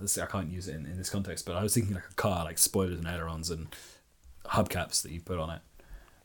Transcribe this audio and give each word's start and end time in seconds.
this 0.00 0.18
I 0.18 0.26
can't 0.26 0.50
use 0.50 0.68
it 0.68 0.74
in, 0.74 0.86
in 0.86 0.96
this 0.96 1.10
context, 1.10 1.46
but 1.46 1.56
I 1.56 1.62
was 1.62 1.74
thinking 1.74 1.94
like 1.94 2.08
a 2.10 2.14
car, 2.14 2.44
like 2.44 2.58
spoilers 2.58 2.98
and 2.98 3.06
ailerons 3.06 3.50
and 3.50 3.68
hubcaps 4.46 5.02
that 5.02 5.12
you 5.12 5.20
put 5.20 5.38
on 5.38 5.50
it. 5.50 5.60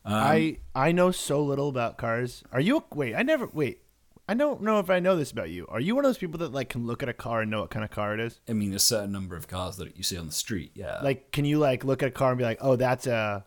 Um, 0.04 0.14
I 0.14 0.58
I 0.74 0.92
know 0.92 1.10
so 1.10 1.42
little 1.42 1.68
about 1.68 1.96
cars. 1.96 2.42
Are 2.52 2.60
you 2.60 2.84
wait? 2.92 3.14
I 3.14 3.22
never 3.22 3.46
wait. 3.52 3.82
I 4.28 4.34
don't 4.34 4.62
know 4.62 4.78
if 4.78 4.88
I 4.88 5.00
know 5.00 5.16
this 5.16 5.30
about 5.30 5.50
you. 5.50 5.66
Are 5.68 5.80
you 5.80 5.94
one 5.94 6.04
of 6.04 6.08
those 6.08 6.18
people 6.18 6.38
that 6.38 6.52
like 6.52 6.68
can 6.68 6.86
look 6.86 7.02
at 7.02 7.08
a 7.08 7.12
car 7.12 7.42
and 7.42 7.50
know 7.50 7.60
what 7.60 7.70
kind 7.70 7.84
of 7.84 7.90
car 7.90 8.14
it 8.14 8.20
is? 8.20 8.40
I 8.48 8.52
mean, 8.52 8.72
a 8.72 8.78
certain 8.78 9.12
number 9.12 9.36
of 9.36 9.48
cars 9.48 9.76
that 9.76 9.96
you 9.96 10.02
see 10.02 10.16
on 10.16 10.26
the 10.26 10.32
street. 10.32 10.72
Yeah. 10.74 11.00
Like, 11.02 11.32
can 11.32 11.44
you 11.44 11.58
like 11.58 11.84
look 11.84 12.02
at 12.02 12.08
a 12.08 12.12
car 12.12 12.30
and 12.30 12.38
be 12.38 12.44
like, 12.44 12.58
oh, 12.60 12.76
that's 12.76 13.06
a 13.06 13.44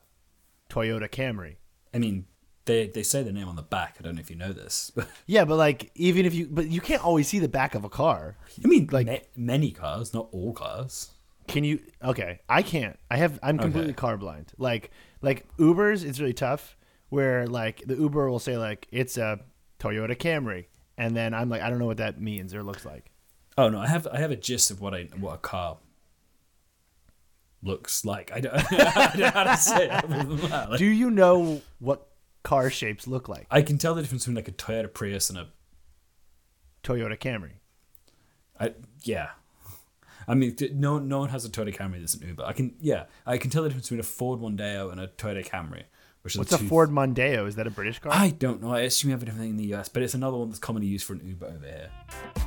Toyota 0.70 1.10
Camry? 1.10 1.56
I 1.94 2.00
mean, 2.00 2.26
they 2.66 2.88
they 2.88 3.04
say 3.04 3.22
the 3.24 3.32
name 3.32 3.48
on 3.48 3.56
the 3.56 3.62
back. 3.62 3.96
I 4.00 4.04
don't 4.04 4.16
know 4.16 4.22
if 4.22 4.30
you 4.30 4.36
know 4.36 4.54
this. 4.54 4.92
Yeah, 5.28 5.46
but 5.46 5.56
like 5.58 5.92
even 5.96 6.26
if 6.26 6.34
you, 6.34 6.48
but 6.50 6.68
you 6.68 6.82
can't 6.82 7.04
always 7.04 7.28
see 7.28 7.40
the 7.40 7.48
back 7.48 7.76
of 7.76 7.84
a 7.84 7.90
car. 7.90 8.38
I 8.64 8.68
mean, 8.68 8.88
Like- 8.92 9.08
like 9.08 9.30
many 9.38 9.72
cars, 9.72 10.14
not 10.14 10.28
all 10.32 10.54
cars. 10.54 11.10
Can 11.48 11.64
you? 11.64 11.80
Okay, 12.04 12.40
I 12.50 12.64
can't. 12.64 12.98
I 13.12 13.18
have. 13.18 13.40
I'm 13.44 13.58
completely 13.60 13.92
Okay. 13.92 14.02
colorblind. 14.02 14.48
Like 14.58 14.90
like 15.22 15.46
Ubers, 15.58 16.04
it's 16.04 16.20
really 16.20 16.34
tough. 16.34 16.76
Where 17.10 17.46
like 17.46 17.84
the 17.86 17.96
Uber 17.96 18.30
will 18.32 18.40
say 18.40 18.58
like 18.58 18.88
it's 18.92 19.16
a 19.18 19.40
Toyota 19.80 20.16
Camry, 20.18 20.66
and 20.98 21.16
then 21.16 21.36
I'm 21.36 21.50
like 21.50 21.62
I 21.62 21.70
don't 21.70 21.78
know 21.78 21.86
what 21.86 21.98
that 21.98 22.20
means 22.20 22.56
or 22.56 22.64
looks 22.64 22.84
like. 22.84 23.12
Oh 23.60 23.70
no, 23.70 23.80
I 23.80 23.86
have 23.88 24.08
I 24.12 24.18
have 24.18 24.32
a 24.32 24.36
gist 24.36 24.72
of 24.72 24.82
what 24.82 24.96
I 24.96 25.04
what 25.20 25.36
a 25.36 25.38
car 25.38 25.78
looks 27.62 28.06
like. 28.06 28.32
I 28.34 28.40
don't, 28.42 28.54
I 28.72 29.08
don't 29.10 29.20
know 29.20 29.30
how 29.30 29.44
to 29.44 29.58
say 29.58 29.86
it 29.86 29.92
other 29.92 30.08
than 30.24 30.38
that. 30.50 30.70
Like, 30.72 30.80
Do 30.80 30.86
you 30.86 31.10
know 31.12 31.62
what 31.80 32.08
car 32.46 32.70
shapes 32.70 33.08
look 33.08 33.28
like? 33.28 33.48
I 33.52 33.62
can 33.62 33.78
tell 33.78 33.94
the 33.96 34.02
difference 34.02 34.24
between 34.24 34.36
like 34.36 34.48
a 34.48 34.52
Toyota 34.52 34.94
Prius 34.94 35.30
and 35.30 35.38
a 35.38 35.48
Toyota 36.84 37.20
Camry. 37.20 37.54
I, 38.58 38.74
yeah. 39.04 39.32
I 40.28 40.34
mean, 40.36 40.56
no 40.74 40.98
no 41.00 41.20
one 41.20 41.30
has 41.30 41.44
a 41.44 41.50
Toyota 41.50 41.76
Camry 41.76 42.00
that's 42.00 42.14
an 42.14 42.26
Uber. 42.28 42.46
I 42.46 42.54
can 42.54 42.76
yeah, 42.80 43.06
I 43.26 43.38
can 43.38 43.50
tell 43.52 43.64
the 43.64 43.70
difference 43.70 43.88
between 43.88 44.00
a 44.00 44.04
Ford 44.04 44.40
Mondeo 44.40 44.92
and 44.92 45.02
a 45.02 45.08
Toyota 45.08 45.46
Camry. 45.46 45.84
Which 46.22 46.36
What's 46.38 46.54
a 46.54 46.58
two- 46.58 46.68
Ford 46.68 46.90
Mondeo? 46.90 47.48
Is 47.48 47.56
that 47.56 47.68
a 47.68 47.72
British 47.72 48.00
car? 48.00 48.12
I 48.14 48.30
don't 48.30 48.62
know. 48.62 48.72
I 48.72 48.82
assume 48.82 49.10
you 49.10 49.14
have 49.14 49.22
a 49.22 49.26
different 49.26 49.44
thing 49.44 49.52
in 49.52 49.58
the 49.58 49.76
US, 49.76 49.90
but 49.90 50.02
it's 50.02 50.14
another 50.14 50.38
one 50.38 50.50
that's 50.50 50.60
commonly 50.60 50.88
used 50.88 51.06
for 51.06 51.14
an 51.14 51.22
Uber 51.28 51.46
over 51.46 51.66
here. 51.66 52.45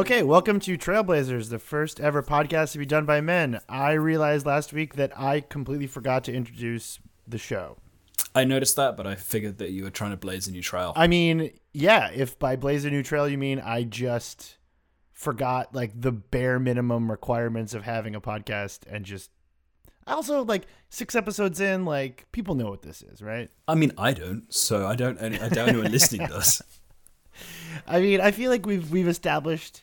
Okay, 0.00 0.22
welcome 0.22 0.60
to 0.60 0.78
Trailblazers, 0.78 1.50
the 1.50 1.58
first 1.58 2.00
ever 2.00 2.22
podcast 2.22 2.72
to 2.72 2.78
be 2.78 2.86
done 2.86 3.04
by 3.04 3.20
men. 3.20 3.60
I 3.68 3.92
realized 3.92 4.46
last 4.46 4.72
week 4.72 4.94
that 4.94 5.12
I 5.14 5.42
completely 5.42 5.86
forgot 5.86 6.24
to 6.24 6.32
introduce 6.32 6.98
the 7.28 7.36
show. 7.36 7.76
I 8.34 8.44
noticed 8.44 8.76
that, 8.76 8.96
but 8.96 9.06
I 9.06 9.14
figured 9.14 9.58
that 9.58 9.72
you 9.72 9.84
were 9.84 9.90
trying 9.90 10.12
to 10.12 10.16
blaze 10.16 10.48
a 10.48 10.52
new 10.52 10.62
trail. 10.62 10.94
I 10.96 11.06
mean, 11.06 11.50
yeah, 11.74 12.10
if 12.14 12.38
by 12.38 12.56
blaze 12.56 12.86
a 12.86 12.90
new 12.90 13.02
trail 13.02 13.28
you 13.28 13.36
mean 13.36 13.60
I 13.60 13.82
just 13.82 14.56
forgot 15.12 15.74
like 15.74 15.92
the 15.94 16.12
bare 16.12 16.58
minimum 16.58 17.10
requirements 17.10 17.74
of 17.74 17.82
having 17.82 18.14
a 18.14 18.22
podcast 18.22 18.90
and 18.90 19.04
just 19.04 19.30
I 20.06 20.12
also 20.12 20.46
like 20.46 20.66
six 20.88 21.14
episodes 21.14 21.60
in, 21.60 21.84
like 21.84 22.26
people 22.32 22.54
know 22.54 22.70
what 22.70 22.80
this 22.80 23.02
is, 23.02 23.20
right? 23.20 23.50
I 23.68 23.74
mean, 23.74 23.92
I 23.98 24.14
don't, 24.14 24.46
so 24.48 24.86
I 24.86 24.96
don't. 24.96 25.20
I 25.20 25.50
doubt 25.50 25.68
anyone 25.68 25.92
listening 25.92 26.26
does. 26.26 26.62
I 27.86 28.00
mean, 28.00 28.22
I 28.22 28.30
feel 28.30 28.50
like 28.50 28.64
we've 28.64 28.90
we've 28.90 29.06
established 29.06 29.82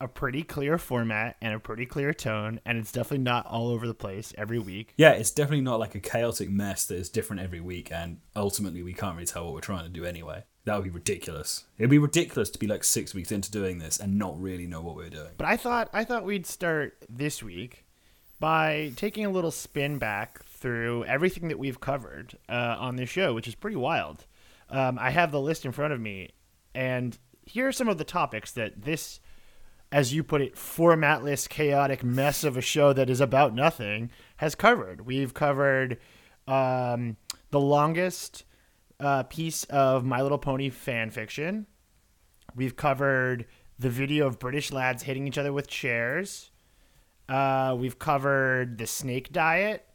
a 0.00 0.08
pretty 0.08 0.42
clear 0.42 0.78
format 0.78 1.36
and 1.40 1.54
a 1.54 1.58
pretty 1.58 1.86
clear 1.86 2.12
tone, 2.12 2.60
and 2.64 2.78
it's 2.78 2.92
definitely 2.92 3.24
not 3.24 3.46
all 3.46 3.68
over 3.68 3.86
the 3.86 3.94
place 3.94 4.32
every 4.36 4.58
week. 4.58 4.92
Yeah, 4.96 5.12
it's 5.12 5.30
definitely 5.30 5.62
not 5.62 5.80
like 5.80 5.94
a 5.94 6.00
chaotic 6.00 6.50
mess 6.50 6.86
that 6.86 6.96
is 6.96 7.08
different 7.08 7.42
every 7.42 7.60
week, 7.60 7.90
and 7.90 8.20
ultimately 8.34 8.82
we 8.82 8.92
can't 8.92 9.14
really 9.14 9.26
tell 9.26 9.44
what 9.44 9.54
we're 9.54 9.60
trying 9.60 9.84
to 9.84 9.90
do 9.90 10.04
anyway. 10.04 10.44
That 10.64 10.74
would 10.74 10.84
be 10.84 10.90
ridiculous. 10.90 11.64
It'd 11.78 11.90
be 11.90 11.98
ridiculous 11.98 12.50
to 12.50 12.58
be 12.58 12.66
like 12.66 12.82
six 12.82 13.14
weeks 13.14 13.30
into 13.30 13.50
doing 13.50 13.78
this 13.78 14.00
and 14.00 14.18
not 14.18 14.40
really 14.40 14.66
know 14.66 14.80
what 14.80 14.96
we're 14.96 15.10
doing. 15.10 15.30
But 15.38 15.46
I 15.46 15.56
thought 15.56 15.88
I 15.92 16.04
thought 16.04 16.24
we'd 16.24 16.46
start 16.46 17.04
this 17.08 17.42
week 17.42 17.84
by 18.40 18.92
taking 18.96 19.24
a 19.24 19.30
little 19.30 19.52
spin 19.52 19.98
back 19.98 20.44
through 20.44 21.04
everything 21.04 21.48
that 21.48 21.58
we've 21.58 21.80
covered 21.80 22.36
uh, 22.48 22.76
on 22.78 22.96
this 22.96 23.08
show, 23.08 23.32
which 23.32 23.48
is 23.48 23.54
pretty 23.54 23.76
wild. 23.76 24.26
Um, 24.68 24.98
I 24.98 25.10
have 25.10 25.30
the 25.30 25.40
list 25.40 25.64
in 25.64 25.72
front 25.72 25.92
of 25.92 26.00
me, 26.00 26.30
and 26.74 27.16
here 27.44 27.68
are 27.68 27.72
some 27.72 27.88
of 27.88 27.98
the 27.98 28.04
topics 28.04 28.50
that 28.52 28.82
this, 28.82 29.20
as 29.96 30.12
you 30.12 30.22
put 30.22 30.42
it, 30.42 30.54
formatless, 30.54 31.48
chaotic 31.48 32.04
mess 32.04 32.44
of 32.44 32.54
a 32.54 32.60
show 32.60 32.92
that 32.92 33.08
is 33.08 33.18
about 33.18 33.54
nothing 33.54 34.10
has 34.36 34.54
covered. 34.54 35.06
We've 35.06 35.32
covered 35.32 35.96
um, 36.46 37.16
the 37.50 37.60
longest 37.60 38.44
uh, 39.00 39.22
piece 39.22 39.64
of 39.64 40.04
My 40.04 40.20
Little 40.20 40.36
Pony 40.36 40.68
fan 40.68 41.08
fiction. 41.08 41.66
We've 42.54 42.76
covered 42.76 43.46
the 43.78 43.88
video 43.88 44.26
of 44.26 44.38
British 44.38 44.70
lads 44.70 45.04
hitting 45.04 45.26
each 45.26 45.38
other 45.38 45.54
with 45.54 45.66
chairs. 45.66 46.50
Uh, 47.26 47.74
we've 47.78 47.98
covered 47.98 48.76
the 48.76 48.86
snake 48.86 49.32
diet 49.32 49.88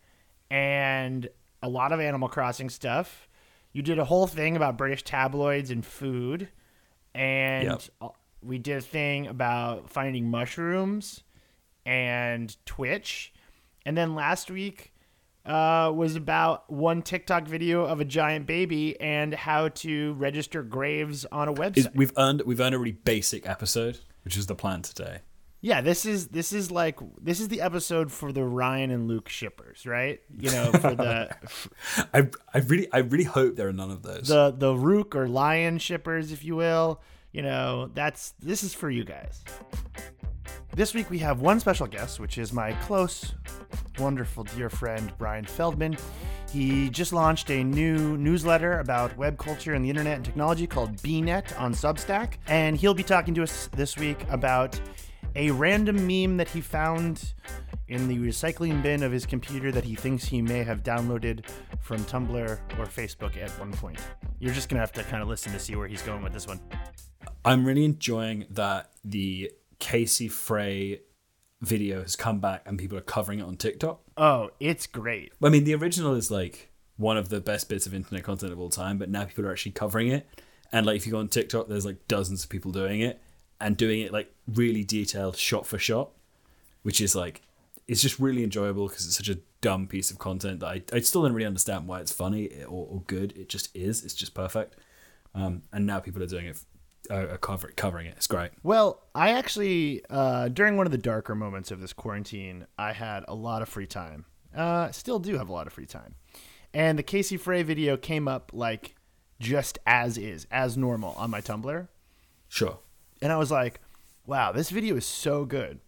and 0.49 1.29
a 1.61 1.69
lot 1.69 1.91
of 1.91 1.99
Animal 1.99 2.27
Crossing 2.27 2.71
stuff. 2.71 3.27
You 3.71 3.83
did 3.83 3.99
a 3.99 4.05
whole 4.05 4.25
thing 4.25 4.55
about 4.55 4.79
British 4.79 5.03
tabloids 5.03 5.69
and 5.69 5.85
food, 5.85 6.49
and 7.13 7.87
Yep. 8.01 8.15
We 8.43 8.57
did 8.57 8.77
a 8.77 8.81
thing 8.81 9.27
about 9.27 9.89
finding 9.89 10.29
mushrooms 10.29 11.23
and 11.85 12.55
Twitch. 12.65 13.33
And 13.85 13.97
then 13.97 14.15
last 14.15 14.51
week 14.51 14.93
uh, 15.45 15.91
was 15.93 16.15
about 16.15 16.71
one 16.71 17.01
TikTok 17.01 17.47
video 17.47 17.85
of 17.85 17.99
a 17.99 18.05
giant 18.05 18.45
baby 18.45 18.99
and 18.99 19.33
how 19.33 19.69
to 19.69 20.13
register 20.13 20.63
graves 20.63 21.25
on 21.25 21.47
a 21.47 21.53
website. 21.53 21.77
Is, 21.77 21.89
we've 21.95 22.13
earned 22.17 22.43
we've 22.45 22.59
earned 22.59 22.75
a 22.75 22.79
really 22.79 22.91
basic 22.91 23.47
episode, 23.47 23.99
which 24.23 24.37
is 24.37 24.45
the 24.45 24.55
plan 24.55 24.81
today. 24.81 25.19
Yeah, 25.63 25.81
this 25.81 26.05
is 26.07 26.29
this 26.29 26.53
is 26.53 26.71
like 26.71 26.99
this 27.21 27.39
is 27.39 27.47
the 27.47 27.61
episode 27.61 28.11
for 28.11 28.31
the 28.31 28.43
Ryan 28.43 28.89
and 28.89 29.07
Luke 29.07 29.29
shippers, 29.29 29.85
right? 29.85 30.19
You 30.35 30.49
know, 30.51 30.71
for 30.71 30.95
the 30.95 31.35
I 32.13 32.29
I 32.53 32.59
really 32.59 32.91
I 32.91 32.99
really 32.99 33.25
hope 33.25 33.55
there 33.55 33.67
are 33.67 33.73
none 33.73 33.91
of 33.91 34.01
those. 34.01 34.27
the 34.27 34.51
the 34.51 34.75
Rook 34.75 35.15
or 35.15 35.27
Lion 35.27 35.77
shippers, 35.77 36.31
if 36.31 36.43
you 36.43 36.55
will. 36.55 37.01
You 37.31 37.41
know, 37.41 37.89
that's 37.93 38.33
this 38.41 38.63
is 38.63 38.73
for 38.73 38.89
you 38.89 39.03
guys. 39.03 39.43
This 40.73 40.93
week 40.93 41.09
we 41.09 41.17
have 41.19 41.41
one 41.41 41.59
special 41.59 41.87
guest, 41.87 42.19
which 42.19 42.37
is 42.37 42.51
my 42.53 42.73
close, 42.83 43.33
wonderful 43.99 44.43
dear 44.43 44.69
friend 44.69 45.11
Brian 45.17 45.45
Feldman. 45.45 45.97
He 46.51 46.89
just 46.89 47.13
launched 47.13 47.49
a 47.49 47.63
new 47.63 48.17
newsletter 48.17 48.79
about 48.79 49.15
web 49.17 49.37
culture 49.37 49.73
and 49.73 49.83
the 49.83 49.89
internet 49.89 50.17
and 50.17 50.25
technology 50.25 50.67
called 50.67 50.97
BNet 50.97 51.57
on 51.59 51.73
Substack, 51.73 52.33
and 52.47 52.75
he'll 52.75 52.93
be 52.93 53.03
talking 53.03 53.33
to 53.35 53.43
us 53.43 53.67
this 53.73 53.97
week 53.97 54.17
about 54.29 54.79
a 55.35 55.51
random 55.51 55.95
meme 56.05 56.35
that 56.35 56.49
he 56.49 56.59
found 56.59 57.33
in 57.87 58.07
the 58.07 58.17
recycling 58.17 58.81
bin 58.81 59.03
of 59.03 59.11
his 59.11 59.25
computer 59.25 59.71
that 59.71 59.83
he 59.83 59.95
thinks 59.95 60.25
he 60.25 60.41
may 60.41 60.63
have 60.63 60.83
downloaded 60.83 61.45
from 61.79 62.03
Tumblr 62.05 62.59
or 62.79 62.85
Facebook 62.85 63.37
at 63.37 63.49
one 63.59 63.71
point. 63.71 63.99
You're 64.39 64.53
just 64.53 64.67
gonna 64.67 64.81
have 64.81 64.91
to 64.93 65.03
kind 65.03 65.21
of 65.21 65.29
listen 65.29 65.51
to 65.53 65.59
see 65.59 65.75
where 65.75 65.87
he's 65.87 66.01
going 66.01 66.23
with 66.23 66.33
this 66.33 66.47
one. 66.47 66.59
I'm 67.43 67.65
really 67.65 67.85
enjoying 67.85 68.45
that 68.49 68.91
the 69.03 69.51
Casey 69.79 70.27
Frey 70.27 71.01
video 71.61 72.01
has 72.01 72.15
come 72.15 72.39
back 72.39 72.63
and 72.65 72.77
people 72.77 72.97
are 72.97 73.01
covering 73.01 73.39
it 73.39 73.43
on 73.43 73.55
TikTok. 73.55 74.01
Oh, 74.17 74.49
it's 74.59 74.87
great. 74.87 75.33
I 75.43 75.49
mean, 75.49 75.63
the 75.63 75.75
original 75.75 76.15
is 76.15 76.31
like 76.31 76.71
one 76.97 77.17
of 77.17 77.29
the 77.29 77.41
best 77.41 77.69
bits 77.69 77.85
of 77.85 77.93
internet 77.93 78.23
content 78.23 78.51
of 78.51 78.59
all 78.59 78.69
time, 78.69 78.97
but 78.97 79.09
now 79.09 79.25
people 79.25 79.45
are 79.45 79.51
actually 79.51 79.73
covering 79.73 80.07
it. 80.07 80.27
And 80.71 80.85
like, 80.85 80.95
if 80.95 81.05
you 81.05 81.11
go 81.11 81.19
on 81.19 81.27
TikTok, 81.27 81.67
there's 81.67 81.85
like 81.85 82.07
dozens 82.07 82.43
of 82.43 82.49
people 82.49 82.71
doing 82.71 83.01
it 83.01 83.21
and 83.59 83.75
doing 83.77 84.01
it 84.01 84.11
like 84.11 84.33
really 84.47 84.83
detailed, 84.83 85.35
shot 85.35 85.65
for 85.67 85.77
shot, 85.77 86.11
which 86.83 87.01
is 87.01 87.15
like, 87.15 87.41
it's 87.87 88.01
just 88.01 88.19
really 88.19 88.43
enjoyable 88.43 88.87
because 88.87 89.05
it's 89.05 89.17
such 89.17 89.29
a 89.29 89.39
dumb 89.59 89.85
piece 89.87 90.11
of 90.11 90.17
content 90.17 90.61
that 90.61 90.67
I, 90.67 90.81
I 90.93 90.99
still 91.01 91.23
don't 91.23 91.33
really 91.33 91.47
understand 91.47 91.87
why 91.87 91.99
it's 91.99 92.11
funny 92.11 92.63
or, 92.63 92.87
or 92.89 93.03
good. 93.07 93.35
It 93.35 93.49
just 93.49 93.75
is. 93.75 94.03
It's 94.03 94.13
just 94.13 94.33
perfect. 94.33 94.75
Um, 95.35 95.63
and 95.71 95.85
now 95.85 95.99
people 95.99 96.23
are 96.23 96.27
doing 96.27 96.45
it, 96.45 96.59
are 97.09 97.37
cover, 97.37 97.71
covering 97.75 98.07
it. 98.07 98.13
It's 98.17 98.27
great. 98.27 98.51
Well, 98.63 99.01
I 99.15 99.31
actually, 99.31 100.03
uh, 100.09 100.49
during 100.49 100.77
one 100.77 100.85
of 100.85 100.91
the 100.91 100.97
darker 100.97 101.35
moments 101.35 101.71
of 101.71 101.81
this 101.81 101.93
quarantine, 101.93 102.67
I 102.77 102.93
had 102.93 103.25
a 103.27 103.35
lot 103.35 103.61
of 103.61 103.69
free 103.69 103.87
time. 103.87 104.25
Uh, 104.55 104.91
still 104.91 105.19
do 105.19 105.37
have 105.37 105.49
a 105.49 105.53
lot 105.53 105.67
of 105.67 105.73
free 105.73 105.85
time. 105.85 106.15
And 106.73 106.97
the 106.99 107.03
Casey 107.03 107.37
Frey 107.37 107.63
video 107.63 107.97
came 107.97 108.27
up 108.27 108.51
like 108.53 108.95
just 109.39 109.79
as 109.85 110.17
is, 110.17 110.47
as 110.51 110.77
normal 110.77 111.13
on 111.17 111.29
my 111.29 111.41
Tumblr. 111.41 111.87
Sure. 112.47 112.79
And 113.21 113.31
I 113.31 113.37
was 113.37 113.51
like, 113.51 113.81
wow, 114.25 114.51
this 114.51 114.69
video 114.69 114.95
is 114.95 115.05
so 115.05 115.45
good. 115.45 115.79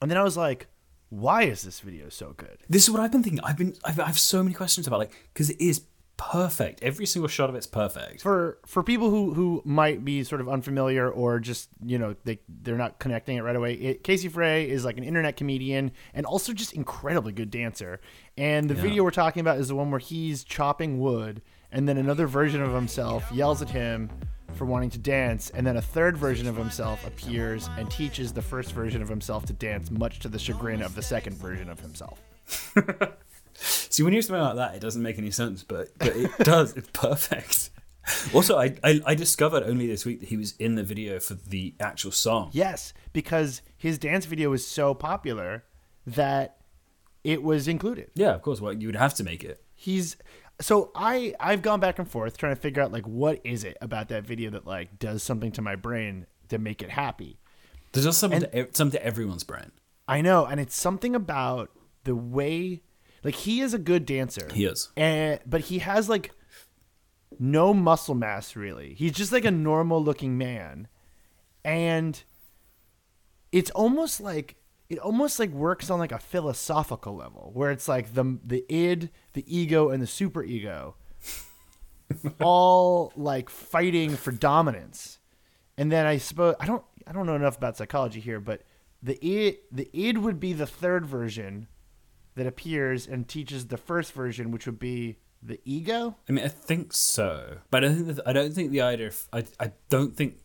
And 0.00 0.10
then 0.10 0.18
I 0.18 0.22
was 0.22 0.36
like, 0.36 0.66
why 1.08 1.42
is 1.42 1.62
this 1.62 1.80
video 1.80 2.08
so 2.08 2.34
good? 2.36 2.58
This 2.68 2.84
is 2.84 2.90
what 2.90 3.00
I've 3.00 3.12
been 3.12 3.22
thinking. 3.22 3.44
I've 3.44 3.58
been 3.58 3.74
I've, 3.84 4.00
I 4.00 4.06
have 4.06 4.18
so 4.18 4.42
many 4.42 4.54
questions 4.54 4.86
about 4.86 4.98
like 4.98 5.12
because 5.32 5.50
it 5.50 5.60
is 5.60 5.82
perfect. 6.30 6.82
Every 6.82 7.06
single 7.06 7.28
shot 7.28 7.50
of 7.50 7.56
it's 7.56 7.66
perfect. 7.66 8.22
For 8.22 8.58
for 8.66 8.82
people 8.82 9.10
who 9.10 9.34
who 9.34 9.62
might 9.64 10.04
be 10.04 10.22
sort 10.24 10.40
of 10.40 10.48
unfamiliar 10.48 11.10
or 11.10 11.40
just 11.40 11.68
you 11.84 11.98
know 11.98 12.14
they 12.24 12.38
they're 12.48 12.78
not 12.78 12.98
connecting 12.98 13.36
it 13.36 13.40
right 13.42 13.56
away. 13.56 13.74
It, 13.74 14.04
Casey 14.04 14.28
Frey 14.28 14.68
is 14.68 14.84
like 14.84 14.98
an 14.98 15.04
internet 15.04 15.36
comedian 15.36 15.92
and 16.14 16.24
also 16.24 16.52
just 16.52 16.72
incredibly 16.74 17.32
good 17.32 17.50
dancer. 17.50 18.00
And 18.36 18.70
the 18.70 18.74
video 18.74 19.02
we're 19.02 19.10
talking 19.10 19.40
about 19.40 19.58
is 19.58 19.68
the 19.68 19.74
one 19.74 19.90
where 19.90 20.00
he's 20.00 20.44
chopping 20.44 21.00
wood, 21.00 21.42
and 21.70 21.88
then 21.88 21.98
another 21.98 22.26
version 22.26 22.62
of 22.62 22.72
himself 22.72 23.30
yells 23.32 23.60
at 23.60 23.68
him 23.68 24.08
for 24.54 24.64
wanting 24.64 24.90
to 24.90 24.98
dance, 24.98 25.50
and 25.50 25.66
then 25.66 25.76
a 25.76 25.82
third 25.82 26.16
version 26.16 26.46
of 26.46 26.56
himself 26.56 27.06
appears 27.06 27.68
and 27.78 27.90
teaches 27.90 28.32
the 28.32 28.42
first 28.42 28.72
version 28.72 29.02
of 29.02 29.08
himself 29.08 29.44
to 29.46 29.52
dance, 29.52 29.90
much 29.90 30.18
to 30.20 30.28
the 30.28 30.38
chagrin 30.38 30.82
of 30.82 30.94
the 30.94 31.02
second 31.02 31.36
version 31.36 31.68
of 31.68 31.80
himself. 31.80 32.20
See, 33.62 34.02
when 34.02 34.12
you 34.12 34.20
it 34.20 34.30
like 34.30 34.56
that, 34.56 34.74
it 34.74 34.80
doesn't 34.80 35.02
make 35.02 35.18
any 35.18 35.30
sense, 35.30 35.62
but, 35.62 35.88
but 35.98 36.16
it 36.16 36.30
does. 36.38 36.76
It's 36.76 36.88
perfect. 36.92 37.70
Also, 38.34 38.58
I, 38.58 38.74
I 38.82 39.00
I 39.06 39.14
discovered 39.14 39.62
only 39.62 39.86
this 39.86 40.04
week 40.04 40.20
that 40.20 40.28
he 40.28 40.36
was 40.36 40.56
in 40.56 40.74
the 40.74 40.82
video 40.82 41.20
for 41.20 41.34
the 41.34 41.74
actual 41.78 42.10
song. 42.10 42.50
Yes, 42.52 42.92
because 43.12 43.62
his 43.76 43.96
dance 43.98 44.26
video 44.26 44.50
was 44.50 44.66
so 44.66 44.92
popular 44.92 45.64
that 46.06 46.56
it 47.22 47.42
was 47.42 47.68
included. 47.68 48.10
Yeah, 48.14 48.34
of 48.34 48.42
course. 48.42 48.60
Well, 48.60 48.72
you 48.72 48.88
would 48.88 48.96
have 48.96 49.14
to 49.14 49.24
make 49.24 49.44
it. 49.44 49.62
He's 49.74 50.16
so 50.60 50.90
I 50.94 51.34
I've 51.38 51.62
gone 51.62 51.78
back 51.80 51.98
and 51.98 52.08
forth 52.08 52.36
trying 52.36 52.54
to 52.54 52.60
figure 52.60 52.82
out 52.82 52.92
like 52.92 53.06
what 53.06 53.40
is 53.44 53.62
it 53.62 53.76
about 53.80 54.08
that 54.08 54.24
video 54.24 54.50
that 54.50 54.66
like 54.66 54.98
does 54.98 55.22
something 55.22 55.52
to 55.52 55.62
my 55.62 55.76
brain 55.76 56.26
to 56.48 56.58
make 56.58 56.82
it 56.82 56.90
happy. 56.90 57.38
There's 57.92 58.06
just 58.06 58.18
something 58.18 58.40
to, 58.40 58.68
something 58.72 58.98
to 58.98 59.06
everyone's 59.06 59.44
brain. 59.44 59.70
I 60.08 60.22
know, 60.22 60.44
and 60.44 60.58
it's 60.58 60.74
something 60.74 61.14
about 61.14 61.70
the 62.04 62.16
way 62.16 62.82
like 63.24 63.34
he 63.34 63.60
is 63.60 63.74
a 63.74 63.78
good 63.78 64.06
dancer. 64.06 64.48
He 64.52 64.64
is. 64.64 64.90
And 64.96 65.40
but 65.46 65.62
he 65.62 65.78
has 65.80 66.08
like 66.08 66.32
no 67.38 67.72
muscle 67.72 68.14
mass 68.14 68.56
really. 68.56 68.94
He's 68.94 69.12
just 69.12 69.32
like 69.32 69.44
a 69.44 69.50
normal 69.50 70.02
looking 70.02 70.36
man. 70.36 70.88
And 71.64 72.22
it's 73.52 73.70
almost 73.70 74.20
like 74.20 74.56
it 74.88 74.98
almost 74.98 75.38
like 75.38 75.50
works 75.50 75.88
on 75.90 75.98
like 75.98 76.12
a 76.12 76.18
philosophical 76.18 77.16
level 77.16 77.50
where 77.54 77.70
it's 77.70 77.88
like 77.88 78.14
the 78.14 78.38
the 78.44 78.64
id, 78.68 79.10
the 79.34 79.44
ego 79.46 79.90
and 79.90 80.02
the 80.02 80.06
super 80.06 80.42
ego 80.42 80.96
all 82.40 83.12
like 83.16 83.48
fighting 83.48 84.16
for 84.16 84.32
dominance. 84.32 85.18
And 85.78 85.90
then 85.90 86.06
I 86.06 86.18
suppose 86.18 86.56
I 86.60 86.66
don't 86.66 86.84
I 87.06 87.12
don't 87.12 87.26
know 87.26 87.36
enough 87.36 87.56
about 87.56 87.76
psychology 87.76 88.20
here, 88.20 88.40
but 88.40 88.62
the 89.02 89.24
id 89.24 89.58
the 89.70 89.88
id 89.92 90.18
would 90.18 90.40
be 90.40 90.52
the 90.52 90.66
third 90.66 91.06
version 91.06 91.68
that 92.34 92.46
appears 92.46 93.06
and 93.06 93.28
teaches 93.28 93.66
the 93.66 93.76
first 93.76 94.12
version, 94.12 94.50
which 94.50 94.66
would 94.66 94.78
be 94.78 95.16
the 95.42 95.60
ego. 95.64 96.16
I 96.28 96.32
mean, 96.32 96.44
I 96.44 96.48
think 96.48 96.92
so, 96.92 97.58
but 97.70 97.84
I 97.84 97.88
don't 97.88 97.96
think 97.96 98.16
that, 98.16 98.28
I 98.28 98.32
don't 98.32 98.52
think 98.52 98.70
the 98.70 98.80
idea. 98.80 99.08
Of, 99.08 99.28
I 99.32 99.44
I 99.58 99.72
don't 99.88 100.16
think 100.16 100.36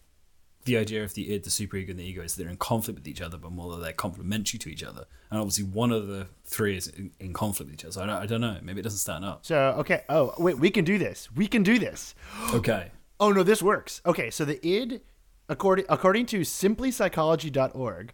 the 0.68 0.78
idea 0.78 1.04
of 1.04 1.14
the 1.14 1.34
id, 1.34 1.44
the 1.44 1.50
superego, 1.50 1.90
and 1.90 2.00
the 2.00 2.04
ego 2.04 2.22
is 2.22 2.36
they're 2.36 2.50
in 2.50 2.58
conflict 2.58 3.00
with 3.00 3.08
each 3.08 3.22
other, 3.22 3.38
but 3.38 3.52
more 3.52 3.72
that 3.72 3.82
they're 3.82 3.94
complementary 3.94 4.60
to 4.60 4.70
each 4.70 4.84
other. 4.84 5.06
And 5.32 5.40
obviously, 5.40 5.64
one 5.64 5.92
of 5.92 6.08
the 6.08 6.28
three 6.46 6.78
is 6.78 6.88
in, 6.88 7.12
in 7.20 7.34
conflict 7.34 7.72
with 7.72 7.80
each 7.80 7.86
other. 7.86 7.94
So 7.94 8.04
I 8.04 8.06
don't, 8.06 8.16
I 8.16 8.26
don't 8.26 8.42
know. 8.42 8.58
Maybe 8.62 8.82
it 8.82 8.84
doesn't 8.84 9.00
stand 9.00 9.26
up. 9.26 9.46
So 9.46 9.76
okay, 9.80 10.04
oh 10.10 10.34
wait, 10.38 10.60
we 10.60 10.70
can 10.70 10.86
do 10.86 10.98
this. 10.98 11.30
We 11.36 11.48
can 11.48 11.64
do 11.64 11.80
this. 11.80 12.14
Okay. 12.54 12.92
Oh 13.20 13.32
no, 13.32 13.42
this 13.42 13.64
works. 13.64 14.02
Okay, 14.06 14.30
so 14.30 14.46
the 14.46 14.66
id, 14.66 15.02
according 15.50 15.86
according 15.90 16.28
to 16.28 16.42
simplypsychology.org, 16.42 18.14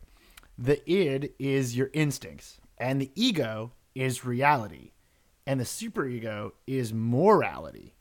the 0.58 0.90
id 0.90 1.34
is 1.40 1.76
your 1.76 1.90
instincts, 1.94 2.62
and 2.84 3.00
the 3.00 3.12
ego 3.16 3.72
is 3.96 4.26
reality, 4.26 4.92
and 5.48 5.58
the 5.58 5.64
superego 5.64 6.52
is 6.68 6.94
morality. 6.94 7.94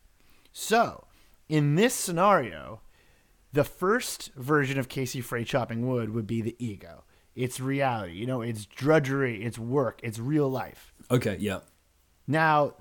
So, 0.50 1.06
in 1.48 1.76
this 1.76 1.94
scenario, 1.94 2.80
the 3.52 3.62
first 3.62 4.32
version 4.34 4.80
of 4.80 4.88
Casey 4.88 5.20
Frey 5.20 5.44
chopping 5.44 5.88
wood 5.88 6.12
would 6.12 6.26
be 6.26 6.42
the 6.42 6.56
ego. 6.58 7.04
It's 7.36 7.60
reality. 7.60 8.14
You 8.14 8.26
know, 8.26 8.42
it's 8.42 8.66
drudgery, 8.66 9.44
it's 9.44 9.56
work, 9.56 10.00
it's 10.02 10.18
real 10.18 10.50
life. 10.50 10.92
Okay. 11.12 11.36
Yeah. 11.38 11.60
Now, 12.26 12.74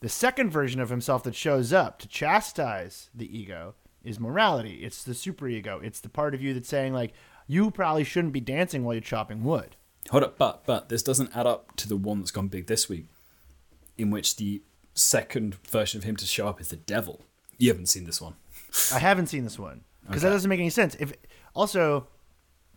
the 0.00 0.10
second 0.10 0.50
version 0.50 0.82
of 0.82 0.90
himself 0.90 1.22
that 1.22 1.34
shows 1.34 1.72
up 1.72 1.98
to 2.00 2.08
chastise 2.08 3.08
the 3.14 3.38
ego 3.38 3.74
is 4.04 4.20
morality. 4.20 4.84
It's 4.84 5.02
the 5.02 5.12
superego. 5.14 5.82
It's 5.82 6.00
the 6.00 6.10
part 6.10 6.34
of 6.34 6.42
you 6.42 6.52
that's 6.52 6.68
saying 6.68 6.92
like 6.92 7.14
you 7.46 7.70
probably 7.70 8.04
shouldn't 8.04 8.34
be 8.34 8.40
dancing 8.40 8.84
while 8.84 8.94
you're 8.94 9.00
chopping 9.00 9.44
wood. 9.44 9.76
Hold 10.10 10.24
up, 10.24 10.38
but 10.38 10.64
but 10.64 10.88
this 10.88 11.02
doesn't 11.02 11.36
add 11.36 11.46
up 11.46 11.76
to 11.76 11.88
the 11.88 11.96
one 11.96 12.18
that's 12.18 12.30
gone 12.30 12.48
big 12.48 12.66
this 12.66 12.88
week, 12.88 13.06
in 13.96 14.10
which 14.10 14.36
the 14.36 14.62
second 14.94 15.56
version 15.66 15.98
of 15.98 16.04
him 16.04 16.16
to 16.16 16.26
show 16.26 16.48
up 16.48 16.60
is 16.60 16.68
the 16.68 16.76
devil. 16.76 17.20
You 17.58 17.70
haven't 17.70 17.86
seen 17.86 18.04
this 18.04 18.20
one. 18.20 18.34
I 18.92 18.98
haven't 18.98 19.26
seen 19.26 19.44
this 19.44 19.58
one 19.58 19.82
because 20.06 20.22
that 20.22 20.30
doesn't 20.30 20.48
make 20.48 20.60
any 20.60 20.70
sense. 20.70 20.94
If 20.96 21.12
also, 21.54 22.06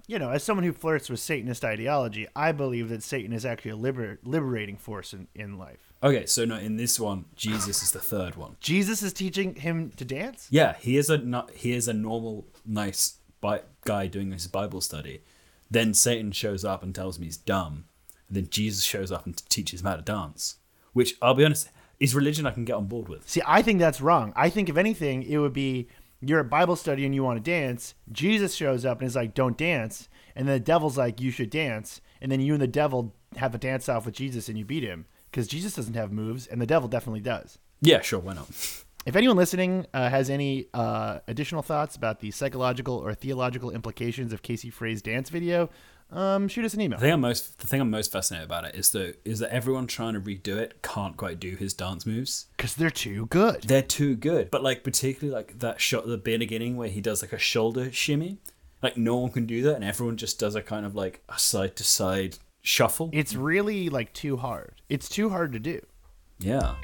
you 0.07 0.19
know, 0.19 0.31
as 0.31 0.43
someone 0.43 0.63
who 0.63 0.73
flirts 0.73 1.09
with 1.09 1.19
Satanist 1.19 1.63
ideology, 1.63 2.27
I 2.35 2.51
believe 2.51 2.89
that 2.89 3.03
Satan 3.03 3.31
is 3.31 3.45
actually 3.45 3.71
a 3.71 3.75
liber- 3.77 4.19
liberating 4.23 4.77
force 4.77 5.13
in, 5.13 5.27
in 5.33 5.57
life. 5.57 5.93
Okay, 6.03 6.25
so 6.25 6.45
no, 6.45 6.57
in 6.57 6.77
this 6.77 6.99
one, 6.99 7.25
Jesus 7.35 7.83
is 7.83 7.91
the 7.91 7.99
third 7.99 8.35
one. 8.35 8.57
Jesus 8.59 9.03
is 9.03 9.13
teaching 9.13 9.55
him 9.55 9.91
to 9.91 10.03
dance. 10.03 10.47
Yeah, 10.49 10.75
he 10.79 10.97
is 10.97 11.09
a 11.09 11.45
he 11.53 11.73
is 11.73 11.87
a 11.87 11.93
normal, 11.93 12.47
nice 12.65 13.17
bi- 13.39 13.61
guy 13.85 14.07
doing 14.07 14.31
his 14.31 14.47
Bible 14.47 14.81
study. 14.81 15.21
Then 15.71 15.93
Satan 15.93 16.33
shows 16.33 16.65
up 16.65 16.83
and 16.83 16.93
tells 16.93 17.17
me 17.17 17.25
he's 17.25 17.37
dumb. 17.37 17.85
And 18.27 18.37
then 18.37 18.49
Jesus 18.49 18.83
shows 18.83 19.11
up 19.11 19.25
and 19.25 19.49
teaches 19.49 19.81
him 19.81 19.87
how 19.87 19.95
to 19.95 20.01
dance. 20.01 20.57
Which 20.93 21.15
I'll 21.21 21.33
be 21.33 21.45
honest, 21.45 21.69
is 21.99 22.13
religion 22.13 22.45
I 22.45 22.51
can 22.51 22.65
get 22.65 22.75
on 22.75 22.87
board 22.87 23.07
with. 23.07 23.27
See, 23.29 23.41
I 23.47 23.61
think 23.61 23.79
that's 23.79 24.01
wrong. 24.01 24.33
I 24.35 24.49
think 24.49 24.67
if 24.67 24.75
anything, 24.75 25.23
it 25.23 25.37
would 25.37 25.53
be 25.53 25.87
you're 26.19 26.41
at 26.41 26.49
Bible 26.49 26.75
study 26.75 27.05
and 27.05 27.15
you 27.15 27.23
want 27.23 27.43
to 27.43 27.51
dance. 27.51 27.95
Jesus 28.11 28.53
shows 28.53 28.85
up 28.85 28.99
and 28.99 29.07
is 29.07 29.15
like, 29.15 29.33
"Don't 29.33 29.57
dance," 29.57 30.09
and 30.35 30.47
then 30.47 30.55
the 30.55 30.59
devil's 30.59 30.97
like, 30.97 31.21
"You 31.21 31.31
should 31.31 31.49
dance," 31.49 32.01
and 32.21 32.31
then 32.31 32.41
you 32.41 32.53
and 32.53 32.61
the 32.61 32.67
devil 32.67 33.15
have 33.37 33.55
a 33.55 33.57
dance 33.57 33.87
off 33.87 34.05
with 34.05 34.15
Jesus 34.15 34.49
and 34.49 34.57
you 34.57 34.65
beat 34.65 34.83
him 34.83 35.05
because 35.31 35.47
Jesus 35.47 35.75
doesn't 35.75 35.93
have 35.93 36.11
moves 36.11 36.45
and 36.47 36.61
the 36.61 36.65
devil 36.67 36.89
definitely 36.89 37.21
does. 37.21 37.57
Yeah, 37.81 38.01
sure, 38.01 38.19
why 38.19 38.33
not? 38.33 38.49
If 39.03 39.15
anyone 39.15 39.35
listening 39.35 39.87
uh, 39.95 40.09
has 40.09 40.29
any 40.29 40.67
uh, 40.75 41.19
additional 41.27 41.63
thoughts 41.63 41.95
about 41.95 42.19
the 42.19 42.29
psychological 42.29 42.95
or 42.95 43.15
theological 43.15 43.71
implications 43.71 44.31
of 44.31 44.43
Casey 44.43 44.69
Frey's 44.69 45.01
dance 45.01 45.29
video, 45.29 45.71
um, 46.11 46.47
shoot 46.47 46.65
us 46.65 46.75
an 46.75 46.81
email. 46.81 46.99
The 46.99 47.05
thing 47.05 47.13
I'm 47.13 47.21
most 47.21 47.59
the 47.59 47.65
thing 47.67 47.81
I'm 47.81 47.89
most 47.89 48.11
fascinated 48.11 48.45
about 48.45 48.65
it 48.65 48.75
is 48.75 48.91
that 48.91 49.19
is 49.25 49.39
that 49.39 49.51
everyone 49.51 49.87
trying 49.87 50.13
to 50.13 50.19
redo 50.19 50.57
it 50.57 50.83
can't 50.83 51.17
quite 51.17 51.39
do 51.39 51.55
his 51.55 51.73
dance 51.73 52.05
moves. 52.05 52.45
Because 52.55 52.75
they're 52.75 52.91
too 52.91 53.25
good. 53.27 53.63
They're 53.63 53.81
too 53.81 54.15
good. 54.15 54.51
But 54.51 54.61
like 54.61 54.83
particularly 54.83 55.33
like 55.35 55.59
that 55.59 55.81
shot 55.81 56.03
at 56.03 56.09
the 56.09 56.17
beginning 56.17 56.77
where 56.77 56.89
he 56.89 57.01
does 57.01 57.23
like 57.23 57.33
a 57.33 57.39
shoulder 57.39 57.91
shimmy. 57.91 58.37
Like 58.83 58.97
no 58.97 59.17
one 59.17 59.31
can 59.31 59.47
do 59.47 59.63
that 59.63 59.75
and 59.75 59.83
everyone 59.83 60.17
just 60.17 60.39
does 60.39 60.53
a 60.53 60.61
kind 60.61 60.85
of 60.85 60.93
like 60.93 61.23
a 61.27 61.39
side 61.39 61.75
to 61.77 61.83
side 61.83 62.37
shuffle. 62.61 63.09
It's 63.13 63.33
really 63.33 63.89
like 63.89 64.13
too 64.13 64.37
hard. 64.37 64.81
It's 64.89 65.09
too 65.09 65.29
hard 65.29 65.53
to 65.53 65.59
do. 65.59 65.81
Yeah. 66.39 66.75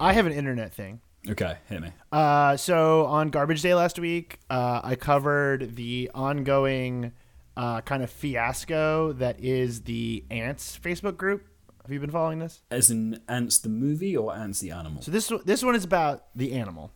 I 0.00 0.14
have 0.14 0.26
an 0.26 0.32
internet 0.32 0.72
thing. 0.72 1.00
Okay, 1.28 1.56
hit 1.68 1.82
me. 1.82 1.92
Uh, 2.10 2.56
so 2.56 3.04
on 3.04 3.28
Garbage 3.28 3.60
Day 3.60 3.74
last 3.74 3.98
week, 3.98 4.38
uh, 4.48 4.80
I 4.82 4.94
covered 4.94 5.76
the 5.76 6.10
ongoing 6.14 7.12
uh, 7.56 7.82
kind 7.82 8.02
of 8.02 8.10
fiasco 8.10 9.12
that 9.12 9.38
is 9.38 9.82
the 9.82 10.24
Ants 10.30 10.78
Facebook 10.82 11.18
group. 11.18 11.46
Have 11.82 11.92
you 11.92 12.00
been 12.00 12.10
following 12.10 12.38
this? 12.38 12.62
As 12.70 12.90
in 12.90 13.20
Ants 13.28 13.58
the 13.58 13.68
movie 13.68 14.16
or 14.16 14.34
Ants 14.34 14.60
the 14.60 14.70
animal? 14.70 15.02
So 15.02 15.10
this 15.10 15.30
this 15.44 15.62
one 15.62 15.74
is 15.74 15.84
about 15.84 16.24
the 16.34 16.52
animal. 16.52 16.90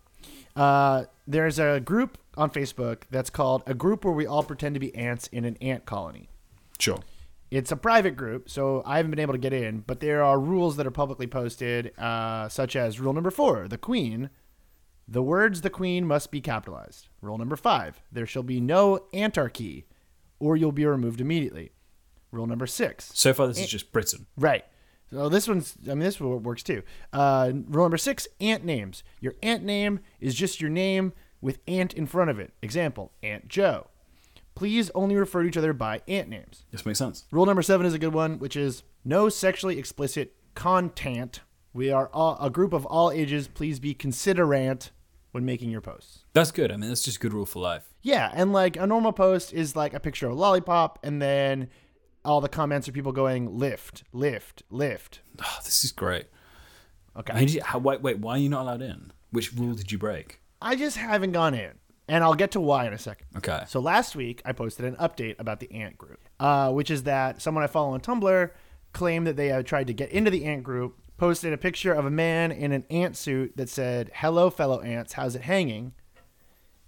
Uh, 0.57 1.05
there's 1.27 1.59
a 1.59 1.81
group 1.81 2.17
on 2.37 2.49
Facebook 2.51 3.03
that's 3.11 3.31
called 3.31 3.63
a 3.67 3.75
group 3.75 4.05
where 4.05 4.15
we 4.15 4.27
all 4.27 4.43
pretend 4.43 4.75
to 4.75 4.81
be 4.81 4.95
ants 4.95 5.27
in 5.29 5.45
an 5.45 5.57
ant 5.61 5.85
colony. 5.85 6.29
Sure. 6.79 7.01
It's 7.55 7.71
a 7.71 7.77
private 7.77 8.17
group, 8.17 8.51
so 8.51 8.83
I 8.85 8.97
haven't 8.97 9.13
been 9.13 9.21
able 9.21 9.35
to 9.35 9.39
get 9.39 9.53
in, 9.53 9.85
but 9.87 10.01
there 10.01 10.25
are 10.25 10.41
rules 10.41 10.75
that 10.75 10.89
are 10.89 10.91
publicly 10.91 11.29
posted, 11.29 11.97
uh, 11.97 12.49
such 12.49 12.75
as 12.75 12.99
rule 12.99 13.13
number 13.13 13.31
four 13.31 13.69
the 13.69 13.79
queen. 13.79 14.31
The 15.07 15.23
words 15.23 15.61
the 15.61 15.71
queen 15.71 16.05
must 16.05 16.33
be 16.33 16.41
capitalized. 16.41 17.07
Rule 17.21 17.39
number 17.39 17.55
five 17.55 18.03
there 18.11 18.27
shall 18.27 18.43
be 18.43 18.61
no 18.61 19.07
antarchy, 19.15 19.85
or 20.41 20.57
you'll 20.57 20.73
be 20.73 20.85
removed 20.85 21.21
immediately. 21.21 21.71
Rule 22.33 22.49
number 22.49 22.67
six 22.67 23.13
So 23.15 23.33
far 23.33 23.47
this 23.47 23.61
is 23.61 23.69
just 23.69 23.93
Britain. 23.93 24.27
Right. 24.37 24.65
So 25.13 25.29
this 25.29 25.47
one's, 25.47 25.77
I 25.85 25.91
mean, 25.91 26.01
this 26.01 26.19
one 26.19 26.43
works 26.43 26.65
too. 26.65 26.83
Uh, 27.13 27.53
rule 27.69 27.85
number 27.85 27.99
six 27.99 28.27
ant 28.41 28.65
names. 28.65 29.05
Your 29.21 29.35
ant 29.45 29.63
name 29.63 30.01
is 30.19 30.35
just 30.35 30.61
your 30.61 30.71
name 30.71 31.13
with 31.41 31.61
ant 31.69 31.95
in 31.95 32.07
front 32.07 32.31
of 32.31 32.41
it. 32.41 32.53
Example 32.63 33.13
Ant 33.23 33.47
Joe. 33.47 33.87
Please 34.55 34.91
only 34.95 35.17
refer 35.17 35.43
to 35.43 35.49
each 35.49 35.57
other 35.57 35.73
by 35.73 36.03
ant 36.07 36.29
names. 36.29 36.65
This 36.71 36.87
makes 36.87 36.99
sense. 36.99 37.25
Rule 37.31 37.47
number 37.47 37.63
seven 37.63 37.87
is 37.87 37.95
a 37.95 37.99
good 37.99 38.15
one, 38.15 38.39
which 38.39 38.57
is 38.57 38.83
No 39.05 39.29
sexually 39.29 39.79
explicit 39.79 40.35
content. 40.55 41.41
We 41.73 41.91
are 41.91 42.09
all, 42.13 42.39
a 42.41 42.51
group 42.51 42.73
of 42.73 42.87
all 42.87 43.11
ages. 43.11 43.49
Please 43.49 43.81
be 43.81 43.95
considerant 43.95 44.93
when 45.33 45.45
making 45.45 45.71
your 45.71 45.81
posts. 45.81 46.25
That's 46.33 46.53
good. 46.53 46.71
I 46.71 46.77
mean, 46.77 46.89
that's 46.89 47.03
just 47.03 47.19
good 47.19 47.33
rule 47.33 47.47
for 47.47 47.61
life. 47.61 47.93
Yeah, 48.03 48.31
and 48.33 48.53
like 48.53 48.77
a 48.77 48.87
normal 48.87 49.13
post 49.13 49.53
is 49.53 49.75
like 49.75 49.93
a 49.93 49.99
picture 49.99 50.27
of 50.27 50.33
a 50.33 50.37
lollipop, 50.37 51.01
and 51.03 51.21
then 51.21 51.69
all 52.25 52.41
the 52.41 52.49
comments 52.49 52.89
are 52.89 52.93
people 52.93 53.11
going 53.11 53.59
lift, 53.59 54.05
lift, 54.13 54.63
lift. 54.71 55.21
Oh, 55.43 55.59
this 55.65 55.85
is 55.85 55.91
great. 55.91 56.27
Okay. 57.17 57.33
I 57.33 57.45
mean, 57.45 57.83
wait, 57.83 58.03
wait, 58.03 58.19
why 58.21 58.33
are 58.33 58.39
you 58.39 58.49
not 58.49 58.63
allowed 58.63 58.83
in? 58.83 59.13
Which 59.31 59.53
rule 59.53 59.75
did 59.75 59.91
you 59.91 59.99
break? 59.99 60.41
I 60.63 60.77
just 60.77 60.97
haven't 60.97 61.33
gone 61.33 61.55
in, 61.55 61.73
and 62.09 62.23
I'll 62.23 62.35
get 62.35 62.51
to 62.53 62.61
why 62.61 62.87
in 62.87 62.93
a 62.93 62.99
second. 62.99 63.27
Okay. 63.37 63.65
So 63.67 63.81
last 63.81 64.15
week 64.15 64.43
I 64.45 64.53
posted 64.53 64.85
an 64.85 64.97
update 64.97 65.37
about 65.39 65.61
the 65.61 65.73
Ant 65.73 65.97
group, 65.97 66.21
uh, 66.39 66.71
which 66.73 66.91
is 66.91 67.05
that 67.05 67.41
someone 67.41 67.65
I 67.65 67.67
follow 67.67 67.93
on 67.95 68.01
Tumblr 68.01 68.51
claimed 68.93 69.27
that 69.27 69.37
they 69.37 69.49
had 69.49 69.67
tried 69.67 69.87
to 69.89 69.93
get 69.95 70.11
into 70.11 70.31
the 70.31 70.45
Ant 70.45 70.63
group, 70.63 70.99
posted 71.17 71.53
a 71.53 71.59
picture 71.59 71.93
of 71.93 72.05
a 72.05 72.11
man 72.11 72.53
in 72.53 72.73
an 72.73 72.85
ant 72.91 73.17
suit 73.17 73.57
that 73.57 73.69
said, 73.69 74.11
"Hello, 74.15 74.51
fellow 74.51 74.81
ants, 74.81 75.15
how's 75.15 75.35
it 75.35 75.43
hanging?" 75.43 75.93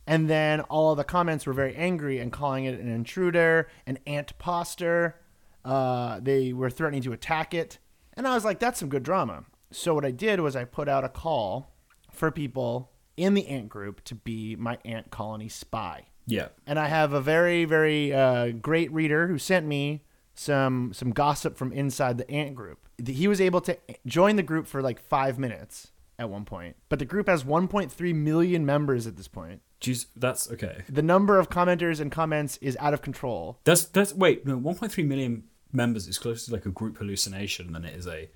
And 0.06 0.30
then 0.30 0.60
all 0.62 0.92
of 0.92 0.98
the 0.98 1.04
comments 1.04 1.46
were 1.46 1.52
very 1.52 1.74
angry 1.74 2.18
and 2.18 2.32
calling 2.32 2.64
it 2.64 2.78
an 2.78 2.88
intruder, 2.88 3.68
an 3.86 3.98
ant 4.06 4.36
poster. 4.38 5.20
Uh, 5.64 6.20
they 6.20 6.52
were 6.52 6.70
threatening 6.70 7.02
to 7.02 7.12
attack 7.12 7.54
it, 7.54 7.78
and 8.14 8.26
I 8.26 8.34
was 8.34 8.44
like, 8.44 8.60
"That's 8.60 8.78
some 8.78 8.88
good 8.88 9.02
drama." 9.02 9.44
So 9.72 9.94
what 9.94 10.04
I 10.04 10.12
did 10.12 10.40
was 10.40 10.54
I 10.54 10.64
put 10.64 10.88
out 10.88 11.04
a 11.04 11.08
call 11.08 11.72
for 12.12 12.30
people 12.30 12.92
in 13.16 13.34
the 13.34 13.46
ant 13.48 13.68
group 13.68 14.02
to 14.04 14.14
be 14.14 14.56
my 14.56 14.78
ant 14.84 15.10
colony 15.10 15.48
spy 15.48 16.06
Yeah. 16.26 16.48
and 16.66 16.78
I 16.78 16.88
have 16.88 17.12
a 17.12 17.20
very 17.20 17.64
very 17.64 18.12
uh, 18.12 18.50
great 18.50 18.92
reader 18.92 19.26
who 19.28 19.38
sent 19.38 19.66
me 19.66 20.02
some 20.34 20.92
some 20.92 21.10
gossip 21.12 21.56
from 21.56 21.72
inside 21.72 22.18
the 22.18 22.30
ant 22.30 22.54
group. 22.54 22.78
He 23.04 23.26
was 23.28 23.40
able 23.40 23.60
to 23.62 23.76
join 24.06 24.36
the 24.36 24.42
group 24.42 24.66
for 24.66 24.82
like 24.82 25.00
five 25.00 25.38
minutes 25.38 25.88
at 26.18 26.28
one 26.30 26.44
point, 26.44 26.76
but 26.88 26.98
the 26.98 27.04
group 27.04 27.28
has 27.28 27.44
1.3 27.44 28.14
million 28.14 28.64
members 28.64 29.06
at 29.06 29.16
this 29.16 29.28
point. 29.28 29.60
Jeez, 29.82 30.06
that's 30.16 30.50
okay. 30.50 30.82
The 30.88 31.02
number 31.02 31.38
of 31.38 31.50
commenters 31.50 32.00
and 32.00 32.10
comments 32.10 32.56
is 32.62 32.76
out 32.80 32.94
of 32.94 33.02
control. 33.02 33.58
That's 33.64 33.84
that's 33.84 34.14
wait, 34.14 34.46
no, 34.46 34.58
1.3 34.58 35.06
million 35.06 35.44
members 35.72 36.08
is 36.08 36.18
closer 36.18 36.46
to 36.46 36.52
like 36.52 36.64
a 36.66 36.70
group 36.70 36.96
hallucination 36.98 37.72
than 37.72 37.84
it 37.84 37.94
is 37.94 38.06
a 38.06 38.28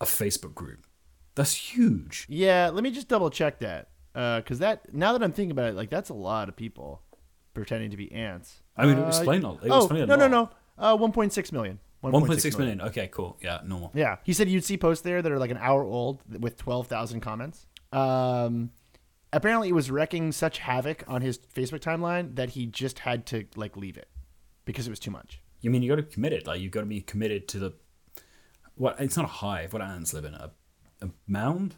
a 0.00 0.04
Facebook 0.04 0.54
group. 0.54 0.86
That's 1.34 1.54
huge. 1.54 2.26
Yeah, 2.28 2.70
let 2.72 2.84
me 2.84 2.90
just 2.90 3.08
double 3.08 3.30
check 3.30 3.58
that 3.60 3.88
because 4.12 4.58
that 4.60 4.94
now 4.94 5.12
that 5.12 5.22
I'm 5.22 5.32
thinking 5.32 5.50
about 5.50 5.66
it, 5.70 5.74
like 5.74 5.90
that's 5.90 6.10
a 6.10 6.14
lot 6.14 6.48
of 6.48 6.56
people 6.56 7.02
pretending 7.54 7.90
to 7.90 7.96
be 7.96 8.10
ants. 8.12 8.62
I 8.76 8.86
mean, 8.86 8.98
Uh, 8.98 9.06
explain 9.08 9.44
all. 9.44 9.58
oh 9.62 9.78
explain 9.84 10.02
a 10.02 10.06
no 10.06 10.16
no 10.16 10.26
lot. 10.26 10.56
no, 10.78 10.84
uh, 10.84 10.96
1.6 10.96 11.52
million. 11.52 11.78
1.6 12.02 12.58
million. 12.58 12.80
Okay, 12.82 13.08
cool. 13.10 13.38
Yeah, 13.42 13.60
normal. 13.64 13.90
Yeah, 13.94 14.16
he 14.24 14.32
said 14.34 14.48
you'd 14.48 14.64
see 14.64 14.76
posts 14.76 15.02
there 15.02 15.22
that 15.22 15.32
are 15.32 15.38
like 15.38 15.50
an 15.50 15.56
hour 15.58 15.82
old 15.82 16.20
with 16.40 16.56
twelve 16.58 16.86
thousand 16.86 17.20
comments. 17.20 17.66
Um, 17.92 18.70
apparently, 19.32 19.68
it 19.70 19.74
was 19.74 19.90
wrecking 19.90 20.30
such 20.32 20.58
havoc 20.58 21.04
on 21.08 21.22
his 21.22 21.38
Facebook 21.38 21.80
timeline 21.80 22.36
that 22.36 22.50
he 22.50 22.66
just 22.66 22.98
had 23.00 23.24
to 23.26 23.46
like 23.56 23.76
leave 23.76 23.96
it 23.96 24.08
because 24.66 24.86
it 24.86 24.90
was 24.90 25.00
too 25.00 25.10
much. 25.10 25.40
You 25.62 25.70
mean 25.70 25.82
you 25.82 25.88
got 25.88 25.96
to 25.96 26.02
be 26.02 26.12
committed? 26.12 26.46
Like 26.46 26.60
you 26.60 26.68
got 26.68 26.80
to 26.80 26.86
be 26.86 27.00
committed 27.00 27.48
to 27.48 27.58
the 27.58 27.72
what? 28.74 29.00
It's 29.00 29.16
not 29.16 29.24
a 29.24 29.28
hive. 29.28 29.72
What 29.72 29.80
ants 29.80 30.12
live 30.12 30.26
in? 30.26 30.34
A, 30.34 30.50
a 31.04 31.10
mound 31.26 31.76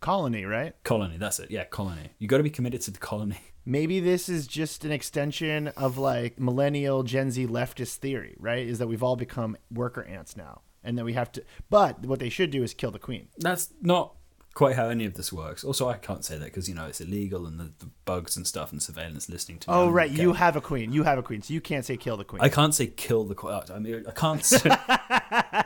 Colony, 0.00 0.44
right? 0.44 0.74
colony. 0.84 1.16
That's 1.16 1.40
it. 1.40 1.50
Yeah, 1.50 1.64
colony. 1.64 2.10
You 2.18 2.28
got 2.28 2.36
to 2.36 2.42
be 2.42 2.50
committed 2.50 2.80
to 2.82 2.90
the 2.90 2.98
colony. 2.98 3.38
Maybe 3.64 3.98
this 3.98 4.28
is 4.28 4.46
just 4.46 4.84
an 4.84 4.92
extension 4.92 5.68
of 5.68 5.98
like 5.98 6.38
millennial 6.38 7.02
Gen 7.02 7.30
Z 7.30 7.46
leftist 7.48 7.96
theory, 7.96 8.36
right? 8.38 8.64
Is 8.66 8.78
that 8.78 8.86
we've 8.86 9.02
all 9.02 9.16
become 9.16 9.56
worker 9.72 10.04
ants 10.04 10.36
now, 10.36 10.60
and 10.84 10.96
that 10.98 11.04
we 11.04 11.14
have 11.14 11.32
to. 11.32 11.42
But 11.70 12.00
what 12.06 12.20
they 12.20 12.28
should 12.28 12.50
do 12.50 12.62
is 12.62 12.74
kill 12.74 12.92
the 12.92 13.00
queen. 13.00 13.28
That's 13.38 13.70
not 13.80 14.12
quite 14.54 14.76
how 14.76 14.88
any 14.88 15.06
of 15.06 15.14
this 15.14 15.32
works. 15.32 15.64
Also, 15.64 15.88
I 15.88 15.94
can't 15.96 16.24
say 16.24 16.36
that 16.38 16.44
because 16.44 16.68
you 16.68 16.74
know 16.74 16.86
it's 16.86 17.00
illegal 17.00 17.46
and 17.46 17.58
the, 17.58 17.72
the 17.78 17.90
bugs 18.04 18.36
and 18.36 18.46
stuff 18.46 18.70
and 18.70 18.80
surveillance 18.80 19.28
listening 19.28 19.58
to. 19.60 19.70
me. 19.70 19.76
Oh, 19.76 19.88
right. 19.88 20.10
You 20.10 20.34
have 20.34 20.54
a 20.54 20.60
queen. 20.60 20.92
You 20.92 21.02
have 21.02 21.18
a 21.18 21.22
queen, 21.22 21.42
so 21.42 21.52
you 21.52 21.60
can't 21.60 21.84
say 21.84 21.96
kill 21.96 22.16
the 22.16 22.24
queen. 22.24 22.42
I 22.42 22.48
can't 22.50 22.74
say 22.74 22.86
kill 22.86 23.24
the. 23.24 23.34
queen. 23.34 23.58
I 23.74 23.78
mean, 23.80 24.04
I 24.06 24.12
can't. 24.12 24.44
Say, 24.44 24.70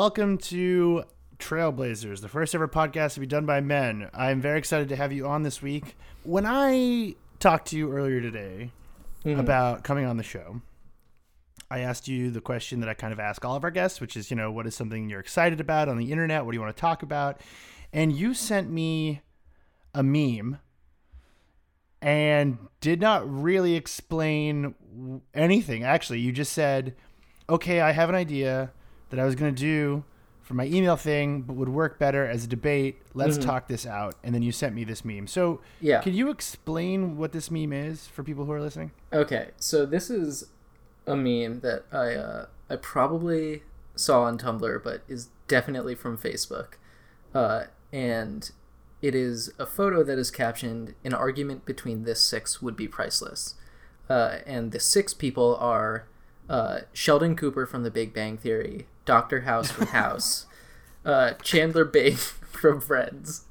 welcome 0.00 0.38
to 0.38 1.04
Trailblazers, 1.38 2.22
the 2.22 2.28
first 2.30 2.54
ever 2.54 2.66
podcast 2.66 3.12
to 3.12 3.20
be 3.20 3.26
done 3.26 3.44
by 3.44 3.60
men. 3.60 4.08
I'm 4.14 4.40
very 4.40 4.58
excited 4.58 4.88
to 4.88 4.96
have 4.96 5.12
you 5.12 5.26
on 5.26 5.42
this 5.42 5.60
week. 5.60 5.94
When 6.22 6.46
I 6.46 7.16
talked 7.38 7.68
to 7.68 7.76
you 7.76 7.92
earlier 7.92 8.22
today 8.22 8.70
mm-hmm. 9.26 9.38
about 9.38 9.84
coming 9.84 10.06
on 10.06 10.16
the 10.16 10.22
show, 10.22 10.62
I 11.70 11.80
asked 11.80 12.08
you 12.08 12.30
the 12.30 12.40
question 12.40 12.80
that 12.80 12.88
I 12.88 12.94
kind 12.94 13.12
of 13.12 13.20
ask 13.20 13.44
all 13.44 13.56
of 13.56 13.62
our 13.62 13.70
guests, 13.70 14.00
which 14.00 14.16
is, 14.16 14.30
you 14.30 14.38
know, 14.38 14.50
what 14.50 14.66
is 14.66 14.74
something 14.74 15.10
you're 15.10 15.20
excited 15.20 15.60
about 15.60 15.86
on 15.86 15.98
the 15.98 16.10
internet? 16.10 16.46
What 16.46 16.52
do 16.52 16.56
you 16.56 16.62
want 16.62 16.74
to 16.74 16.80
talk 16.80 17.02
about? 17.02 17.38
And 17.92 18.10
you 18.10 18.32
sent 18.32 18.70
me 18.70 19.20
a 19.94 20.02
meme 20.02 20.60
and 22.00 22.56
did 22.80 23.02
not 23.02 23.30
really 23.30 23.74
explain 23.74 25.20
anything. 25.34 25.84
Actually, 25.84 26.20
you 26.20 26.32
just 26.32 26.54
said, 26.54 26.96
okay, 27.50 27.82
I 27.82 27.92
have 27.92 28.08
an 28.08 28.14
idea 28.14 28.72
that 29.10 29.20
I 29.20 29.24
was 29.24 29.34
going 29.34 29.54
to 29.54 29.60
do 29.60 30.04
for 30.42 30.54
my 30.54 30.64
email 30.66 30.96
thing, 30.96 31.42
but 31.42 31.54
would 31.54 31.68
work 31.68 31.98
better 31.98 32.26
as 32.26 32.44
a 32.44 32.48
debate. 32.48 33.00
Let's 33.14 33.38
talk 33.38 33.68
this 33.68 33.86
out. 33.86 34.16
And 34.24 34.34
then 34.34 34.42
you 34.42 34.50
sent 34.50 34.74
me 34.74 34.82
this 34.82 35.04
meme. 35.04 35.28
So, 35.28 35.60
Yeah. 35.80 36.00
can 36.00 36.12
you 36.14 36.28
explain 36.30 37.16
what 37.16 37.30
this 37.30 37.50
meme 37.52 37.72
is 37.72 38.08
for 38.08 38.24
people 38.24 38.46
who 38.46 38.52
are 38.52 38.60
listening? 38.60 38.90
Okay, 39.12 39.50
so 39.58 39.86
this 39.86 40.10
is 40.10 40.46
a 41.06 41.14
meme 41.14 41.60
that 41.60 41.84
I 41.92 42.14
uh, 42.14 42.46
I 42.68 42.76
probably 42.76 43.62
saw 43.94 44.22
on 44.22 44.38
Tumblr, 44.38 44.82
but 44.82 45.02
is 45.08 45.28
definitely 45.46 45.94
from 45.94 46.16
Facebook, 46.18 46.74
uh, 47.34 47.64
and 47.92 48.50
it 49.02 49.14
is 49.14 49.52
a 49.58 49.66
photo 49.66 50.02
that 50.02 50.18
is 50.18 50.30
captioned 50.30 50.94
"An 51.04 51.14
argument 51.14 51.64
between 51.64 52.02
this 52.04 52.20
six 52.24 52.60
would 52.60 52.76
be 52.76 52.88
priceless," 52.88 53.54
uh, 54.08 54.38
and 54.46 54.72
the 54.72 54.80
six 54.80 55.14
people 55.14 55.56
are 55.60 56.06
uh, 56.48 56.80
Sheldon 56.92 57.36
Cooper 57.36 57.66
from 57.66 57.82
The 57.84 57.90
Big 57.90 58.12
Bang 58.12 58.36
Theory, 58.36 58.86
Doctor 59.10 59.40
House 59.40 59.72
from 59.72 59.88
House, 59.88 60.46
uh, 61.04 61.32
Chandler 61.42 61.84
Bing 61.84 62.14
from 62.16 62.80
Friends, 62.80 63.44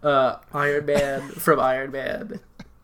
uh, 0.00 0.36
Iron 0.54 0.86
Man 0.86 1.28
from 1.30 1.58
Iron 1.58 1.90
Man. 1.90 2.38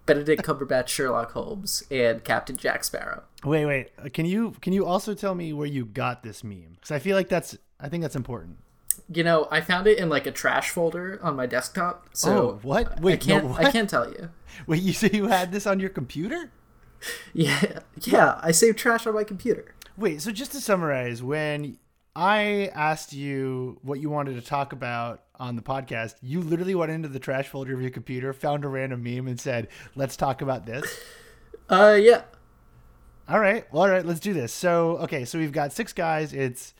Benedict 0.04 0.42
Cumberbatch, 0.42 0.88
Sherlock 0.88 1.30
Holmes, 1.32 1.84
and 1.92 2.24
Captain 2.24 2.56
Jack 2.56 2.82
Sparrow. 2.82 3.22
Wait, 3.44 3.66
wait. 3.66 3.90
Uh, 4.02 4.08
Can 4.12 4.24
you 4.26 4.56
can 4.62 4.72
you 4.72 4.84
also 4.84 5.14
tell 5.14 5.36
me 5.36 5.52
where 5.52 5.66
you 5.68 5.84
got 5.84 6.24
this 6.24 6.42
meme? 6.42 6.72
Because 6.74 6.90
I 6.90 6.98
feel 6.98 7.14
like 7.14 7.28
that's 7.28 7.56
I 7.78 7.88
think 7.88 8.02
that's 8.02 8.16
important. 8.16 8.56
You 9.12 9.22
know, 9.22 9.46
I 9.52 9.60
found 9.60 9.86
it 9.86 9.96
in 9.98 10.08
like 10.08 10.26
a 10.26 10.32
trash 10.32 10.70
folder 10.70 11.20
on 11.22 11.36
my 11.36 11.46
desktop. 11.46 12.08
So 12.14 12.32
Oh, 12.32 12.58
what? 12.62 13.00
Wait, 13.00 13.24
no, 13.28 13.40
can't. 13.40 13.44
I 13.58 13.62
what? 13.64 13.72
can't 13.72 13.88
tell 13.88 14.10
you. 14.10 14.30
Wait, 14.66 14.82
you 14.82 14.92
say 14.92 15.10
you 15.12 15.28
had 15.28 15.52
this 15.52 15.66
on 15.68 15.78
your 15.78 15.90
computer? 15.90 16.50
Yeah, 17.32 17.80
yeah. 18.00 18.40
I 18.42 18.50
saved 18.50 18.76
trash 18.78 19.06
on 19.06 19.14
my 19.14 19.24
computer. 19.24 19.74
Wait, 19.98 20.22
so 20.22 20.30
just 20.32 20.52
to 20.52 20.60
summarize, 20.60 21.22
when 21.22 21.76
I 22.18 22.72
asked 22.74 23.12
you 23.12 23.78
what 23.82 24.00
you 24.00 24.10
wanted 24.10 24.34
to 24.34 24.40
talk 24.40 24.72
about 24.72 25.22
on 25.36 25.54
the 25.54 25.62
podcast, 25.62 26.16
you 26.20 26.40
literally 26.40 26.74
went 26.74 26.90
into 26.90 27.06
the 27.06 27.20
trash 27.20 27.46
folder 27.46 27.72
of 27.72 27.80
your 27.80 27.92
computer, 27.92 28.32
found 28.32 28.64
a 28.64 28.68
random 28.68 29.04
meme, 29.04 29.28
and 29.28 29.38
said, 29.38 29.68
"Let's 29.94 30.16
talk 30.16 30.42
about 30.42 30.66
this." 30.66 30.98
Uh, 31.70 31.96
yeah. 32.00 32.22
All 33.28 33.38
right, 33.38 33.70
well, 33.70 33.82
all 33.82 33.88
right, 33.88 34.04
let's 34.04 34.18
do 34.20 34.32
this. 34.32 34.52
So, 34.52 34.96
okay, 34.96 35.26
so 35.26 35.38
we've 35.38 35.52
got 35.52 35.72
six 35.72 35.92
guys. 35.92 36.32
It's 36.32 36.74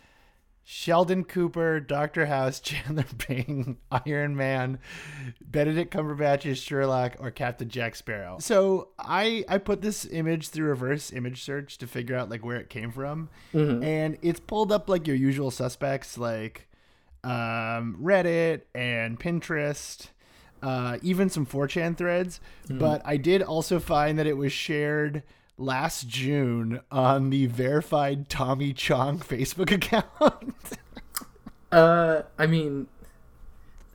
Sheldon 0.70 1.24
Cooper, 1.24 1.80
Doctor 1.80 2.26
House, 2.26 2.60
Chandler 2.60 3.06
Bing, 3.26 3.78
Iron 3.90 4.36
Man, 4.36 4.78
Benedict 5.40 5.90
Cumberbatch 5.90 6.54
Sherlock, 6.62 7.16
or 7.18 7.30
Captain 7.30 7.70
Jack 7.70 7.96
Sparrow. 7.96 8.36
So 8.38 8.88
I 8.98 9.46
I 9.48 9.56
put 9.56 9.80
this 9.80 10.04
image 10.04 10.50
through 10.50 10.68
reverse 10.68 11.10
image 11.10 11.42
search 11.42 11.78
to 11.78 11.86
figure 11.86 12.14
out 12.16 12.28
like 12.28 12.44
where 12.44 12.58
it 12.58 12.68
came 12.68 12.90
from, 12.90 13.30
and 13.82 14.18
it's 14.20 14.40
pulled 14.40 14.70
up 14.70 14.90
like 14.90 15.06
your 15.06 15.16
usual 15.16 15.50
suspects 15.50 16.18
like 16.18 16.68
um, 17.24 17.96
Reddit 18.02 18.62
and 18.74 19.18
Pinterest. 19.18 20.08
Uh, 20.60 20.98
even 21.02 21.30
some 21.30 21.46
4chan 21.46 21.96
threads, 21.96 22.40
but 22.68 23.00
I 23.04 23.16
did 23.16 23.42
also 23.42 23.78
find 23.78 24.18
that 24.18 24.26
it 24.26 24.36
was 24.36 24.52
shared 24.52 25.22
last 25.58 26.08
June 26.08 26.80
on 26.90 27.30
the 27.30 27.46
verified 27.46 28.28
Tommy 28.28 28.72
Chong 28.72 29.18
Facebook 29.18 29.70
account. 29.72 30.04
Uh, 31.70 32.22
I 32.38 32.46
mean, 32.46 32.86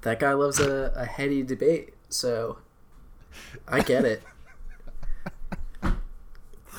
that 0.01 0.19
guy 0.19 0.33
loves 0.33 0.59
a, 0.59 0.93
a 0.95 1.05
heady 1.05 1.41
debate, 1.41 1.95
so 2.07 2.59
I 3.67 3.79
get 3.79 4.05
it. 4.05 4.21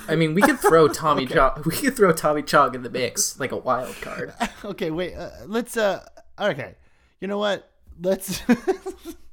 I 0.07 0.15
mean, 0.15 0.35
we 0.35 0.43
could 0.43 0.61
throw 0.61 0.87
Tommy 0.93 1.27
Chong. 1.27 1.65
We 1.67 1.75
could 1.75 1.97
throw 1.97 2.13
Tommy 2.13 2.43
Chong 2.43 2.77
in 2.77 2.85
the 2.85 2.91
mix 2.91 3.41
like 3.41 3.51
a 3.51 3.57
wild 3.57 3.97
card. 4.03 4.35
okay, 4.65 4.93
wait. 4.93 5.15
Uh, 5.15 5.31
let's. 5.47 5.77
Uh, 5.77 6.07
okay. 6.39 6.77
You 7.21 7.27
know 7.27 7.39
what? 7.39 7.71
Let's 8.01 8.43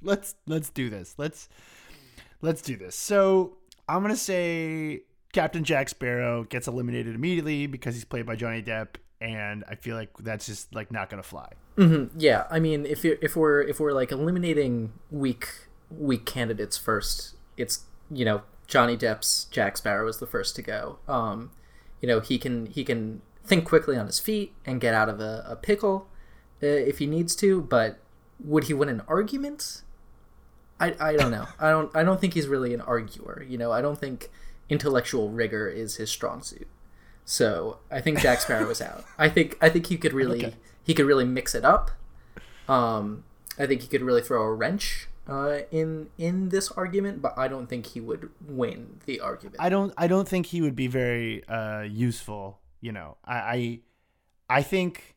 let's 0.01 0.33
let's 0.47 0.71
do 0.71 0.89
this. 0.89 1.13
Let's 1.17 1.47
let's 2.41 2.63
do 2.63 2.75
this. 2.75 2.95
So 2.95 3.57
I'm 3.87 4.01
gonna 4.01 4.15
say 4.15 5.01
Captain 5.31 5.63
Jack 5.63 5.89
Sparrow 5.89 6.43
gets 6.43 6.67
eliminated 6.67 7.15
immediately 7.15 7.67
because 7.67 7.95
he's 7.95 8.05
played 8.05 8.25
by 8.25 8.35
Johnny 8.35 8.61
Depp, 8.61 8.95
and 9.19 9.63
I 9.67 9.75
feel 9.75 9.95
like 9.95 10.09
that's 10.19 10.45
just 10.45 10.73
like 10.75 10.91
not 10.91 11.09
gonna 11.09 11.23
fly. 11.23 11.51
Mm-hmm. 11.77 12.19
Yeah, 12.19 12.47
I 12.49 12.59
mean, 12.59 12.85
if 12.85 13.03
you 13.03 13.17
if 13.21 13.35
we're 13.35 13.61
if 13.61 13.79
we're 13.79 13.93
like 13.93 14.11
eliminating 14.11 14.93
weak 15.09 15.47
weak 15.89 16.25
candidates 16.25 16.77
first, 16.77 17.35
it's 17.57 17.85
you 18.09 18.25
know 18.25 18.41
Johnny 18.67 18.97
Depp's 18.97 19.45
Jack 19.45 19.77
Sparrow 19.77 20.07
is 20.07 20.17
the 20.17 20.27
first 20.27 20.55
to 20.57 20.61
go. 20.61 20.99
Um, 21.07 21.51
you 22.01 22.07
know 22.07 22.19
he 22.19 22.37
can 22.37 22.65
he 22.65 22.83
can 22.83 23.21
think 23.43 23.65
quickly 23.65 23.97
on 23.97 24.07
his 24.07 24.19
feet 24.19 24.53
and 24.65 24.79
get 24.81 24.93
out 24.93 25.09
of 25.09 25.19
a, 25.19 25.45
a 25.47 25.55
pickle 25.55 26.07
uh, 26.61 26.67
if 26.67 26.99
he 26.99 27.07
needs 27.07 27.35
to, 27.37 27.61
but 27.61 27.99
would 28.39 28.65
he 28.65 28.73
win 28.73 28.89
an 28.89 29.01
argument? 29.07 29.83
I, 30.79 30.95
I 30.99 31.15
don't 31.15 31.31
know. 31.31 31.47
I 31.59 31.69
don't 31.69 31.95
I 31.95 32.03
don't 32.03 32.19
think 32.19 32.33
he's 32.33 32.47
really 32.47 32.73
an 32.73 32.81
arguer. 32.81 33.45
You 33.47 33.57
know, 33.57 33.71
I 33.71 33.81
don't 33.81 33.97
think 33.97 34.29
intellectual 34.71 35.29
rigor 35.29 35.67
is 35.67 35.97
his 35.97 36.09
strong 36.09 36.41
suit. 36.41 36.67
So 37.25 37.79
I 37.91 38.01
think 38.01 38.19
Jack 38.19 38.39
Sparrow 38.41 38.69
is 38.69 38.81
out. 38.81 39.03
I 39.17 39.29
think 39.29 39.57
I 39.61 39.69
think 39.69 39.87
he 39.87 39.97
could 39.97 40.13
really 40.13 40.45
okay. 40.45 40.55
he 40.83 40.93
could 40.93 41.05
really 41.05 41.25
mix 41.25 41.53
it 41.53 41.63
up. 41.63 41.91
Um, 42.67 43.25
I 43.59 43.67
think 43.67 43.81
he 43.81 43.87
could 43.87 44.01
really 44.01 44.21
throw 44.21 44.41
a 44.41 44.53
wrench 44.53 45.07
uh, 45.27 45.59
in 45.71 46.09
in 46.17 46.49
this 46.49 46.71
argument, 46.71 47.21
but 47.21 47.37
I 47.37 47.47
don't 47.47 47.67
think 47.67 47.87
he 47.87 47.99
would 47.99 48.29
win 48.45 49.01
the 49.05 49.19
argument. 49.19 49.57
I 49.59 49.69
don't 49.69 49.93
I 49.97 50.07
don't 50.07 50.27
think 50.27 50.47
he 50.47 50.61
would 50.61 50.75
be 50.75 50.87
very 50.87 51.45
uh, 51.47 51.81
useful. 51.81 52.59
You 52.79 52.93
know, 52.93 53.17
I, 53.25 53.35
I 53.35 53.79
I 54.57 54.61
think 54.63 55.15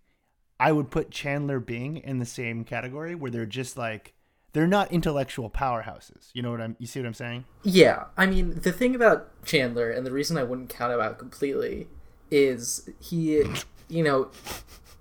I 0.59 0.73
would 0.73 0.91
put 0.91 1.11
Chandler 1.11 1.61
Bing 1.61 1.97
in 1.97 2.19
the 2.19 2.27
same 2.27 2.65
category 2.65 3.15
where 3.15 3.31
they're 3.31 3.47
just 3.47 3.77
like 3.79 4.15
they're 4.55 4.67
not 4.67 4.91
intellectual 4.91 5.51
powerhouses. 5.51 6.31
You 6.33 6.43
know 6.43 6.53
what 6.53 6.61
I'm 6.61 6.77
you 6.79 6.87
see 6.87 7.01
what 7.01 7.07
I'm 7.07 7.15
saying? 7.15 7.45
Yeah. 7.63 8.05
I 8.17 8.25
mean, 8.27 8.61
the 8.61 8.73
thing 8.73 8.95
about 8.95 9.45
Chandler 9.45 9.91
and 9.91 10.07
the 10.07 10.13
reason 10.13 10.39
I 10.39 10.45
wouldn't 10.45 10.71
count 10.71 10.93
him 10.93 11.01
out 11.01 11.19
completely 11.19 11.89
is 12.31 12.89
he 13.01 13.45
you 13.89 14.03
know, 14.03 14.31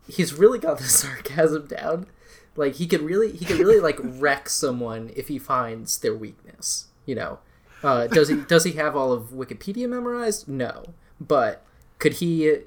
he's 0.07 0.33
really 0.33 0.60
got 0.60 0.79
the 0.79 0.83
sarcasm 1.00 1.67
down. 1.67 2.07
Like 2.55 2.75
he 2.75 2.88
could 2.88 3.01
really 3.01 3.31
he 3.31 3.45
could 3.45 3.60
really 3.60 3.79
like 3.79 4.00
wreck 4.03 4.50
someone 4.50 5.12
if 5.15 5.27
he 5.27 5.39
finds 5.39 6.00
their 6.00 6.15
weakness, 6.15 6.88
you 7.05 7.15
know. 7.15 7.39
Uh, 7.83 8.07
does 8.07 8.29
he 8.29 8.38
does 8.38 8.63
he 8.63 8.74
have 8.74 8.95
all 8.95 9.12
of 9.12 9.29
Wikipedia 9.29 9.88
memorized? 9.88 10.48
No. 10.48 10.83
But 11.22 11.63
could 12.00 12.13
he 12.13 12.60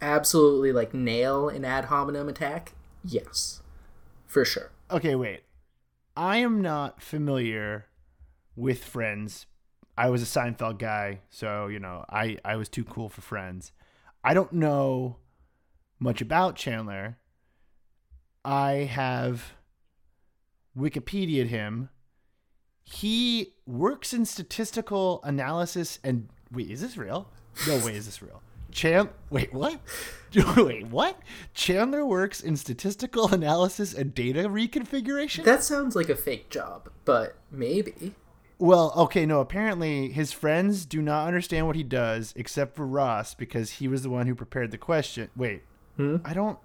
absolutely 0.00 0.70
like 0.70 0.94
nail 0.94 1.48
an 1.48 1.64
ad 1.64 1.86
hominem 1.86 2.28
attack? 2.28 2.72
Yes, 3.04 3.62
for 4.26 4.44
sure. 4.44 4.70
Okay, 4.90 5.14
wait. 5.14 5.42
I 6.16 6.38
am 6.38 6.62
not 6.62 7.02
familiar 7.02 7.86
with 8.56 8.84
Friends. 8.84 9.46
I 9.96 10.10
was 10.10 10.22
a 10.22 10.26
Seinfeld 10.26 10.78
guy, 10.78 11.20
so 11.30 11.66
you 11.66 11.78
know, 11.78 12.04
I 12.08 12.38
I 12.44 12.56
was 12.56 12.68
too 12.68 12.84
cool 12.84 13.08
for 13.08 13.20
Friends. 13.20 13.72
I 14.22 14.34
don't 14.34 14.52
know 14.52 15.16
much 15.98 16.20
about 16.20 16.56
Chandler. 16.56 17.18
I 18.44 18.88
have 18.90 19.54
Wikipedia'd 20.76 21.48
him. 21.48 21.88
He 22.84 23.54
works 23.66 24.12
in 24.12 24.24
statistical 24.24 25.20
analysis 25.24 25.98
and 26.04 26.28
wait, 26.52 26.70
is 26.70 26.80
this 26.80 26.96
real? 26.96 27.30
No 27.66 27.78
way, 27.84 27.96
is 27.96 28.06
this 28.06 28.22
real? 28.22 28.42
Chan 28.74 29.08
wait 29.30 29.54
what? 29.54 29.80
wait 30.56 30.88
what? 30.88 31.18
Chandler 31.54 32.04
works 32.04 32.40
in 32.40 32.56
statistical 32.56 33.32
analysis 33.32 33.94
and 33.94 34.12
data 34.14 34.48
reconfiguration. 34.48 35.44
That 35.44 35.62
sounds 35.64 35.96
like 35.96 36.08
a 36.08 36.16
fake 36.16 36.50
job, 36.50 36.90
but 37.04 37.36
maybe. 37.50 38.14
Well, 38.58 38.92
okay, 38.96 39.26
no. 39.26 39.40
Apparently, 39.40 40.10
his 40.10 40.32
friends 40.32 40.86
do 40.86 41.00
not 41.00 41.26
understand 41.26 41.66
what 41.66 41.76
he 41.76 41.82
does, 41.82 42.32
except 42.36 42.76
for 42.76 42.86
Ross, 42.86 43.34
because 43.34 43.72
he 43.72 43.88
was 43.88 44.02
the 44.02 44.10
one 44.10 44.26
who 44.26 44.34
prepared 44.34 44.70
the 44.70 44.78
question. 44.78 45.30
Wait, 45.36 45.62
hmm? 45.96 46.16
I 46.24 46.34
don't. 46.34 46.58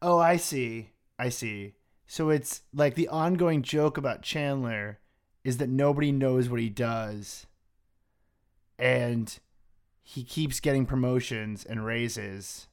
Oh, 0.00 0.18
I 0.18 0.36
see. 0.36 0.90
I 1.18 1.28
see. 1.28 1.74
So 2.06 2.30
it's 2.30 2.62
like 2.72 2.94
the 2.94 3.08
ongoing 3.08 3.62
joke 3.62 3.96
about 3.96 4.22
Chandler 4.22 4.98
is 5.44 5.58
that 5.58 5.68
nobody 5.68 6.12
knows 6.12 6.48
what 6.48 6.60
he 6.60 6.68
does, 6.68 7.46
and 8.78 9.38
he 10.10 10.24
keeps 10.24 10.58
getting 10.58 10.86
promotions 10.86 11.64
and 11.64 11.86
raises 11.86 12.66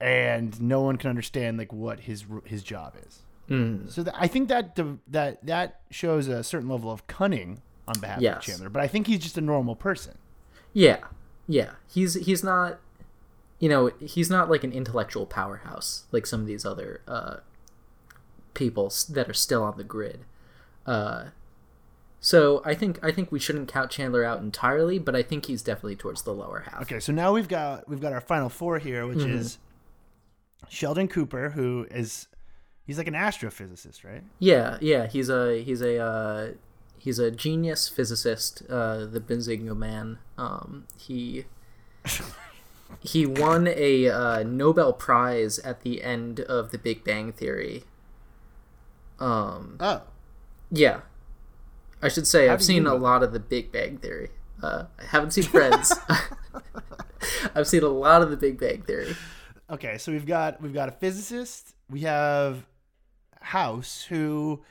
and 0.00 0.60
no 0.60 0.80
one 0.80 0.96
can 0.96 1.08
understand 1.08 1.58
like 1.58 1.72
what 1.72 2.00
his 2.00 2.24
his 2.44 2.64
job 2.64 2.94
is. 3.06 3.22
Mm. 3.48 3.88
So 3.88 4.04
I 4.12 4.26
think 4.26 4.48
that 4.48 4.76
that 5.06 5.46
that 5.46 5.82
shows 5.90 6.26
a 6.26 6.42
certain 6.42 6.68
level 6.68 6.90
of 6.90 7.06
cunning 7.06 7.62
on 7.86 8.00
behalf 8.00 8.20
yes. 8.20 8.38
of 8.38 8.42
Chandler, 8.42 8.68
but 8.68 8.82
I 8.82 8.88
think 8.88 9.06
he's 9.06 9.20
just 9.20 9.38
a 9.38 9.40
normal 9.40 9.76
person. 9.76 10.18
Yeah. 10.72 11.04
Yeah. 11.46 11.70
He's 11.88 12.14
he's 12.14 12.42
not 12.42 12.80
you 13.60 13.68
know, 13.68 13.92
he's 14.00 14.28
not 14.28 14.50
like 14.50 14.64
an 14.64 14.72
intellectual 14.72 15.24
powerhouse 15.24 16.06
like 16.10 16.26
some 16.26 16.40
of 16.40 16.46
these 16.48 16.66
other 16.66 17.00
uh 17.06 17.36
people 18.54 18.92
that 19.10 19.28
are 19.28 19.34
still 19.34 19.62
on 19.62 19.76
the 19.76 19.84
grid. 19.84 20.24
Uh 20.84 21.26
so 22.26 22.60
I 22.64 22.74
think 22.74 22.98
I 23.04 23.12
think 23.12 23.30
we 23.30 23.38
shouldn't 23.38 23.68
count 23.68 23.88
Chandler 23.88 24.24
out 24.24 24.40
entirely, 24.40 24.98
but 24.98 25.14
I 25.14 25.22
think 25.22 25.46
he's 25.46 25.62
definitely 25.62 25.94
towards 25.94 26.22
the 26.22 26.32
lower 26.32 26.64
half. 26.68 26.82
Okay, 26.82 26.98
so 26.98 27.12
now 27.12 27.32
we've 27.32 27.46
got 27.46 27.88
we've 27.88 28.00
got 28.00 28.12
our 28.12 28.20
final 28.20 28.48
four 28.48 28.80
here, 28.80 29.06
which 29.06 29.18
mm-hmm. 29.18 29.38
is 29.38 29.58
Sheldon 30.68 31.06
Cooper, 31.06 31.50
who 31.50 31.86
is 31.88 32.26
he's 32.84 32.98
like 32.98 33.06
an 33.06 33.14
astrophysicist, 33.14 34.02
right? 34.02 34.24
Yeah, 34.40 34.76
yeah, 34.80 35.06
he's 35.06 35.28
a 35.28 35.62
he's 35.62 35.80
a 35.80 35.98
uh, 35.98 36.50
he's 36.98 37.20
a 37.20 37.30
genius 37.30 37.88
physicist, 37.88 38.64
uh, 38.68 39.06
the 39.06 39.20
Bazinga 39.20 39.76
man. 39.76 40.18
Um, 40.36 40.88
he 40.98 41.44
he 43.02 43.24
won 43.24 43.68
a 43.68 44.08
uh, 44.08 44.42
Nobel 44.42 44.92
Prize 44.92 45.60
at 45.60 45.82
the 45.82 46.02
end 46.02 46.40
of 46.40 46.72
the 46.72 46.78
Big 46.78 47.04
Bang 47.04 47.30
Theory. 47.30 47.84
Um, 49.20 49.76
oh, 49.78 50.02
yeah, 50.72 51.02
I 52.02 52.08
should 52.08 52.26
say 52.26 52.46
How 52.46 52.54
I've 52.54 52.62
seen 52.62 52.86
a 52.86 52.94
lot 52.94 53.22
of 53.22 53.32
the 53.32 53.40
Big 53.40 53.72
Bang 53.72 53.98
Theory. 53.98 54.30
Uh, 54.62 54.84
I 54.98 55.04
haven't 55.04 55.32
seen 55.32 55.44
Friends. 55.44 55.92
I've 57.54 57.66
seen 57.66 57.82
a 57.82 57.88
lot 57.88 58.22
of 58.22 58.30
the 58.30 58.36
Big 58.36 58.58
Bang 58.58 58.82
Theory. 58.82 59.16
Okay, 59.70 59.98
so 59.98 60.12
we've 60.12 60.26
got 60.26 60.60
we've 60.60 60.74
got 60.74 60.88
a 60.88 60.92
physicist. 60.92 61.74
We 61.90 62.00
have 62.00 62.66
House, 63.40 64.04
who 64.04 64.62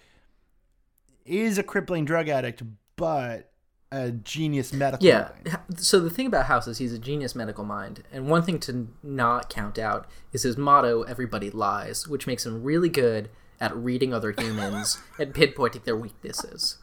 is 1.26 1.58
a 1.58 1.64
crippling 1.64 2.06
drug 2.06 2.30
addict, 2.30 2.64
but 2.96 3.52
a 3.92 4.12
genius 4.12 4.74
medical 4.74 5.06
yeah. 5.06 5.30
Mind. 5.44 5.80
So 5.80 6.00
the 6.00 6.10
thing 6.10 6.28
about 6.28 6.46
House 6.46 6.68
is 6.68 6.78
he's 6.78 6.94
a 6.94 7.00
genius 7.00 7.36
medical 7.36 7.64
mind, 7.64 8.04
and 8.12 8.30
one 8.30 8.44
thing 8.44 8.60
to 8.62 8.88
not 9.04 9.50
count 9.50 9.78
out 9.78 10.08
is 10.32 10.44
his 10.44 10.58
motto: 10.58 11.04
"Everybody 11.04 11.50
lies," 11.50 12.08
which 12.08 12.28
makes 12.28 12.46
him 12.46 12.64
really 12.64 12.90
good 12.90 13.30
at 13.60 13.76
reading 13.76 14.14
other 14.14 14.34
humans 14.38 14.98
and 15.20 15.34
pinpointing 15.34 15.84
their 15.84 15.96
weaknesses. 15.96 16.78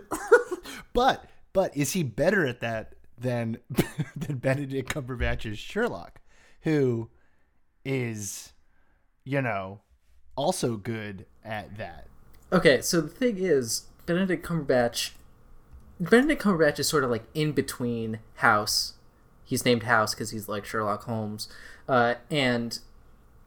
but 0.92 1.24
but 1.52 1.76
is 1.76 1.92
he 1.92 2.02
better 2.02 2.46
at 2.46 2.60
that 2.60 2.94
than 3.18 3.58
than 4.16 4.38
Benedict 4.38 4.92
Cumberbatch's 4.92 5.58
Sherlock, 5.58 6.20
who 6.62 7.10
is, 7.84 8.52
you 9.24 9.42
know, 9.42 9.80
also 10.36 10.76
good 10.76 11.26
at 11.44 11.76
that? 11.78 12.06
Okay, 12.52 12.80
so 12.80 13.00
the 13.00 13.08
thing 13.08 13.38
is, 13.38 13.86
Benedict 14.06 14.44
Cumberbatch 14.44 15.12
Benedict 16.10 16.42
Cumberbatch 16.42 16.78
is 16.78 16.88
sort 16.88 17.04
of 17.04 17.10
like 17.10 17.24
in 17.34 17.52
between 17.52 18.18
House. 18.36 18.94
He's 19.44 19.64
named 19.64 19.84
House 19.84 20.14
because 20.14 20.30
he's 20.30 20.48
like 20.48 20.64
Sherlock 20.64 21.04
Holmes, 21.04 21.48
uh, 21.88 22.14
and 22.30 22.78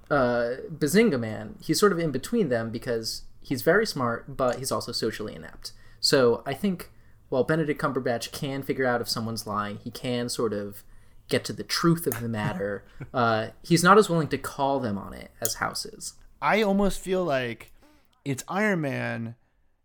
uh, 0.09 0.55
Bazinga 0.71 1.19
Man. 1.19 1.55
He's 1.61 1.79
sort 1.79 1.91
of 1.91 1.99
in 1.99 2.11
between 2.11 2.49
them 2.49 2.69
because 2.69 3.23
he's 3.41 3.61
very 3.61 3.85
smart, 3.85 4.37
but 4.37 4.59
he's 4.59 4.71
also 4.71 4.91
socially 4.91 5.35
inept. 5.35 5.73
So 6.05 6.43
I 6.45 6.53
think 6.53 6.91
while 7.29 7.43
Benedict 7.43 7.81
Cumberbatch 7.81 8.31
can 8.31 8.61
figure 8.61 8.85
out 8.85 9.01
if 9.01 9.09
someone's 9.09 9.47
lying, 9.47 9.77
he 9.77 9.89
can 9.89 10.29
sort 10.29 10.53
of 10.53 10.83
get 11.29 11.43
to 11.45 11.53
the 11.53 11.63
truth 11.63 12.05
of 12.05 12.21
the 12.21 12.29
matter. 12.29 12.85
uh, 13.13 13.47
he's 13.63 13.83
not 13.83 13.97
as 13.97 14.07
willing 14.07 14.27
to 14.27 14.37
call 14.37 14.79
them 14.79 14.99
on 14.99 15.15
it 15.15 15.31
as 15.41 15.55
House 15.55 15.83
is. 15.83 16.13
I 16.39 16.61
almost 16.61 16.99
feel 16.99 17.23
like 17.23 17.71
it's 18.23 18.43
Iron 18.47 18.81
Man. 18.81 19.33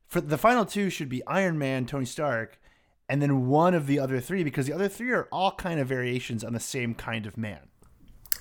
For 0.08 0.20
the 0.20 0.36
final 0.36 0.66
two 0.66 0.90
should 0.90 1.08
be 1.08 1.26
Iron 1.26 1.58
Man, 1.58 1.86
Tony 1.86 2.04
Stark, 2.04 2.60
and 3.08 3.22
then 3.22 3.46
one 3.46 3.72
of 3.72 3.86
the 3.86 3.98
other 3.98 4.20
three 4.20 4.44
because 4.44 4.66
the 4.66 4.74
other 4.74 4.88
three 4.88 5.12
are 5.12 5.26
all 5.32 5.52
kind 5.52 5.80
of 5.80 5.88
variations 5.88 6.44
on 6.44 6.52
the 6.52 6.60
same 6.60 6.94
kind 6.94 7.24
of 7.24 7.38
man. 7.38 7.70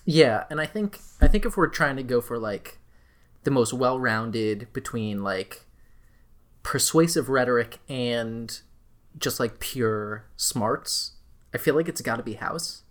Yeah, 0.04 0.44
and 0.50 0.60
I 0.60 0.66
think 0.66 1.00
I 1.22 1.30
think 1.30 1.46
if 1.46 1.56
we're 1.56 1.68
trying 1.68 1.96
to 1.96 2.04
go 2.04 2.20
for 2.20 2.38
like 2.38 2.80
the 3.46 3.52
most 3.52 3.72
well-rounded 3.72 4.68
between 4.74 5.24
like 5.24 5.66
persuasive 6.64 7.30
rhetoric 7.30 7.80
and 7.88 8.60
just 9.18 9.40
like 9.40 9.60
pure 9.60 10.26
smarts, 10.38 11.14
I 11.54 11.58
feel 11.58 11.76
like 11.76 11.88
it's 11.88 12.02
got 12.02 12.18
to 12.18 12.24
be 12.24 12.34
House. 12.34 12.84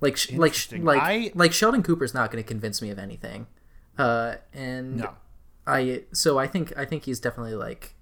Like 0.00 0.18
like 0.32 0.54
like 0.80 1.00
I- 1.02 1.32
like 1.34 1.52
Sheldon 1.52 1.82
Cooper's 1.82 2.12
not 2.14 2.30
going 2.32 2.42
to 2.42 2.46
convince 2.48 2.82
me 2.82 2.90
of 2.90 2.98
anything. 2.98 3.46
Uh 3.96 4.36
and 4.52 4.96
No. 4.96 5.14
I 5.66 6.02
so 6.12 6.38
I 6.38 6.48
think 6.48 6.72
I 6.76 6.84
think 6.84 7.04
he's 7.04 7.20
definitely 7.20 7.54
like 7.54 7.94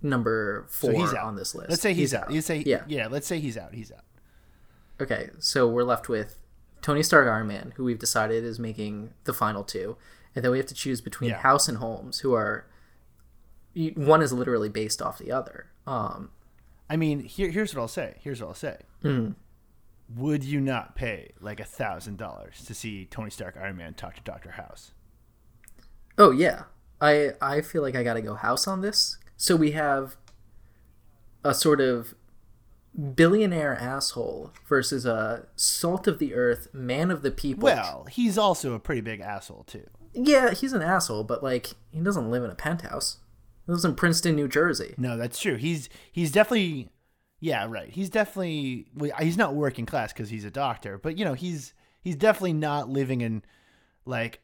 number 0.00 0.66
4 0.70 0.92
So 0.92 0.96
he's 0.98 1.12
out 1.14 1.24
on 1.26 1.34
this 1.36 1.54
list. 1.56 1.70
Let's 1.70 1.82
say 1.82 1.94
he's, 1.94 2.14
out. 2.14 2.30
You 2.30 2.40
say 2.40 2.62
Yeah. 2.64 2.84
yeah. 2.86 3.08
Let's 3.08 3.26
say 3.26 3.40
he's 3.40 3.56
out. 3.58 3.74
He's 3.74 3.90
out. 3.90 4.04
Okay, 5.00 5.30
so 5.40 5.66
we're 5.68 5.82
left 5.84 6.08
with 6.08 6.38
Tony 6.82 7.02
Stark 7.02 7.26
Iron 7.28 7.48
Man, 7.48 7.72
who 7.76 7.84
we've 7.84 7.98
decided 7.98 8.44
is 8.44 8.58
making 8.60 9.14
the 9.24 9.32
final 9.32 9.64
two, 9.64 9.96
and 10.36 10.44
then 10.44 10.52
we 10.52 10.58
have 10.58 10.66
to 10.66 10.74
choose 10.74 11.00
between 11.00 11.30
Yeah. 11.30 11.38
House 11.38 11.68
and 11.68 11.78
Holmes, 11.78 12.20
who 12.20 12.34
are 12.34 12.66
one 13.96 14.22
is 14.22 14.32
literally 14.32 14.68
based 14.68 15.00
off 15.02 15.18
the 15.18 15.32
other. 15.32 15.66
Um, 15.86 16.30
I 16.90 16.96
mean, 16.96 17.20
here, 17.20 17.50
here's 17.50 17.74
what 17.74 17.80
I'll 17.80 17.88
say. 17.88 18.16
Here's 18.22 18.40
what 18.40 18.48
I'll 18.48 18.54
say. 18.54 18.78
Mm. 19.04 19.34
Would 20.16 20.42
you 20.44 20.60
not 20.60 20.94
pay 20.94 21.32
like 21.40 21.60
a 21.60 21.64
thousand 21.64 22.16
dollars 22.16 22.64
to 22.66 22.74
see 22.74 23.04
Tony 23.04 23.30
Stark 23.30 23.56
Iron 23.60 23.76
Man 23.76 23.94
talk 23.94 24.14
to 24.14 24.22
Doctor 24.22 24.52
House? 24.52 24.92
oh 26.16 26.30
yeah, 26.32 26.64
I 27.00 27.32
I 27.40 27.60
feel 27.60 27.82
like 27.82 27.94
I 27.94 28.02
got 28.02 28.14
to 28.14 28.22
go 28.22 28.34
House 28.34 28.66
on 28.66 28.80
this. 28.80 29.18
So 29.36 29.54
we 29.54 29.70
have 29.72 30.16
a 31.44 31.54
sort 31.54 31.80
of 31.80 32.14
billionaire 33.14 33.76
asshole 33.76 34.52
versus 34.68 35.06
a 35.06 35.46
salt 35.54 36.08
of 36.08 36.18
the 36.18 36.34
earth 36.34 36.68
man 36.72 37.10
of 37.10 37.22
the 37.22 37.30
people. 37.30 37.64
Well, 37.66 38.06
he's 38.10 38.36
also 38.36 38.74
a 38.74 38.80
pretty 38.80 39.02
big 39.02 39.20
asshole 39.20 39.64
too. 39.64 39.86
yeah, 40.12 40.52
he's 40.52 40.72
an 40.72 40.82
asshole, 40.82 41.22
but 41.24 41.42
like 41.42 41.68
he 41.92 42.00
doesn't 42.00 42.30
live 42.30 42.42
in 42.42 42.50
a 42.50 42.56
penthouse. 42.56 43.18
Lives 43.68 43.84
in 43.84 43.94
Princeton, 43.94 44.34
New 44.34 44.48
Jersey. 44.48 44.94
No, 44.98 45.16
that's 45.16 45.38
true. 45.38 45.56
He's 45.56 45.88
he's 46.10 46.32
definitely 46.32 46.90
yeah, 47.40 47.66
right. 47.68 47.90
He's 47.90 48.10
definitely 48.10 48.86
he's 49.20 49.36
not 49.36 49.54
working 49.54 49.86
class 49.86 50.12
because 50.12 50.30
he's 50.30 50.44
a 50.44 50.50
doctor, 50.50 50.98
but 50.98 51.16
you 51.18 51.24
know 51.24 51.34
he's 51.34 51.74
he's 52.00 52.16
definitely 52.16 52.54
not 52.54 52.88
living 52.88 53.20
in 53.20 53.42
like 54.04 54.40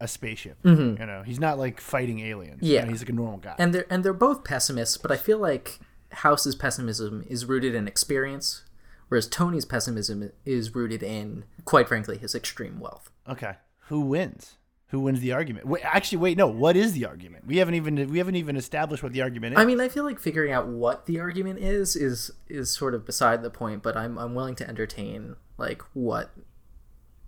a 0.00 0.08
spaceship. 0.08 0.56
You 0.64 0.94
know, 0.96 1.22
he's 1.24 1.38
not 1.38 1.58
like 1.58 1.78
fighting 1.80 2.20
aliens. 2.20 2.62
You 2.62 2.68
Mm-hmm. 2.68 2.74
Yeah. 2.74 2.84
know, 2.84 2.90
he's 2.90 3.02
like 3.02 3.10
a 3.10 3.12
normal 3.12 3.38
guy. 3.38 3.54
and 3.58 3.74
they're 3.74 3.86
and 3.90 4.02
they're 4.02 4.12
both 4.14 4.44
pessimists, 4.44 4.96
but 4.96 5.12
I 5.12 5.16
feel 5.16 5.38
like 5.38 5.78
House's 6.10 6.54
pessimism 6.56 7.22
is 7.28 7.44
rooted 7.44 7.74
in 7.74 7.86
experience, 7.86 8.64
whereas 9.08 9.28
Tony's 9.28 9.66
pessimism 9.66 10.32
is 10.46 10.74
rooted 10.74 11.02
in, 11.02 11.44
quite 11.66 11.86
frankly, 11.86 12.16
his 12.18 12.34
extreme 12.34 12.80
wealth. 12.80 13.10
okay, 13.28 13.56
who 13.88 14.00
wins? 14.00 14.56
Who 14.90 15.00
wins 15.00 15.20
the 15.20 15.32
argument? 15.32 15.66
Wait, 15.66 15.84
actually, 15.84 16.18
wait, 16.18 16.36
no. 16.36 16.48
What 16.48 16.76
is 16.76 16.94
the 16.94 17.06
argument? 17.06 17.46
We 17.46 17.58
haven't 17.58 17.74
even 17.74 18.10
we 18.10 18.18
haven't 18.18 18.34
even 18.34 18.56
established 18.56 19.02
what 19.02 19.12
the 19.12 19.22
argument 19.22 19.54
is. 19.54 19.60
I 19.60 19.64
mean, 19.64 19.80
I 19.80 19.88
feel 19.88 20.02
like 20.02 20.18
figuring 20.18 20.52
out 20.52 20.66
what 20.66 21.06
the 21.06 21.20
argument 21.20 21.60
is 21.60 21.94
is 21.94 22.32
is 22.48 22.70
sort 22.70 22.94
of 22.94 23.06
beside 23.06 23.42
the 23.42 23.50
point, 23.50 23.84
but 23.84 23.96
I'm 23.96 24.18
I'm 24.18 24.34
willing 24.34 24.56
to 24.56 24.68
entertain 24.68 25.36
like 25.58 25.82
what 25.92 26.30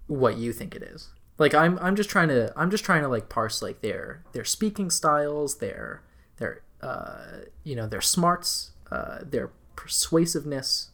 what 0.08 0.36
you 0.36 0.52
think 0.52 0.74
it 0.74 0.82
is. 0.82 1.10
Like 1.38 1.54
I'm 1.54 1.78
I'm 1.78 1.94
just 1.94 2.10
trying 2.10 2.28
to 2.28 2.52
I'm 2.56 2.70
just 2.70 2.84
trying 2.84 3.02
to 3.02 3.08
like 3.08 3.28
parse 3.28 3.62
like 3.62 3.80
their 3.80 4.24
their 4.32 4.44
speaking 4.44 4.90
styles, 4.90 5.58
their 5.58 6.02
their 6.38 6.62
uh 6.80 7.42
you 7.62 7.76
know, 7.76 7.86
their 7.86 8.00
smarts, 8.00 8.72
uh 8.90 9.18
their 9.22 9.50
persuasiveness. 9.76 10.90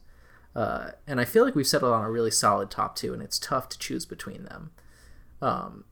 Uh, 0.54 0.90
and 1.07 1.20
I 1.20 1.24
feel 1.24 1.44
like 1.44 1.54
we've 1.54 1.66
settled 1.66 1.92
on 1.92 2.04
a 2.04 2.11
really 2.11 2.31
solid 2.33 2.70
top 2.70 2.96
two, 2.96 3.12
and 3.12 3.22
it's 3.22 3.38
tough 3.38 3.68
to 3.68 3.78
choose 3.78 4.04
between 4.04 4.44
them. 4.44 4.72
Um, 5.40 5.85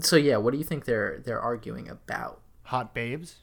so 0.00 0.16
yeah, 0.16 0.36
what 0.36 0.52
do 0.52 0.58
you 0.58 0.64
think 0.64 0.84
they're 0.84 1.20
they're 1.24 1.40
arguing 1.40 1.88
about? 1.88 2.40
Hot 2.64 2.94
babes. 2.94 3.36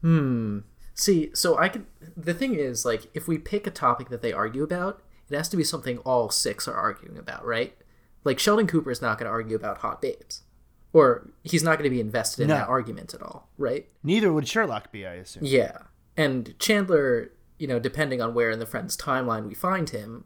Hmm. 0.00 0.60
See, 0.94 1.30
so 1.34 1.56
I 1.58 1.68
could. 1.68 1.86
The 2.16 2.34
thing 2.34 2.54
is, 2.54 2.84
like, 2.84 3.08
if 3.14 3.28
we 3.28 3.38
pick 3.38 3.66
a 3.66 3.70
topic 3.70 4.08
that 4.08 4.22
they 4.22 4.32
argue 4.32 4.62
about, 4.62 5.00
it 5.30 5.36
has 5.36 5.48
to 5.50 5.56
be 5.56 5.64
something 5.64 5.98
all 5.98 6.30
six 6.30 6.66
are 6.66 6.74
arguing 6.74 7.16
about, 7.18 7.44
right? 7.44 7.76
Like 8.24 8.38
Sheldon 8.38 8.66
Cooper 8.66 8.90
is 8.90 9.00
not 9.00 9.18
going 9.18 9.26
to 9.26 9.30
argue 9.32 9.54
about 9.56 9.78
hot 9.78 10.02
babes, 10.02 10.42
or 10.92 11.30
he's 11.44 11.62
not 11.62 11.78
going 11.78 11.84
to 11.84 11.94
be 11.94 12.00
invested 12.00 12.42
in 12.42 12.48
No. 12.48 12.54
that 12.56 12.68
argument 12.68 13.14
at 13.14 13.22
all, 13.22 13.48
right? 13.56 13.86
Neither 14.02 14.32
would 14.32 14.48
Sherlock 14.48 14.90
be, 14.90 15.06
I 15.06 15.14
assume. 15.14 15.44
Yeah, 15.44 15.78
and 16.16 16.58
Chandler, 16.58 17.30
you 17.58 17.68
know, 17.68 17.78
depending 17.78 18.20
on 18.20 18.34
where 18.34 18.50
in 18.50 18.58
the 18.58 18.66
Friends 18.66 18.96
timeline 18.96 19.46
we 19.46 19.54
find 19.54 19.90
him, 19.90 20.24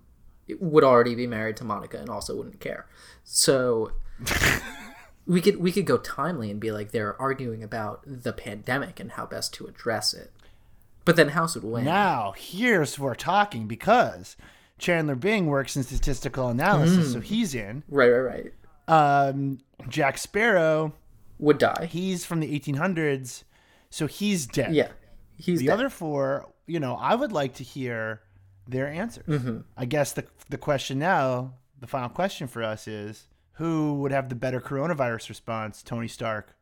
would 0.58 0.84
already 0.84 1.14
be 1.14 1.26
married 1.26 1.56
to 1.58 1.64
Monica 1.64 1.98
and 1.98 2.08
also 2.08 2.34
wouldn't 2.34 2.60
care. 2.60 2.86
So 3.24 3.92
we 5.26 5.40
could 5.40 5.56
we 5.56 5.70
could 5.72 5.86
go 5.86 5.98
timely 5.98 6.50
and 6.50 6.58
be 6.60 6.72
like 6.72 6.90
they're 6.92 7.20
arguing 7.20 7.62
about 7.62 8.00
the 8.06 8.32
pandemic 8.32 8.98
and 9.00 9.12
how 9.12 9.26
best 9.26 9.54
to 9.54 9.66
address 9.66 10.12
it. 10.14 10.32
But 11.04 11.16
then 11.16 11.30
House 11.30 11.54
would 11.56 11.64
win. 11.64 11.84
Now, 11.84 12.32
here's 12.36 12.98
where 12.98 13.10
we're 13.10 13.14
talking 13.16 13.66
because 13.66 14.36
Chandler 14.78 15.14
Bing 15.16 15.46
works 15.46 15.76
in 15.76 15.82
statistical 15.82 16.48
analysis, 16.48 17.06
Hmm. 17.08 17.12
so 17.14 17.20
he's 17.20 17.54
in. 17.54 17.82
Right, 17.88 18.08
right, 18.10 18.52
right. 18.88 19.28
Um, 19.28 19.58
Jack 19.88 20.18
Sparrow, 20.18 20.92
Would 21.38 21.58
die. 21.58 21.86
he's 21.90 22.24
from 22.24 22.40
the 22.40 22.58
1800s, 22.58 23.42
so 23.90 24.06
he's 24.06 24.46
dead. 24.46 24.74
Yeah, 24.74 24.88
he's 25.38 25.58
The 25.60 25.66
dead. 25.66 25.72
other 25.72 25.88
four, 25.88 26.48
you 26.66 26.78
know, 26.80 26.94
I 26.96 27.14
would 27.16 27.32
like 27.32 27.54
to 27.54 27.64
hear 27.64 28.20
their 28.68 28.86
answers. 28.88 29.26
Mm-hmm. 29.26 29.60
I 29.76 29.84
guess 29.86 30.12
the 30.12 30.24
the 30.50 30.58
question 30.58 30.98
now, 31.00 31.54
the 31.80 31.86
final 31.88 32.08
question 32.10 32.46
for 32.46 32.62
us 32.62 32.86
is 32.86 33.26
who 33.54 33.94
would 34.00 34.12
have 34.12 34.28
the 34.28 34.34
better 34.34 34.60
coronavirus 34.60 35.28
response, 35.28 35.82
Tony 35.82 36.08
Stark 36.08 36.56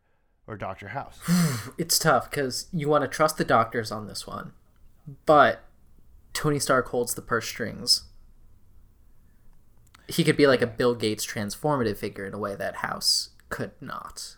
or 0.47 0.57
Dr. 0.57 0.89
House? 0.89 1.19
It's 1.79 1.99
tough 1.99 2.31
because 2.31 2.67
you 2.73 2.89
want 2.89 3.03
to 3.03 3.09
trust 3.09 3.37
the 3.39 3.45
doctors 3.45 3.91
on 3.93 4.07
this 4.07 4.27
one, 4.27 4.53
but 5.27 5.65
Tony 6.33 6.59
Stark 6.59 6.89
holds 6.89 7.15
the 7.15 7.23
purse 7.23 7.47
strings. 7.47 8.05
He 10.09 10.25
could 10.25 10.37
be 10.37 10.47
like 10.47 10.63
a 10.63 10.67
Bill 10.67 10.95
Gates 10.95 11.25
transformative 11.25 11.97
figure 11.97 12.27
in 12.27 12.35
a 12.35 12.39
way 12.39 12.57
that 12.57 12.77
House 12.77 13.31
could 13.49 13.71
not. 13.81 14.37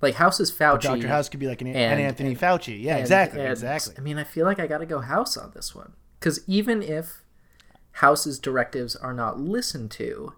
Like 0.00 0.14
House 0.14 0.40
is 0.40 0.50
Fauci. 0.50 0.82
Dr. 0.82 1.08
House 1.08 1.28
could 1.28 1.40
be 1.40 1.46
like 1.46 1.60
an, 1.60 1.68
an 1.68 1.76
and- 1.76 2.00
Anthony 2.00 2.34
Fauci. 2.34 2.82
Yeah, 2.82 2.92
and- 2.92 3.00
exactly, 3.00 3.40
and, 3.40 3.50
exactly. 3.50 3.94
I 3.98 4.00
mean, 4.00 4.18
I 4.18 4.24
feel 4.24 4.46
like 4.46 4.58
I 4.58 4.66
got 4.66 4.78
to 4.78 4.86
go 4.86 5.00
House 5.00 5.36
on 5.36 5.52
this 5.54 5.74
one 5.74 5.92
because 6.18 6.40
even 6.46 6.82
if 6.82 7.22
House's 7.92 8.38
directives 8.38 8.96
are 8.96 9.12
not 9.12 9.38
listened 9.38 9.90
to, 9.92 10.34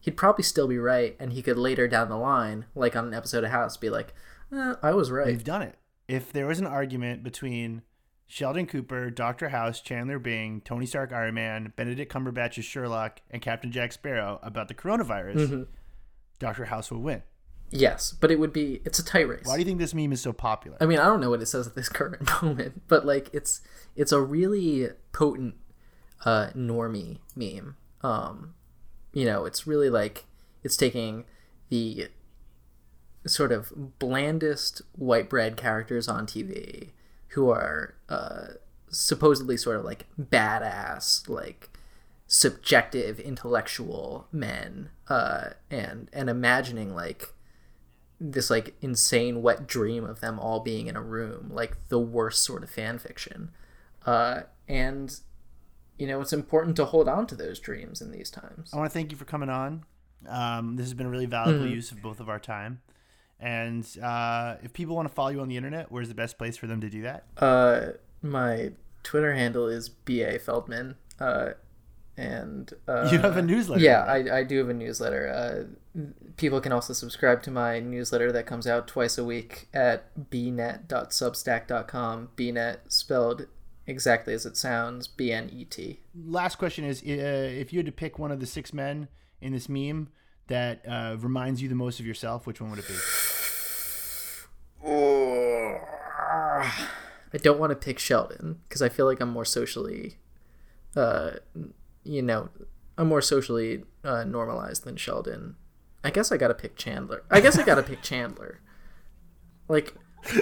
he'd 0.00 0.16
probably 0.16 0.42
still 0.44 0.66
be 0.68 0.78
right, 0.78 1.16
and 1.20 1.32
he 1.32 1.42
could 1.42 1.56
later 1.58 1.86
down 1.88 2.08
the 2.08 2.16
line, 2.16 2.66
like 2.74 2.96
on 2.96 3.06
an 3.06 3.14
episode 3.14 3.44
of 3.44 3.50
House, 3.50 3.76
be 3.76 3.90
like, 3.90 4.14
eh, 4.52 4.74
"I 4.82 4.92
was 4.92 5.10
right." 5.10 5.26
We've 5.26 5.44
done 5.44 5.62
it. 5.62 5.76
If 6.08 6.32
there 6.32 6.46
was 6.46 6.58
an 6.58 6.66
argument 6.66 7.22
between 7.22 7.82
Sheldon 8.26 8.66
Cooper, 8.66 9.10
Dr. 9.10 9.48
House, 9.50 9.80
Chandler 9.80 10.18
Bing, 10.18 10.60
Tony 10.64 10.86
Stark, 10.86 11.12
Iron 11.12 11.34
Man, 11.34 11.72
Benedict 11.76 12.12
Cumberbatch 12.12 12.58
as 12.58 12.64
Sherlock, 12.64 13.20
and 13.30 13.40
Captain 13.42 13.70
Jack 13.72 13.92
Sparrow 13.92 14.38
about 14.42 14.68
the 14.68 14.74
coronavirus, 14.74 15.34
Mm-hmm. 15.36 15.62
Dr. 16.38 16.64
House 16.66 16.90
will 16.90 17.00
win. 17.00 17.22
Yes, 17.72 18.12
but 18.18 18.30
it 18.32 18.40
would 18.40 18.52
be 18.52 18.80
it's 18.84 18.98
a 18.98 19.04
tight 19.04 19.28
race. 19.28 19.42
Why 19.44 19.54
do 19.54 19.60
you 19.60 19.64
think 19.64 19.78
this 19.78 19.94
meme 19.94 20.12
is 20.12 20.20
so 20.20 20.32
popular? 20.32 20.76
I 20.80 20.86
mean, 20.86 20.98
I 20.98 21.04
don't 21.04 21.20
know 21.20 21.30
what 21.30 21.40
it 21.42 21.46
says 21.46 21.66
at 21.68 21.74
this 21.76 21.88
current 21.90 22.28
moment, 22.42 22.82
but 22.88 23.04
like 23.06 23.30
it's 23.32 23.60
it's 23.94 24.10
a 24.10 24.20
really 24.20 24.88
potent 25.12 25.54
uh 26.24 26.48
normie 26.56 27.18
meme. 27.36 27.76
Um 28.02 28.54
you 29.12 29.24
know, 29.24 29.44
it's 29.44 29.66
really 29.66 29.90
like 29.90 30.24
it's 30.62 30.76
taking 30.76 31.24
the 31.68 32.08
sort 33.26 33.52
of 33.52 33.98
blandest 33.98 34.82
white 34.92 35.28
bread 35.28 35.56
characters 35.56 36.08
on 36.08 36.26
TV 36.26 36.90
who 37.28 37.50
are 37.50 37.94
uh 38.08 38.46
supposedly 38.88 39.56
sort 39.56 39.76
of 39.76 39.84
like 39.84 40.06
badass 40.18 41.28
like 41.28 41.70
subjective 42.26 43.20
intellectual 43.20 44.26
men 44.32 44.88
uh 45.08 45.50
and 45.70 46.08
and 46.12 46.30
imagining 46.30 46.94
like 46.94 47.34
this 48.20 48.50
like 48.50 48.74
insane 48.80 49.42
wet 49.42 49.66
dream 49.66 50.04
of 50.04 50.20
them 50.20 50.38
all 50.38 50.60
being 50.60 50.86
in 50.86 50.96
a 50.96 51.02
room 51.02 51.50
like 51.52 51.76
the 51.88 51.98
worst 51.98 52.44
sort 52.44 52.62
of 52.62 52.70
fan 52.70 52.98
fiction. 52.98 53.50
Uh 54.06 54.42
and 54.66 55.20
you 56.00 56.06
know 56.08 56.20
it's 56.20 56.32
important 56.32 56.74
to 56.76 56.84
hold 56.86 57.08
on 57.08 57.26
to 57.28 57.34
those 57.36 57.58
dreams 57.60 58.00
in 58.00 58.10
these 58.10 58.30
times 58.30 58.70
I 58.72 58.76
want 58.78 58.90
to 58.90 58.94
thank 58.94 59.12
you 59.12 59.16
for 59.16 59.24
coming 59.26 59.48
on. 59.50 59.84
Um, 60.28 60.74
this 60.76 60.86
has 60.86 60.94
been 60.94 61.06
a 61.06 61.10
really 61.10 61.26
valuable 61.26 61.64
Mm-hmm. 61.64 61.74
use 61.74 61.92
of 61.92 62.02
both 62.02 62.18
of 62.20 62.28
our 62.28 62.38
time. 62.40 62.80
And 63.38 63.86
uh, 64.02 64.56
if 64.62 64.72
people 64.74 64.94
want 64.96 65.08
to 65.08 65.14
follow 65.14 65.30
you 65.30 65.40
on 65.40 65.48
the 65.48 65.56
internet, 65.56 65.90
where's 65.90 66.08
the 66.08 66.14
best 66.14 66.36
place 66.36 66.56
for 66.58 66.66
them 66.66 66.80
to 66.82 66.90
do 66.90 67.02
that? 67.02 67.24
uh 67.38 67.92
my 68.22 68.72
twitter 69.02 69.32
handle 69.34 69.66
is 69.66 69.88
ba 69.88 70.38
feldman 70.38 70.96
uh 71.20 71.50
and 72.18 72.74
uh 72.86 73.08
you 73.10 73.18
have 73.18 73.36
a 73.38 73.42
newsletter. 73.42 73.82
yeah 73.82 74.02
I, 74.04 74.40
I 74.40 74.44
do 74.44 74.58
have 74.58 74.68
a 74.68 74.74
newsletter 74.74 75.24
uh 75.28 75.64
people 76.36 76.60
can 76.60 76.70
also 76.72 76.92
subscribe 76.92 77.42
to 77.44 77.50
my 77.50 77.80
newsletter 77.80 78.30
that 78.32 78.44
comes 78.44 78.66
out 78.66 78.86
twice 78.86 79.16
a 79.16 79.24
week 79.24 79.68
at 79.72 80.04
bnet.substack.com 80.30 82.28
bnet 82.36 82.76
spelled 82.88 83.46
exactly 83.90 84.32
as 84.32 84.46
it 84.46 84.56
sounds 84.56 85.06
b-n-e-t 85.06 86.00
last 86.24 86.56
question 86.56 86.84
is 86.84 87.02
uh, 87.02 87.06
if 87.06 87.72
you 87.72 87.78
had 87.78 87.86
to 87.86 87.92
pick 87.92 88.18
one 88.18 88.30
of 88.30 88.40
the 88.40 88.46
six 88.46 88.72
men 88.72 89.08
in 89.40 89.52
this 89.52 89.68
meme 89.68 90.08
that 90.50 90.84
uh, 90.86 91.16
reminds 91.18 91.62
you 91.62 91.68
the 91.68 91.74
most 91.74 92.00
of 92.00 92.06
yourself, 92.06 92.46
which 92.46 92.60
one 92.60 92.70
would 92.70 92.80
it 92.80 92.88
be? 92.88 92.94
I 97.32 97.38
don't 97.38 97.60
want 97.60 97.70
to 97.70 97.76
pick 97.76 98.00
Sheldon 98.00 98.60
because 98.68 98.82
I 98.82 98.88
feel 98.88 99.06
like 99.06 99.20
I'm 99.20 99.30
more 99.30 99.44
socially, 99.44 100.18
uh, 100.96 101.30
you 102.02 102.20
know, 102.20 102.48
I'm 102.98 103.08
more 103.08 103.22
socially 103.22 103.84
uh, 104.02 104.24
normalized 104.24 104.84
than 104.84 104.96
Sheldon. 104.96 105.54
I 106.02 106.10
guess 106.10 106.32
I 106.32 106.36
gotta 106.36 106.54
pick 106.54 106.76
Chandler. 106.76 107.22
I 107.30 107.40
guess 107.40 107.56
I 107.56 107.64
gotta 107.64 107.84
pick 107.84 108.02
Chandler. 108.02 108.60
Like, 109.68 109.94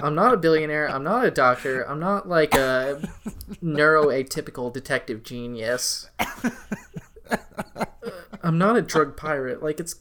I'm 0.00 0.14
not 0.14 0.32
a 0.32 0.36
billionaire. 0.36 0.88
I'm 0.88 1.02
not 1.02 1.24
a 1.24 1.30
doctor. 1.30 1.82
I'm 1.82 1.98
not 1.98 2.28
like 2.28 2.54
a 2.54 3.02
neuroatypical 3.62 4.72
detective 4.72 5.22
genius. 5.22 6.08
I'm 8.42 8.58
not 8.58 8.76
a 8.76 8.82
drug 8.82 9.16
pirate. 9.16 9.62
Like 9.62 9.80
it's 9.80 9.96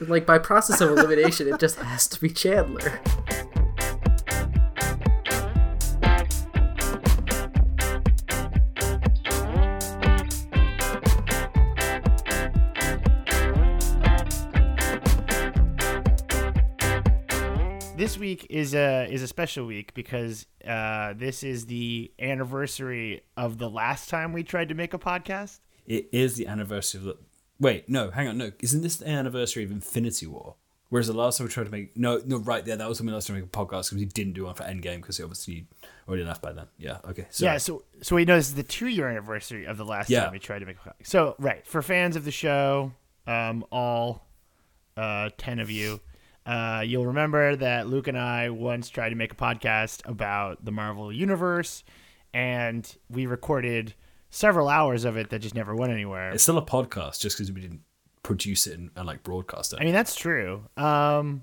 like 0.00 0.26
by 0.26 0.38
process 0.38 0.80
of 0.80 0.90
elimination, 0.90 1.46
it 1.46 1.60
just 1.60 1.76
has 1.76 2.08
to 2.08 2.20
be 2.20 2.30
Chandler. 2.30 3.00
This 18.10 18.18
week 18.18 18.48
is 18.50 18.74
a 18.74 19.06
is 19.08 19.22
a 19.22 19.28
special 19.28 19.66
week 19.66 19.94
because 19.94 20.44
uh, 20.66 21.14
this 21.16 21.44
is 21.44 21.66
the 21.66 22.10
anniversary 22.18 23.22
of 23.36 23.58
the 23.58 23.70
last 23.70 24.08
time 24.08 24.32
we 24.32 24.42
tried 24.42 24.70
to 24.70 24.74
make 24.74 24.92
a 24.92 24.98
podcast. 24.98 25.60
It 25.86 26.08
is 26.10 26.34
the 26.34 26.48
anniversary 26.48 26.98
of 26.98 27.04
the. 27.04 27.16
Wait, 27.60 27.88
no, 27.88 28.10
hang 28.10 28.26
on, 28.26 28.36
no. 28.36 28.50
Isn't 28.58 28.82
this 28.82 28.96
the 28.96 29.06
anniversary 29.08 29.62
of 29.62 29.70
Infinity 29.70 30.26
War? 30.26 30.56
Whereas 30.88 31.06
the 31.06 31.12
last 31.12 31.38
time 31.38 31.46
we 31.46 31.52
tried 31.52 31.66
to 31.66 31.70
make 31.70 31.96
no, 31.96 32.20
no, 32.26 32.38
right 32.38 32.64
there, 32.64 32.76
that 32.76 32.88
was 32.88 32.98
when 32.98 33.06
we 33.06 33.12
last 33.12 33.28
time 33.28 33.36
we 33.36 33.42
made 33.42 33.46
a 33.48 33.56
podcast 33.56 33.90
because 33.90 33.92
we 33.92 34.06
didn't 34.06 34.32
do 34.32 34.46
one 34.46 34.56
for 34.56 34.64
Endgame 34.64 34.96
because 34.96 35.20
it 35.20 35.22
obviously 35.22 35.68
already 36.08 36.24
left 36.24 36.42
by 36.42 36.52
then. 36.52 36.66
Yeah, 36.78 36.98
okay. 37.10 37.28
Sorry. 37.30 37.52
Yeah, 37.52 37.58
so 37.58 37.84
so 38.02 38.16
we 38.16 38.24
know 38.24 38.34
this 38.34 38.48
is 38.48 38.56
the 38.56 38.64
two 38.64 38.88
year 38.88 39.08
anniversary 39.08 39.66
of 39.66 39.76
the 39.76 39.84
last 39.84 40.10
Yeah. 40.10 40.24
time 40.24 40.32
we 40.32 40.40
tried 40.40 40.58
to 40.58 40.66
make 40.66 40.78
a 40.84 40.88
podcast. 40.88 41.06
So 41.06 41.36
right 41.38 41.64
for 41.64 41.80
fans 41.80 42.16
of 42.16 42.24
the 42.24 42.32
show, 42.32 42.90
um, 43.28 43.64
all 43.70 44.26
uh, 44.96 45.30
ten 45.38 45.60
of 45.60 45.70
you, 45.70 46.00
uh, 46.46 46.82
you'll 46.84 47.06
remember 47.06 47.56
that 47.56 47.86
Luke 47.86 48.08
and 48.08 48.18
I 48.18 48.50
once 48.50 48.88
tried 48.88 49.10
to 49.10 49.14
make 49.14 49.32
a 49.32 49.36
podcast 49.36 50.08
about 50.08 50.64
the 50.64 50.72
Marvel 50.72 51.12
universe, 51.12 51.84
and 52.32 52.96
we 53.08 53.26
recorded 53.26 53.94
several 54.30 54.68
hours 54.68 55.04
of 55.04 55.16
it 55.16 55.30
that 55.30 55.40
just 55.40 55.54
never 55.54 55.74
went 55.74 55.92
anywhere. 55.92 56.30
It's 56.30 56.42
still 56.42 56.58
a 56.58 56.64
podcast 56.64 57.20
just 57.20 57.36
because 57.36 57.52
we 57.52 57.60
didn't 57.60 57.82
produce 58.22 58.66
it 58.66 58.78
and, 58.78 58.90
and 58.96 59.06
like 59.06 59.22
broadcast 59.22 59.72
it. 59.72 59.78
I 59.80 59.84
mean, 59.84 59.92
that's 59.94 60.14
true. 60.14 60.64
Um, 60.76 61.42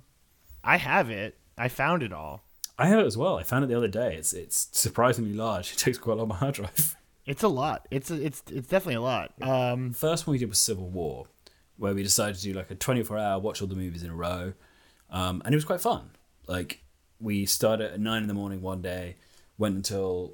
I 0.63 0.77
have 0.77 1.09
it. 1.09 1.37
I 1.57 1.67
found 1.69 2.03
it 2.03 2.13
all. 2.13 2.43
I 2.79 2.87
have 2.87 2.99
it 2.99 3.05
as 3.05 3.17
well. 3.17 3.37
I 3.37 3.43
found 3.43 3.63
it 3.63 3.67
the 3.67 3.77
other 3.77 3.87
day. 3.87 4.15
It's 4.15 4.33
it's 4.33 4.69
surprisingly 4.71 5.33
large. 5.33 5.71
It 5.73 5.77
takes 5.79 5.97
quite 5.97 6.13
a 6.13 6.15
lot 6.17 6.23
of 6.23 6.29
my 6.29 6.35
hard 6.35 6.55
drive. 6.55 6.95
It's 7.25 7.43
a 7.43 7.47
lot. 7.47 7.87
It's 7.91 8.09
a, 8.11 8.23
it's 8.23 8.43
it's 8.51 8.67
definitely 8.67 8.95
a 8.95 9.01
lot. 9.01 9.33
Um, 9.41 9.93
First 9.93 10.27
one 10.27 10.33
we 10.33 10.37
did 10.37 10.49
was 10.49 10.59
Civil 10.59 10.89
War, 10.89 11.25
where 11.77 11.93
we 11.93 12.03
decided 12.03 12.35
to 12.35 12.41
do 12.41 12.53
like 12.53 12.71
a 12.71 12.75
24 12.75 13.17
hour 13.17 13.39
watch 13.39 13.61
all 13.61 13.67
the 13.67 13.75
movies 13.75 14.03
in 14.03 14.11
a 14.11 14.15
row, 14.15 14.53
um, 15.09 15.41
and 15.45 15.53
it 15.53 15.57
was 15.57 15.65
quite 15.65 15.81
fun. 15.81 16.11
Like 16.47 16.83
we 17.19 17.45
started 17.45 17.93
at 17.93 17.99
nine 17.99 18.21
in 18.21 18.27
the 18.27 18.33
morning 18.33 18.61
one 18.61 18.81
day, 18.81 19.15
went 19.57 19.75
until 19.75 20.33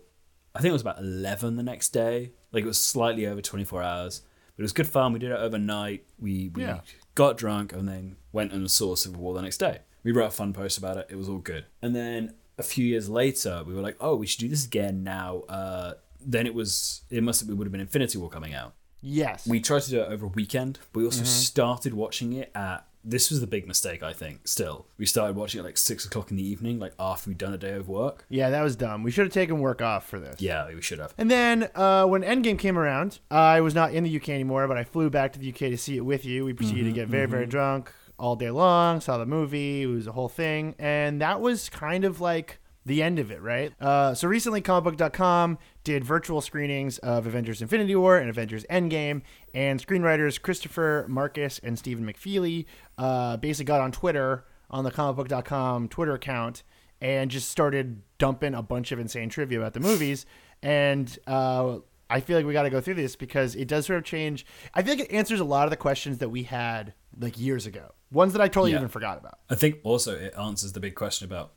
I 0.55 0.59
think 0.59 0.69
it 0.69 0.73
was 0.73 0.81
about 0.81 0.99
11 0.99 1.55
the 1.55 1.63
next 1.63 1.89
day. 1.89 2.31
Like 2.51 2.63
it 2.63 2.67
was 2.67 2.79
slightly 2.79 3.25
over 3.25 3.41
24 3.41 3.81
hours, 3.81 4.21
but 4.55 4.61
it 4.61 4.63
was 4.63 4.73
good 4.73 4.87
fun. 4.87 5.13
We 5.13 5.19
did 5.19 5.31
it 5.31 5.37
overnight. 5.39 6.05
We, 6.19 6.49
we 6.53 6.63
Yeah. 6.63 6.81
got 7.15 7.37
drunk 7.37 7.73
and 7.73 7.87
then 7.87 8.17
went 8.31 8.51
and 8.53 8.69
saw 8.69 8.95
Civil 8.95 9.21
War 9.21 9.33
the 9.33 9.41
next 9.41 9.57
day. 9.57 9.79
We 10.03 10.11
wrote 10.11 10.27
a 10.27 10.31
fun 10.31 10.53
post 10.53 10.77
about 10.77 10.97
it. 10.97 11.07
It 11.09 11.15
was 11.15 11.29
all 11.29 11.37
good. 11.39 11.65
And 11.81 11.95
then 11.95 12.35
a 12.59 12.63
few 12.63 12.85
years 12.85 13.09
later, 13.09 13.63
we 13.65 13.73
were 13.73 13.81
like, 13.81 13.95
oh, 13.99 14.15
we 14.15 14.27
should 14.27 14.41
do 14.41 14.49
this 14.49 14.65
again 14.65 15.03
now. 15.03 15.39
Uh, 15.49 15.93
then 16.23 16.45
it 16.45 16.53
was, 16.53 17.01
it 17.09 17.23
must 17.23 17.39
have, 17.41 17.49
it 17.49 17.53
would 17.55 17.65
have 17.65 17.71
been 17.71 17.81
Infinity 17.81 18.17
War 18.19 18.29
coming 18.29 18.53
out. 18.53 18.75
yes. 19.01 19.47
We 19.47 19.59
tried 19.61 19.81
to 19.83 19.89
do 19.89 20.01
it 20.01 20.09
over 20.11 20.25
a 20.25 20.29
weekend, 20.29 20.77
but 20.91 20.99
we 20.99 21.05
also 21.05 21.23
started 21.23 21.93
watching 21.93 22.33
it 22.33 22.51
at. 22.53 22.85
This 23.03 23.29
was 23.29 23.41
the 23.41 23.47
big 23.47 23.67
mistake, 23.67 24.01
I 24.01 24.13
think. 24.13 24.47
Still, 24.47 24.85
we 24.97 25.05
started 25.05 25.35
watching 25.35 25.59
it 25.59 25.63
like 25.63 25.77
six 25.77 26.05
o'clock 26.05 26.31
in 26.31 26.37
the 26.37 26.47
evening, 26.47 26.79
like 26.79 26.93
after 26.97 27.29
we'd 27.29 27.37
done 27.37 27.53
a 27.53 27.57
day 27.57 27.73
of 27.73 27.87
work. 27.89 28.25
yeah, 28.29 28.49
that 28.49 28.61
was 28.61 28.75
dumb. 28.75 29.03
We 29.03 29.11
should 29.11 29.25
have 29.25 29.33
taken 29.33 29.59
work 29.59 29.81
off 29.81 30.07
for 30.07 30.19
this. 30.19 30.41
Yeah, 30.41 30.67
we 30.73 30.81
should 30.81 30.99
have. 30.99 31.13
And 31.17 31.29
then 31.29 31.69
uh, 31.75 32.05
when 32.05 32.21
Endgame 32.23 32.57
came 32.57 32.77
around, 32.77 33.19
I 33.29 33.61
was 33.61 33.75
not 33.75 33.93
in 33.93 34.03
the 34.03 34.15
UK 34.15 34.29
anymore, 34.29 34.67
but 34.67 34.77
I 34.77 34.83
flew 34.83 35.09
back 35.09 35.33
to 35.33 35.39
the 35.39 35.49
UK 35.49 35.57
to 35.57 35.77
see 35.77 35.97
it 35.97 36.05
with 36.05 36.23
you. 36.25 36.45
We 36.45 36.53
proceeded 36.53 36.85
to 36.85 36.91
get 36.91 37.07
very, 37.07 37.27
very 37.27 37.45
drunk 37.45 37.91
all 38.17 38.35
day 38.35 38.51
long, 38.51 39.01
saw 39.01 39.17
the 39.17 39.25
movie. 39.25 39.81
It 39.81 39.87
was 39.87 40.07
a 40.07 40.11
whole 40.13 40.29
thing. 40.29 40.75
And 40.79 41.19
that 41.21 41.41
was 41.41 41.67
kind 41.69 42.05
of 42.05 42.21
like 42.21 42.59
the 42.85 43.01
end 43.01 43.17
of 43.19 43.31
it, 43.31 43.41
right? 43.41 43.71
Uh, 43.81 44.13
so 44.13 44.27
recently, 44.27 44.61
comicbook.com 44.61 45.57
did 45.83 46.03
virtual 46.03 46.41
screenings 46.41 46.97
of 46.99 47.25
Avengers 47.25 47.61
Infinity 47.61 47.95
War 47.95 48.17
and 48.17 48.29
Avengers 48.29 48.65
Endgame. 48.69 49.21
And 49.53 49.85
screenwriters 49.85 50.41
Christopher 50.41 51.05
Markus 51.07 51.59
and 51.59 51.77
Stephen 51.77 52.05
McFeely 52.05 52.65
uh, 52.97 53.37
basically 53.37 53.65
got 53.65 53.81
on 53.81 53.91
Twitter, 53.91 54.45
on 54.69 54.83
the 54.83 54.91
comicbook.com 54.91 55.89
Twitter 55.89 56.13
account, 56.13 56.63
and 57.01 57.29
just 57.29 57.49
started 57.49 58.01
dumping 58.17 58.53
a 58.55 58.61
bunch 58.63 58.91
of 58.91 58.99
insane 58.99 59.29
trivia 59.29 59.59
about 59.59 59.73
the 59.73 59.79
movies. 59.79 60.25
And 60.63 61.15
uh, 61.27 61.79
I 62.09 62.19
feel 62.21 62.37
like 62.37 62.45
we 62.45 62.53
got 62.53 62.63
to 62.63 62.69
go 62.69 62.81
through 62.81 62.95
this 62.95 63.15
because 63.15 63.55
it 63.55 63.67
does 63.67 63.85
sort 63.85 63.99
of 63.99 64.05
change. 64.05 64.45
I 64.73 64.81
feel 64.81 64.95
like 64.95 65.09
it 65.09 65.13
answers 65.13 65.39
a 65.39 65.43
lot 65.45 65.65
of 65.65 65.69
the 65.69 65.77
questions 65.77 66.17
that 66.19 66.29
we 66.29 66.43
had 66.43 66.93
like 67.19 67.39
years 67.39 67.65
ago, 67.67 67.91
ones 68.11 68.33
that 68.33 68.41
I 68.41 68.47
totally 68.47 68.71
Yeah. 68.71 68.77
even 68.77 68.87
forgot 68.89 69.19
about. 69.19 69.39
I 69.49 69.55
think 69.55 69.77
also 69.83 70.15
it 70.17 70.33
answers 70.35 70.71
the 70.73 70.79
big 70.79 70.95
question 70.95 71.25
about 71.27 71.51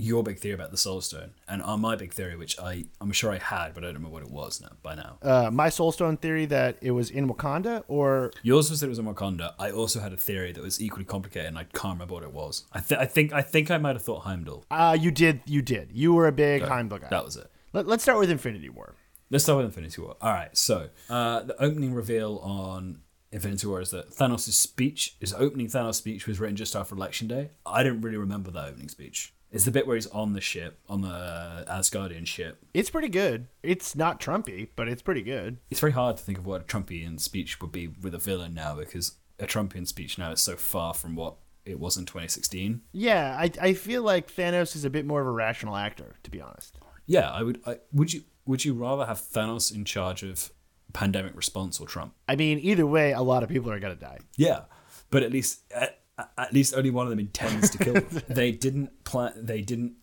your 0.00 0.22
big 0.22 0.38
theory 0.38 0.54
about 0.54 0.70
the 0.70 0.76
Soul 0.76 1.00
Stone 1.00 1.32
and 1.48 1.62
uh, 1.62 1.76
my 1.76 1.96
big 1.96 2.12
theory, 2.12 2.36
which 2.36 2.58
I 2.58 2.84
I'm 3.00 3.12
sure 3.12 3.30
I 3.32 3.38
had, 3.38 3.74
but 3.74 3.84
I 3.84 3.88
don't 3.88 3.96
remember 3.96 4.14
what 4.14 4.22
it 4.22 4.30
was 4.30 4.60
now 4.60 4.72
by 4.82 4.94
now. 4.94 5.18
Uh, 5.22 5.50
my 5.50 5.68
Soul 5.68 5.92
Stone 5.92 6.16
theory 6.18 6.46
that 6.46 6.76
it 6.80 6.92
was 6.92 7.10
in 7.10 7.28
Wakanda, 7.28 7.84
or 7.88 8.32
Yours 8.42 8.70
was 8.70 8.80
that 8.80 8.86
it 8.86 8.88
was 8.90 8.98
in 8.98 9.06
Wakanda. 9.06 9.54
I 9.58 9.70
also 9.70 10.00
had 10.00 10.12
a 10.12 10.16
theory 10.16 10.52
that 10.52 10.62
was 10.62 10.80
equally 10.80 11.04
complicated, 11.04 11.48
and 11.48 11.58
I 11.58 11.64
can't 11.64 11.94
remember 11.94 12.14
what 12.14 12.22
it 12.22 12.32
was. 12.32 12.64
I, 12.72 12.80
th- 12.80 13.00
I 13.00 13.06
think 13.06 13.32
I 13.32 13.42
think 13.42 13.70
I 13.70 13.78
might 13.78 13.96
have 13.96 14.02
thought 14.02 14.22
Heimdall. 14.22 14.64
uh, 14.70 14.96
you 15.00 15.10
did, 15.10 15.40
you 15.46 15.62
did, 15.62 15.90
you 15.92 16.12
were 16.14 16.26
a 16.26 16.32
big 16.32 16.62
Heimdall 16.62 16.98
guy. 16.98 17.08
That 17.10 17.24
was 17.24 17.36
it. 17.36 17.50
Let, 17.72 17.86
let's 17.86 18.02
start 18.02 18.18
with 18.18 18.30
Infinity 18.30 18.68
War. 18.68 18.94
Let's 19.30 19.44
start 19.44 19.58
with 19.58 19.66
Infinity 19.66 20.00
War. 20.02 20.16
All 20.20 20.32
right, 20.32 20.56
so 20.56 20.88
uh, 21.08 21.42
the 21.42 21.60
opening 21.62 21.94
reveal 21.94 22.38
on 22.38 23.00
Infinity 23.32 23.66
War 23.68 23.80
is 23.80 23.90
that 23.92 24.10
Thanos' 24.10 24.50
speech, 24.52 25.14
his 25.20 25.32
opening 25.34 25.68
Thanos 25.68 25.94
speech, 25.94 26.26
was 26.26 26.40
written 26.40 26.56
just 26.56 26.74
after 26.74 26.96
Election 26.96 27.28
Day. 27.28 27.50
I 27.64 27.82
didn't 27.84 28.00
really 28.00 28.16
remember 28.16 28.50
that 28.50 28.68
opening 28.70 28.88
speech. 28.88 29.32
It's 29.50 29.64
the 29.64 29.72
bit 29.72 29.86
where 29.86 29.96
he's 29.96 30.06
on 30.08 30.32
the 30.32 30.40
ship, 30.40 30.78
on 30.88 31.00
the 31.00 31.08
uh, 31.08 31.78
Asgardian 31.78 32.26
ship. 32.26 32.64
It's 32.72 32.90
pretty 32.90 33.08
good. 33.08 33.48
It's 33.62 33.96
not 33.96 34.20
Trumpy, 34.20 34.68
but 34.76 34.88
it's 34.88 35.02
pretty 35.02 35.22
good. 35.22 35.58
It's 35.70 35.80
very 35.80 35.92
hard 35.92 36.16
to 36.18 36.22
think 36.22 36.38
of 36.38 36.46
what 36.46 36.60
a 36.60 36.64
Trumpian 36.64 37.18
speech 37.18 37.60
would 37.60 37.72
be 37.72 37.88
with 37.88 38.14
a 38.14 38.18
villain 38.18 38.54
now 38.54 38.76
because 38.76 39.16
a 39.40 39.46
Trumpian 39.46 39.88
speech 39.88 40.18
now 40.18 40.30
is 40.32 40.40
so 40.40 40.54
far 40.54 40.94
from 40.94 41.16
what 41.16 41.36
it 41.64 41.80
was 41.80 41.96
in 41.96 42.04
2016. 42.04 42.82
Yeah, 42.92 43.36
I, 43.38 43.50
I 43.60 43.74
feel 43.74 44.02
like 44.02 44.32
Thanos 44.32 44.76
is 44.76 44.84
a 44.84 44.90
bit 44.90 45.04
more 45.04 45.20
of 45.20 45.26
a 45.26 45.32
rational 45.32 45.76
actor, 45.76 46.16
to 46.22 46.30
be 46.30 46.40
honest. 46.40 46.78
Yeah, 47.06 47.30
I 47.30 47.42
would. 47.42 47.60
I, 47.66 47.78
would 47.92 48.12
you 48.12 48.22
would 48.46 48.64
you 48.64 48.74
rather 48.74 49.06
have 49.06 49.18
Thanos 49.18 49.74
in 49.74 49.84
charge 49.84 50.22
of 50.22 50.50
pandemic 50.92 51.34
response 51.34 51.80
or 51.80 51.86
Trump? 51.86 52.14
I 52.28 52.36
mean, 52.36 52.58
either 52.60 52.86
way, 52.86 53.12
a 53.12 53.22
lot 53.22 53.42
of 53.42 53.48
people 53.48 53.70
are 53.70 53.80
gonna 53.80 53.96
die. 53.96 54.18
Yeah, 54.36 54.62
but 55.10 55.22
at 55.22 55.32
least 55.32 55.60
at, 55.72 55.99
at 56.38 56.52
least 56.52 56.74
only 56.74 56.90
one 56.90 57.06
of 57.06 57.10
them 57.10 57.18
intends 57.18 57.70
to 57.70 57.78
kill 57.78 57.94
them. 58.00 58.22
they 58.28 58.52
didn't 58.52 59.04
plan. 59.04 59.32
They 59.36 59.60
didn't 59.62 59.94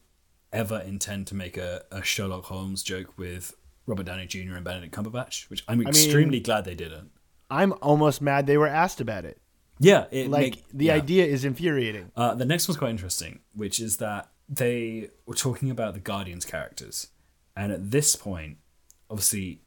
ever 0.54 0.80
intend 0.80 1.28
to 1.28 1.36
make 1.36 1.58
a, 1.58 1.84
a 1.92 2.02
Sherlock 2.04 2.46
Holmes 2.46 2.84
joke 2.84 3.18
with 3.18 3.54
Robert 3.86 4.06
Downey 4.06 4.26
Jr. 4.28 4.56
and 4.56 4.64
Benedict 4.64 4.94
Cumberbatch, 4.96 5.50
which 5.50 5.64
I'm 5.68 5.82
extremely 5.86 6.40
glad 6.40 6.66
they 6.66 6.76
didn't. 6.76 7.12
I'm 7.50 7.74
almost 7.82 8.22
mad 8.22 8.46
they 8.48 8.58
were 8.58 8.68
asked 8.68 9.00
about 9.02 9.26
it. 9.26 9.40
Yeah, 9.80 10.06
it 10.12 10.30
Like 10.30 10.42
make- 10.56 10.70
the 10.74 10.86
yeah. 10.86 10.94
idea 10.96 11.26
is 11.26 11.46
infuriating. 11.46 12.12
Uh, 12.16 12.34
the 12.34 12.46
next 12.46 12.68
one's 12.68 12.78
quite 12.78 12.90
interesting, 12.92 13.40
which 13.54 13.80
is 13.80 13.98
that 13.98 14.30
they 14.50 15.10
were 15.26 15.36
talking 15.36 15.70
about 15.70 15.94
the 15.94 16.00
Guardians 16.00 16.46
characters, 16.46 17.08
and 17.56 17.72
at 17.72 17.92
this 17.92 18.16
point, 18.16 18.58
obviously, 19.10 19.62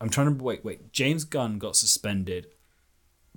I'm 0.00 0.08
trying 0.10 0.36
to 0.36 0.42
wait. 0.42 0.64
Wait, 0.64 0.92
James 0.92 1.24
Gunn 1.24 1.58
got 1.58 1.76
suspended 1.76 2.46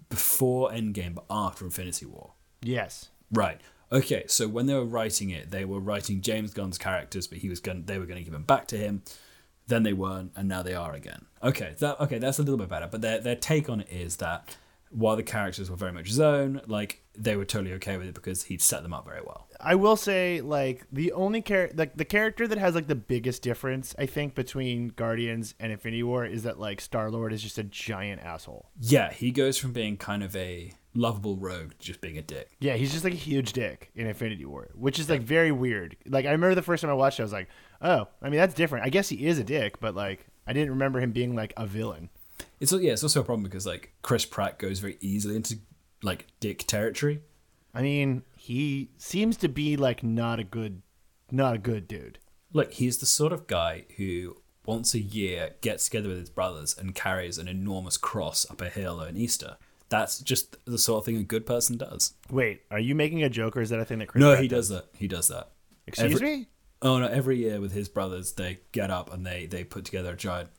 before 0.10 0.72
Endgame, 0.72 1.16
but 1.16 1.26
after 1.30 1.66
Infinity 1.66 2.06
War. 2.06 2.34
Yes. 2.62 3.10
Right. 3.32 3.60
Okay. 3.92 4.26
So 4.28 4.48
when 4.48 4.66
they 4.66 4.74
were 4.74 4.86
writing 4.86 5.30
it, 5.30 5.52
they 5.52 5.66
were 5.66 5.80
writing 5.80 6.22
James 6.22 6.54
Gunn's 6.54 6.78
characters, 6.78 7.28
but 7.28 7.40
he 7.40 7.50
was 7.50 7.60
going. 7.60 7.86
They 7.86 7.98
were 7.98 8.06
going 8.06 8.18
to 8.18 8.24
give 8.24 8.34
them 8.34 8.44
back 8.44 8.68
to 8.68 8.78
him. 8.78 9.04
Then 9.68 9.84
they 9.84 9.94
weren't, 9.94 10.32
and 10.36 10.48
now 10.48 10.62
they 10.62 10.76
are 10.76 10.94
again. 10.94 11.26
Okay. 11.42 11.74
That 11.80 12.00
okay. 12.00 12.20
That's 12.20 12.40
a 12.40 12.44
little 12.44 12.58
bit 12.58 12.70
better. 12.70 12.88
But 12.88 13.02
their 13.02 13.20
their 13.20 13.36
take 13.36 13.70
on 13.70 13.82
it 13.82 13.88
is 13.92 14.18
that 14.18 14.56
while 14.90 15.16
the 15.16 15.24
characters 15.24 15.70
were 15.70 15.76
very 15.76 15.92
much 15.92 16.08
his 16.08 16.20
own, 16.20 16.62
like 16.68 17.02
they 17.18 17.36
were 17.36 17.46
totally 17.46 17.74
okay 17.74 17.98
with 17.98 18.08
it 18.08 18.14
because 18.16 18.44
he'd 18.44 18.62
set 18.62 18.84
them 18.84 18.94
up 18.94 19.06
very 19.06 19.22
well. 19.26 19.48
I 19.60 19.76
will 19.76 19.96
say, 19.96 20.42
like 20.42 20.86
the 20.92 21.12
only 21.14 21.42
character, 21.42 21.76
like 21.78 21.96
the 21.96 22.06
character 22.06 22.48
that 22.48 22.58
has 22.58 22.76
like 22.76 22.88
the 22.88 22.96
biggest 22.96 23.42
difference, 23.42 23.96
I 23.98 24.06
think, 24.06 24.36
between 24.36 24.90
Guardians 24.90 25.56
and 25.60 25.72
Infinity 25.72 26.04
War 26.04 26.26
is 26.26 26.44
that 26.44 26.60
like 26.60 26.82
Star 26.82 27.10
Lord 27.10 27.34
is 27.34 27.42
just 27.42 27.58
a 27.58 27.64
giant 27.64 28.22
asshole. 28.22 28.70
Yeah, 28.80 29.12
he 29.12 29.32
goes 29.32 29.58
from 29.58 29.74
being 29.74 29.98
kind 29.98 30.24
of 30.24 30.36
a 30.36 30.72
lovable 30.94 31.36
rogue 31.36 31.74
just 31.80 32.02
being 32.02 32.18
a 32.18 32.22
dick. 32.22 32.52
Yeah, 32.60 32.76
he's 32.76 32.92
just 32.92 33.04
like 33.04 33.14
a 33.14 33.18
huge 33.18 33.54
dick 33.54 33.92
in 33.96 34.08
Infinity 34.08 34.46
War, 34.46 34.70
which 34.76 35.00
is 35.00 35.10
like 35.10 35.22
very 35.22 35.52
weird. 35.52 35.98
Like 36.08 36.26
I 36.26 36.32
remember 36.32 36.56
the 36.56 36.62
first 36.62 36.82
time 36.82 36.92
I 36.92 36.96
watched 36.96 37.20
it, 37.20 37.24
I 37.24 37.26
was 37.26 37.34
like, 37.34 37.50
oh, 37.82 38.08
I 38.22 38.30
mean 38.30 38.40
that's 38.40 38.54
different. 38.54 38.86
I 38.86 38.90
guess 38.90 39.10
he 39.10 39.26
is 39.26 39.40
a 39.40 39.44
dick, 39.44 39.80
but 39.80 39.96
like 39.96 40.28
I 40.48 40.54
didn't 40.54 40.72
remember 40.72 41.00
him 41.00 41.12
being 41.12 41.36
like 41.36 41.54
a 41.58 41.66
villain. 41.66 42.10
It's 42.66 42.84
yeah, 42.84 42.94
it's 42.94 43.04
also 43.04 43.22
a 43.22 43.24
problem 43.24 43.44
because 43.44 43.68
like 43.68 43.94
Chris 44.02 44.26
Pratt 44.26 44.58
goes 44.58 44.80
very 44.80 44.98
easily 45.00 45.36
into 45.36 45.60
like 46.02 46.26
dick 46.40 46.66
territory. 46.66 47.22
I 47.76 47.84
mean, 47.84 48.24
he 48.36 48.90
seems 48.98 49.38
to 49.38 49.48
be 49.50 49.78
like 49.78 50.02
not 50.02 50.40
a 50.40 50.44
good, 50.44 50.82
not 51.30 51.54
a 51.54 51.60
good 51.60 51.88
dude. 51.88 52.18
Look, 52.54 52.74
he's 52.74 52.98
the 52.98 53.06
sort 53.06 53.34
of 53.34 53.46
guy 53.46 53.86
who 53.98 54.38
once 54.66 54.96
a 54.96 55.00
year 55.00 55.52
gets 55.62 55.86
together 55.86 56.10
with 56.10 56.18
his 56.18 56.30
brothers 56.32 56.76
and 56.76 56.96
carries 56.96 57.38
an 57.38 57.48
enormous 57.48 57.98
cross 57.98 58.50
up 58.50 58.62
a 58.62 58.70
hill 58.70 59.00
on 59.00 59.16
Easter. 59.16 59.58
That's 59.90 60.20
just 60.20 60.58
the 60.66 60.80
sort 60.80 61.02
of 61.02 61.06
thing 61.06 61.18
a 61.18 61.24
good 61.24 61.46
person 61.46 61.78
does. 61.78 62.16
Wait, 62.32 62.64
are 62.72 62.80
you 62.80 62.96
making 62.96 63.22
a 63.22 63.30
joke 63.30 63.56
or 63.58 63.62
is 63.62 63.70
that 63.70 63.80
a 63.80 63.86
thing 63.86 64.00
that 64.00 64.08
Chris? 64.08 64.22
No, 64.22 64.32
Pratt 64.32 64.42
he 64.42 64.48
does 64.48 64.70
that. 64.70 64.88
He 64.98 65.08
does 65.08 65.28
that. 65.28 65.52
Excuse 65.86 66.16
Every- 66.16 66.38
me. 66.38 66.48
Oh 66.82 66.98
no! 66.98 67.08
Every 67.08 67.38
year 67.38 67.62
with 67.62 67.74
his 67.74 67.90
brothers, 67.90 68.34
they 68.34 68.60
get 68.72 68.90
up 68.90 69.14
and 69.14 69.24
they 69.24 69.46
they 69.46 69.64
put 69.64 69.86
together 69.86 70.14
a 70.14 70.18
giant 70.18 70.50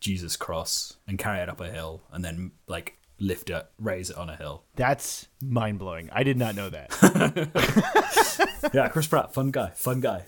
Jesus 0.00 0.36
cross 0.36 0.96
and 1.06 1.18
carry 1.18 1.40
it 1.40 1.48
up 1.48 1.60
a 1.60 1.70
hill, 1.70 2.02
and 2.12 2.24
then 2.24 2.52
like 2.66 2.96
lift 3.18 3.50
it, 3.50 3.66
raise 3.78 4.10
it 4.10 4.16
on 4.16 4.30
a 4.30 4.36
hill. 4.36 4.64
That's 4.76 5.28
mind 5.42 5.78
blowing. 5.78 6.10
I 6.12 6.22
did 6.22 6.36
not 6.36 6.54
know 6.54 6.70
that. 6.70 6.90
yeah, 8.74 8.88
Chris 8.88 9.06
Pratt, 9.06 9.32
fun 9.34 9.50
guy, 9.50 9.70
fun 9.74 10.00
guy. 10.00 10.24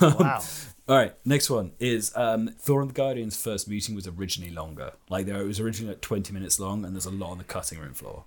wow. 0.00 0.42
All 0.88 0.96
right, 0.96 1.14
next 1.24 1.48
one 1.48 1.72
is 1.78 2.14
um, 2.16 2.48
Thor 2.58 2.80
and 2.80 2.90
the 2.90 2.94
Guardian's 2.94 3.40
first 3.40 3.68
meeting 3.68 3.94
was 3.94 4.08
originally 4.08 4.52
longer. 4.52 4.92
Like 5.08 5.26
there, 5.26 5.40
it 5.40 5.46
was 5.46 5.60
originally 5.60 5.94
like 5.94 6.02
twenty 6.02 6.32
minutes 6.32 6.58
long, 6.58 6.84
and 6.84 6.94
there's 6.94 7.06
a 7.06 7.10
lot 7.10 7.30
on 7.30 7.38
the 7.38 7.44
cutting 7.44 7.78
room 7.78 7.94
floor. 7.94 8.24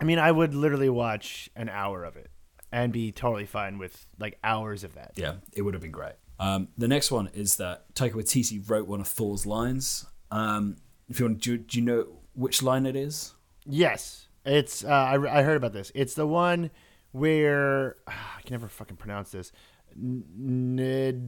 I 0.00 0.04
mean, 0.04 0.20
I 0.20 0.30
would 0.30 0.54
literally 0.54 0.88
watch 0.88 1.50
an 1.56 1.68
hour 1.68 2.04
of 2.04 2.16
it 2.16 2.30
and 2.70 2.92
be 2.92 3.10
totally 3.10 3.46
fine 3.46 3.78
with 3.78 4.06
like 4.18 4.38
hours 4.44 4.84
of 4.84 4.94
that. 4.94 5.12
Yeah, 5.16 5.34
it 5.52 5.62
would 5.62 5.74
have 5.74 5.82
been 5.82 5.90
great. 5.90 6.14
Um, 6.38 6.68
the 6.78 6.88
next 6.88 7.10
one 7.10 7.28
is 7.34 7.56
that 7.56 7.92
Taika 7.94 8.12
Waititi 8.12 8.62
wrote 8.68 8.86
one 8.86 9.00
of 9.00 9.08
Thor's 9.08 9.44
lines. 9.44 10.06
Um, 10.30 10.76
if 11.08 11.18
you 11.20 11.26
want, 11.26 11.40
do, 11.40 11.52
you- 11.52 11.58
do 11.58 11.78
you 11.78 11.84
know 11.84 12.06
which 12.34 12.62
line 12.62 12.86
it 12.86 12.96
is? 12.96 13.34
Yes, 13.66 14.28
it's. 14.44 14.84
Uh, 14.84 14.88
I 14.88 15.38
I 15.40 15.42
heard 15.42 15.56
about 15.56 15.72
this. 15.72 15.90
It's 15.94 16.14
the 16.14 16.26
one 16.26 16.70
where 17.12 17.96
I 18.06 18.40
can 18.44 18.52
never 18.52 18.68
fucking 18.68 18.96
pronounce 18.96 19.30
this. 19.30 19.52
N- 19.96 20.24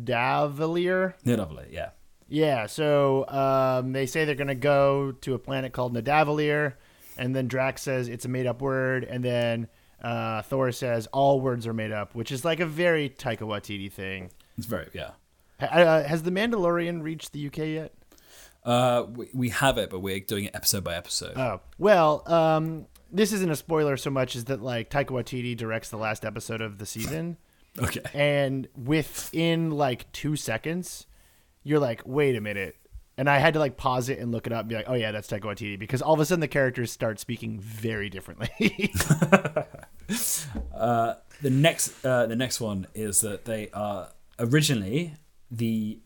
Nidavellir. 0.04 1.14
Yeah. 1.70 1.90
Yeah, 2.28 2.66
so 2.66 3.26
um, 3.28 3.92
they 3.92 4.06
say 4.06 4.24
they're 4.24 4.36
gonna 4.36 4.54
go 4.54 5.12
to 5.12 5.34
a 5.34 5.38
planet 5.38 5.72
called 5.72 5.94
Nidavellir, 5.94 6.74
and 7.18 7.34
then 7.34 7.48
Drax 7.48 7.82
says 7.82 8.08
it's 8.08 8.24
a 8.24 8.28
made-up 8.28 8.62
word, 8.62 9.02
and 9.02 9.24
then 9.24 9.66
uh, 10.00 10.42
Thor 10.42 10.70
says 10.70 11.08
all 11.08 11.40
words 11.40 11.66
are 11.66 11.72
made 11.74 11.90
up, 11.90 12.14
which 12.14 12.30
is 12.30 12.44
like 12.44 12.60
a 12.60 12.66
very 12.66 13.10
Taika 13.10 13.40
Waititi 13.40 13.90
thing. 13.90 14.30
it's 14.56 14.66
very 14.66 14.88
yeah. 14.94 15.10
Ha- 15.58 15.66
Uh, 15.66 16.04
has 16.04 16.22
the 16.22 16.30
Mandalorian 16.30 17.02
reached 17.02 17.32
the 17.32 17.46
UK 17.48 17.58
yet? 17.58 17.94
Uh, 18.64 19.06
we, 19.14 19.28
we 19.32 19.48
have 19.50 19.78
it, 19.78 19.90
but 19.90 20.00
we're 20.00 20.20
doing 20.20 20.44
it 20.44 20.54
episode 20.54 20.84
by 20.84 20.94
episode. 20.94 21.36
Oh 21.36 21.60
well, 21.78 22.22
um, 22.30 22.86
this 23.10 23.32
isn't 23.32 23.50
a 23.50 23.56
spoiler 23.56 23.96
so 23.96 24.10
much 24.10 24.36
as 24.36 24.44
that 24.44 24.60
like 24.62 24.90
Taika 24.90 25.06
Waititi 25.06 25.56
directs 25.56 25.88
the 25.88 25.96
last 25.96 26.24
episode 26.24 26.60
of 26.60 26.78
the 26.78 26.86
season, 26.86 27.38
okay. 27.78 28.02
and 28.12 28.68
within 28.76 29.70
like 29.70 30.10
two 30.12 30.36
seconds, 30.36 31.06
you're 31.62 31.78
like, 31.80 32.02
wait 32.04 32.36
a 32.36 32.40
minute. 32.40 32.76
And 33.16 33.28
I 33.28 33.38
had 33.38 33.52
to 33.52 33.60
like 33.60 33.76
pause 33.76 34.08
it 34.08 34.18
and 34.18 34.32
look 34.32 34.46
it 34.46 34.52
up 34.52 34.60
and 34.60 34.68
be 34.70 34.74
like, 34.74 34.88
oh 34.88 34.94
yeah, 34.94 35.12
that's 35.12 35.28
Taika 35.28 35.42
Waititi 35.42 35.78
because 35.78 36.00
all 36.00 36.14
of 36.14 36.20
a 36.20 36.24
sudden 36.24 36.40
the 36.40 36.48
characters 36.48 36.90
start 36.90 37.20
speaking 37.20 37.60
very 37.60 38.08
differently. 38.08 38.50
uh, 40.74 41.14
The 41.42 41.50
next, 41.50 42.04
uh, 42.04 42.26
the 42.26 42.36
next 42.36 42.60
one 42.60 42.86
is 42.94 43.20
that 43.20 43.44
they 43.44 43.68
are 43.74 44.08
originally 44.38 45.14
the 45.50 45.98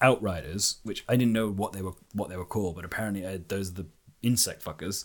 Outriders, 0.00 0.78
which 0.82 1.04
I 1.08 1.16
didn't 1.16 1.32
know 1.32 1.50
what 1.50 1.72
they 1.72 1.82
were 1.82 1.94
what 2.12 2.28
they 2.28 2.36
were 2.36 2.44
called, 2.44 2.76
but 2.76 2.84
apparently 2.84 3.26
uh, 3.26 3.38
those 3.48 3.70
are 3.70 3.74
the 3.74 3.86
insect 4.22 4.64
fuckers. 4.64 5.04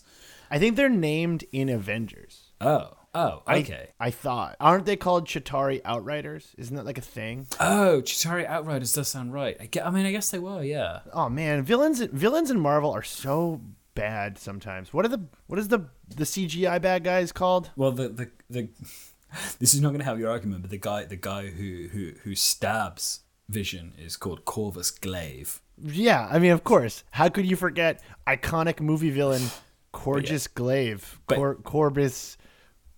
I 0.50 0.58
think 0.58 0.76
they're 0.76 0.88
named 0.88 1.44
in 1.52 1.68
Avengers. 1.68 2.52
Oh, 2.60 2.96
oh, 3.14 3.42
okay. 3.48 3.88
I, 3.98 4.10
thought. 4.10 4.56
Aren't 4.60 4.86
they 4.86 4.96
called 4.96 5.26
Chitauri 5.26 5.80
Outriders? 5.84 6.54
Isn't 6.56 6.76
that 6.76 6.86
like 6.86 6.98
a 6.98 7.02
thing? 7.02 7.46
Oh, 7.58 8.02
Chitauri 8.04 8.46
Outriders 8.46 8.92
does 8.92 9.08
sound 9.08 9.32
right. 9.32 9.56
I, 9.58 9.66
gue- 9.66 9.82
I 9.82 9.90
mean, 9.90 10.06
I 10.06 10.12
guess 10.12 10.30
they 10.30 10.38
were, 10.38 10.62
yeah. 10.62 11.00
Oh 11.12 11.28
man, 11.28 11.62
villains 11.62 12.00
villains 12.00 12.50
in 12.50 12.60
Marvel 12.60 12.92
are 12.92 13.02
so 13.02 13.60
bad 13.94 14.38
sometimes. 14.38 14.92
What 14.92 15.04
are 15.04 15.08
the 15.08 15.24
what 15.46 15.58
is 15.58 15.68
the 15.68 15.88
the 16.08 16.24
CGI 16.24 16.80
bad 16.80 17.04
guys 17.04 17.32
called? 17.32 17.70
Well, 17.76 17.92
the 17.92 18.08
the, 18.08 18.30
the 18.48 18.68
this 19.58 19.74
is 19.74 19.80
not 19.80 19.88
going 19.88 20.00
to 20.00 20.04
help 20.04 20.18
your 20.18 20.30
argument, 20.30 20.62
but 20.62 20.70
the 20.70 20.78
guy 20.78 21.04
the 21.04 21.16
guy 21.16 21.48
who 21.48 21.88
who 21.90 22.12
who 22.22 22.34
stabs 22.34 23.20
Vision 23.48 23.92
is 23.98 24.16
called 24.16 24.44
Corvus 24.44 24.90
Glaive. 24.90 25.60
Yeah, 25.82 26.28
I 26.30 26.38
mean, 26.38 26.52
of 26.52 26.64
course. 26.64 27.04
How 27.10 27.28
could 27.28 27.46
you 27.46 27.56
forget 27.56 28.00
iconic 28.26 28.80
movie 28.80 29.10
villain 29.10 29.42
Corgus 29.92 30.46
Glaive? 30.46 31.20
But- 31.26 31.36
Cor- 31.36 31.56
Corbus 31.56 32.36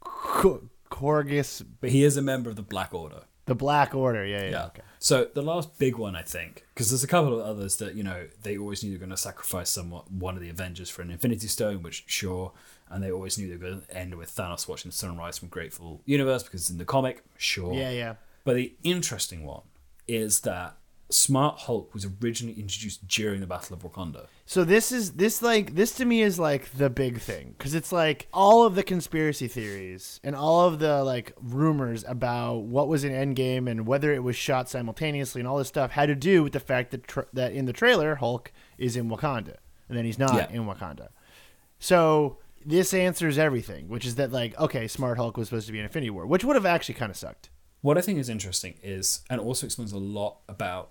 Cor- 0.00 0.62
Corgus 0.90 1.62
But 1.80 1.90
he 1.90 2.04
is 2.04 2.16
a 2.16 2.22
member 2.22 2.48
of 2.50 2.56
the 2.56 2.62
Black 2.62 2.94
Order. 2.94 3.22
the 3.46 3.54
Black 3.54 3.94
Order. 3.94 4.24
Yeah, 4.24 4.42
yeah. 4.44 4.50
Yeah. 4.50 4.66
Okay. 4.66 4.82
So 4.98 5.28
the 5.34 5.42
last 5.42 5.78
big 5.78 5.96
one, 5.96 6.16
I 6.16 6.22
think, 6.22 6.64
because 6.74 6.90
there's 6.90 7.04
a 7.04 7.08
couple 7.08 7.38
of 7.38 7.44
others 7.46 7.76
that 7.76 7.94
you 7.94 8.02
know 8.02 8.26
they 8.42 8.56
always 8.56 8.82
knew 8.82 8.90
they 8.90 8.96
were 8.96 9.00
going 9.00 9.10
to 9.10 9.16
sacrifice 9.16 9.70
someone, 9.70 10.02
one 10.08 10.34
of 10.36 10.40
the 10.42 10.48
Avengers 10.48 10.90
for 10.90 11.02
an 11.02 11.10
Infinity 11.10 11.46
Stone, 11.48 11.82
which 11.82 12.04
sure, 12.06 12.52
and 12.88 13.02
they 13.02 13.10
always 13.10 13.36
knew 13.38 13.46
they 13.48 13.56
were 13.56 13.70
going 13.70 13.82
to 13.82 13.96
end 13.96 14.14
with 14.14 14.34
Thanos 14.34 14.66
watching 14.68 14.90
the 14.90 14.96
sunrise 14.96 15.38
from 15.38 15.48
Grateful 15.48 16.02
Universe 16.06 16.42
because 16.44 16.62
it's 16.62 16.70
in 16.70 16.78
the 16.78 16.84
comic, 16.84 17.24
sure. 17.36 17.74
Yeah, 17.74 17.90
yeah. 17.90 18.14
But 18.44 18.56
the 18.56 18.74
interesting 18.84 19.44
one 19.44 19.62
is 20.08 20.40
that 20.40 20.76
Smart 21.08 21.60
Hulk 21.60 21.94
was 21.94 22.04
originally 22.20 22.58
introduced 22.58 23.06
during 23.06 23.40
the 23.40 23.46
Battle 23.46 23.76
of 23.76 23.82
Wakanda. 23.84 24.26
So 24.44 24.64
this 24.64 24.90
is 24.90 25.12
this 25.12 25.40
like 25.40 25.76
this 25.76 25.92
to 25.96 26.04
me 26.04 26.20
is 26.20 26.36
like 26.38 26.72
the 26.72 26.90
big 26.90 27.20
thing 27.20 27.54
because 27.56 27.74
it's 27.76 27.92
like 27.92 28.26
all 28.32 28.64
of 28.64 28.74
the 28.74 28.82
conspiracy 28.82 29.46
theories 29.46 30.18
and 30.24 30.34
all 30.34 30.66
of 30.66 30.80
the 30.80 31.04
like 31.04 31.32
rumors 31.40 32.04
about 32.08 32.62
what 32.62 32.88
was 32.88 33.04
in 33.04 33.12
Endgame 33.12 33.70
and 33.70 33.86
whether 33.86 34.12
it 34.12 34.24
was 34.24 34.34
shot 34.34 34.68
simultaneously 34.68 35.40
and 35.40 35.46
all 35.46 35.58
this 35.58 35.68
stuff 35.68 35.92
had 35.92 36.06
to 36.06 36.16
do 36.16 36.42
with 36.42 36.52
the 36.52 36.60
fact 36.60 36.90
that 36.90 37.06
tra- 37.06 37.26
that 37.32 37.52
in 37.52 37.66
the 37.66 37.72
trailer 37.72 38.16
Hulk 38.16 38.50
is 38.76 38.96
in 38.96 39.08
Wakanda 39.08 39.56
and 39.88 39.96
then 39.96 40.04
he's 40.04 40.18
not 40.18 40.34
Yeah. 40.34 40.50
in 40.50 40.64
Wakanda. 40.66 41.10
So 41.78 42.38
this 42.64 42.92
answers 42.92 43.38
everything, 43.38 43.88
which 43.88 44.04
is 44.06 44.16
that 44.16 44.32
like 44.32 44.58
okay, 44.58 44.88
Smart 44.88 45.18
Hulk 45.18 45.36
was 45.36 45.48
supposed 45.48 45.66
to 45.68 45.72
be 45.72 45.78
in 45.78 45.84
Infinity 45.84 46.10
War, 46.10 46.26
which 46.26 46.44
would 46.44 46.56
have 46.56 46.66
actually 46.66 46.94
kind 46.96 47.10
of 47.10 47.16
sucked. 47.16 47.50
What 47.80 47.96
I 47.98 48.00
think 48.00 48.18
is 48.18 48.28
interesting 48.28 48.74
is, 48.82 49.20
and 49.30 49.40
also 49.40 49.66
explains 49.66 49.92
a 49.92 49.98
lot 49.98 50.38
about 50.48 50.90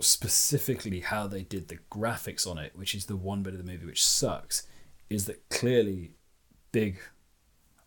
specifically 0.00 1.00
how 1.00 1.26
they 1.26 1.42
did 1.42 1.68
the 1.68 1.78
graphics 1.90 2.46
on 2.46 2.58
it, 2.58 2.72
which 2.74 2.94
is 2.94 3.06
the 3.06 3.16
one 3.16 3.42
bit 3.42 3.54
of 3.54 3.64
the 3.64 3.70
movie 3.70 3.86
which 3.86 4.04
sucks, 4.04 4.66
is 5.10 5.26
that 5.26 5.48
clearly 5.50 6.12
big, 6.72 6.98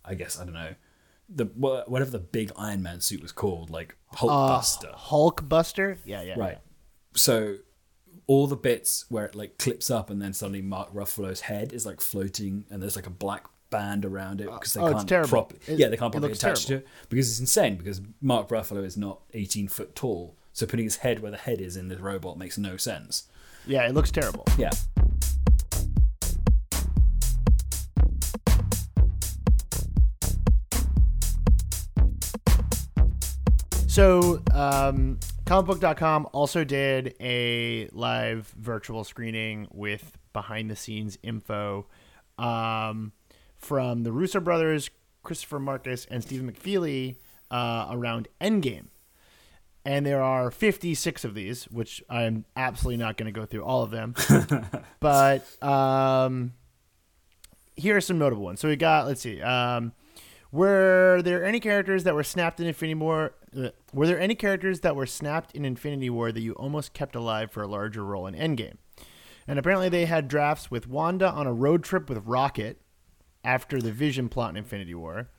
I 0.03 0.15
guess, 0.15 0.39
I 0.39 0.45
don't 0.45 0.53
know, 0.53 0.75
the 1.27 1.45
whatever 1.45 2.11
the 2.11 2.19
big 2.19 2.51
Iron 2.55 2.83
Man 2.83 3.01
suit 3.01 3.21
was 3.21 3.31
called, 3.31 3.69
like 3.69 3.95
uh, 4.13 4.17
Hulkbuster. 4.17 4.93
Hulk 4.93 5.49
Buster, 5.49 5.97
yeah, 6.05 6.21
yeah, 6.21 6.35
right. 6.37 6.59
So 7.15 7.57
all 8.27 8.47
the 8.47 8.55
bits 8.55 9.05
where 9.09 9.25
it 9.25 9.35
like 9.35 9.57
clips 9.57 9.89
up 9.89 10.09
and 10.09 10.21
then 10.21 10.33
suddenly 10.33 10.61
Mark 10.61 10.93
Ruffalo's 10.93 11.41
head 11.41 11.73
is 11.73 11.85
like 11.85 12.01
floating 12.01 12.65
and 12.69 12.81
there's 12.81 12.95
like 12.95 13.07
a 13.07 13.11
black 13.11 13.45
band 13.77 14.05
around 14.05 14.41
it 14.41 14.45
because 14.51 14.73
they 14.73 14.81
oh, 14.81 14.93
can't 14.93 15.09
terrible. 15.09 15.29
prop 15.29 15.53
It- 15.67 15.79
yeah 15.79 15.87
they 15.89 15.97
can't 15.97 16.11
properly 16.11 16.31
attach 16.33 16.65
terrible. 16.65 16.85
to 16.85 16.87
it 16.87 17.09
because 17.09 17.29
it's 17.29 17.39
insane 17.39 17.75
because 17.75 18.01
Mark 18.21 18.49
Ruffalo 18.49 18.83
is 18.85 18.95
not 18.97 19.21
18 19.33 19.67
foot 19.67 19.95
tall 19.95 20.35
so 20.53 20.65
putting 20.65 20.85
his 20.85 20.97
head 20.97 21.19
where 21.21 21.31
the 21.31 21.37
head 21.37 21.59
is 21.59 21.75
in 21.75 21.87
this 21.89 21.99
robot 21.99 22.37
makes 22.37 22.57
no 22.57 22.77
sense 22.77 23.27
yeah. 23.67 23.87
It 23.87 23.95
looks 23.95 24.11
terrible. 24.11 24.45
yeah 24.59 24.69
So, 33.87 34.41
um, 34.53 35.19
comicbook.com 35.45 36.27
also 36.33 36.63
did 36.65 37.15
a 37.21 37.87
live 37.93 38.53
virtual 38.59 39.05
screening 39.05 39.67
with 39.71 40.17
behind 40.33 40.69
the 40.69 40.75
scenes 40.75 41.17
info 41.23 41.85
um, 42.37 43.13
from 43.65 44.03
the 44.03 44.11
Russo 44.11 44.39
brothers, 44.39 44.89
Christopher 45.23 45.59
Markus, 45.59 46.05
and 46.05 46.23
Stephen 46.23 46.51
McFeely 46.51 47.15
uh, 47.49 47.87
around 47.89 48.27
Endgame. 48.39 48.85
And 49.83 50.05
there 50.05 50.21
are 50.21 50.49
56 50.49 51.25
of 51.25 51.33
these, 51.33 51.65
which 51.65 52.03
I'm 52.09 52.45
absolutely 52.55 52.97
not 52.97 53.17
going 53.17 53.31
to 53.31 53.37
go 53.39 53.45
through 53.45 53.63
all 53.63 53.83
of 53.83 53.91
them. 53.91 54.15
but 54.99 55.63
um, 55.63 56.53
here 57.75 57.97
are 57.97 58.01
some 58.01 58.17
notable 58.17 58.43
ones. 58.43 58.59
So 58.59 58.67
we 58.67 58.75
got, 58.75 59.05
let's 59.05 59.21
see. 59.21 59.41
Um, 59.41 59.93
were 60.51 61.21
there 61.23 61.43
any 61.43 61.59
characters 61.59 62.03
that 62.03 62.15
were 62.15 62.23
snapped 62.23 62.59
in 62.59 62.67
Infinity 62.67 62.95
War? 62.95 63.33
uh, 63.55 63.69
Were 63.93 64.07
there 64.07 64.19
any 64.19 64.35
characters 64.35 64.79
that 64.81 64.95
were 64.95 65.05
snapped 65.05 65.53
in 65.55 65.65
Infinity 65.65 66.09
War 66.09 66.31
that 66.31 66.41
you 66.41 66.53
almost 66.53 66.93
kept 66.93 67.15
alive 67.15 67.51
for 67.51 67.61
a 67.61 67.67
larger 67.67 68.03
role 68.03 68.25
in 68.25 68.33
Endgame? 68.33 68.77
And 69.47 69.59
apparently 69.59 69.89
they 69.89 70.05
had 70.05 70.27
drafts 70.27 70.71
with 70.71 70.87
Wanda 70.87 71.29
on 71.29 71.45
a 71.45 71.53
road 71.53 71.83
trip 71.83 72.09
with 72.09 72.25
Rocket, 72.25 72.81
after 73.45 73.81
the 73.81 73.91
Vision 73.91 74.29
plot 74.29 74.49
in 74.51 74.57
Infinity 74.57 74.95
War, 74.95 75.29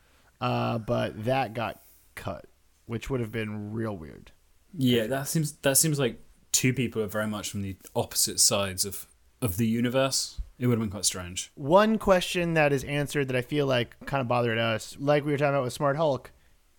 uh, 0.40 0.78
but 0.78 1.24
that 1.24 1.54
got 1.54 1.82
cut, 2.14 2.46
which 2.86 3.10
would 3.10 3.20
have 3.20 3.32
been 3.32 3.72
real 3.72 3.96
weird. 3.96 4.32
Yeah, 4.76 5.06
that 5.06 5.28
seems 5.28 5.52
that 5.58 5.76
seems 5.76 5.98
like 5.98 6.20
two 6.52 6.72
people 6.72 7.02
are 7.02 7.06
very 7.06 7.26
much 7.26 7.50
from 7.50 7.62
the 7.62 7.76
opposite 7.94 8.40
sides 8.40 8.84
of 8.84 9.06
of 9.40 9.56
the 9.56 9.66
universe. 9.66 10.40
It 10.58 10.66
would 10.66 10.78
have 10.78 10.80
been 10.80 10.90
quite 10.90 11.04
strange. 11.04 11.50
One 11.54 11.98
question 11.98 12.54
that 12.54 12.72
is 12.72 12.82
answered 12.84 13.28
that 13.28 13.36
I 13.36 13.42
feel 13.42 13.66
like 13.66 13.94
kind 14.06 14.22
of 14.22 14.28
bothered 14.28 14.58
us, 14.58 14.96
like 14.98 15.24
we 15.24 15.32
were 15.32 15.38
talking 15.38 15.54
about 15.54 15.64
with 15.64 15.74
Smart 15.74 15.96
Hulk, 15.96 16.32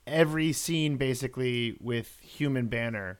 every 0.07 0.51
scene 0.51 0.97
basically 0.97 1.77
with 1.79 2.19
human 2.21 2.67
Banner, 2.67 3.19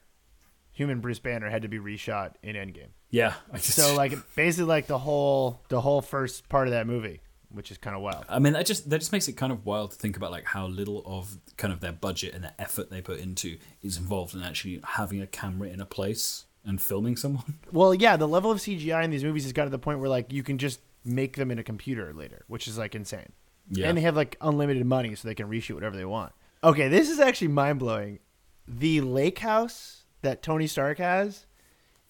human 0.72 1.00
Bruce 1.00 1.20
Banner 1.20 1.48
had 1.48 1.62
to 1.62 1.68
be 1.68 1.78
reshot 1.78 2.34
in 2.42 2.56
Endgame. 2.56 2.88
Yeah, 3.10 3.34
just, 3.54 3.74
So 3.74 3.94
like 3.94 4.12
basically 4.34 4.66
like 4.66 4.86
the 4.86 4.98
whole 4.98 5.62
the 5.68 5.80
whole 5.80 6.02
first 6.02 6.48
part 6.48 6.66
of 6.66 6.72
that 6.72 6.86
movie, 6.86 7.20
which 7.50 7.70
is 7.70 7.78
kind 7.78 7.96
of 7.96 8.02
wild. 8.02 8.24
I 8.28 8.38
mean, 8.38 8.52
that 8.52 8.66
just 8.66 8.90
that 8.90 8.98
just 8.98 9.12
makes 9.12 9.28
it 9.28 9.34
kind 9.34 9.52
of 9.52 9.64
wild 9.64 9.92
to 9.92 9.96
think 9.96 10.16
about 10.16 10.30
like 10.30 10.44
how 10.44 10.66
little 10.66 11.02
of 11.06 11.38
kind 11.56 11.72
of 11.72 11.80
their 11.80 11.92
budget 11.92 12.34
and 12.34 12.44
the 12.44 12.60
effort 12.60 12.90
they 12.90 13.00
put 13.00 13.18
into 13.20 13.58
is 13.82 13.96
involved 13.96 14.34
in 14.34 14.42
actually 14.42 14.80
having 14.84 15.20
a 15.22 15.26
camera 15.26 15.68
in 15.68 15.80
a 15.80 15.86
place 15.86 16.44
and 16.64 16.80
filming 16.80 17.16
someone. 17.16 17.58
Well, 17.72 17.94
yeah, 17.94 18.16
the 18.16 18.28
level 18.28 18.50
of 18.50 18.58
CGI 18.58 19.04
in 19.04 19.10
these 19.10 19.24
movies 19.24 19.44
has 19.44 19.52
got 19.52 19.64
to 19.64 19.70
the 19.70 19.78
point 19.78 20.00
where 20.00 20.08
like 20.08 20.32
you 20.32 20.42
can 20.42 20.58
just 20.58 20.80
make 21.04 21.36
them 21.36 21.50
in 21.50 21.58
a 21.58 21.64
computer 21.64 22.12
later, 22.12 22.44
which 22.48 22.68
is 22.68 22.78
like 22.78 22.94
insane. 22.94 23.32
Yeah. 23.70 23.88
And 23.88 23.98
they 23.98 24.02
have 24.02 24.16
like 24.16 24.36
unlimited 24.40 24.84
money 24.86 25.14
so 25.14 25.28
they 25.28 25.34
can 25.34 25.48
reshoot 25.48 25.74
whatever 25.74 25.96
they 25.96 26.04
want. 26.04 26.32
Okay, 26.64 26.88
this 26.88 27.08
is 27.08 27.20
actually 27.20 27.48
mind 27.48 27.78
blowing. 27.78 28.18
The 28.66 29.00
lake 29.00 29.38
house 29.38 30.04
that 30.22 30.42
Tony 30.42 30.66
Stark 30.66 30.98
has 30.98 31.46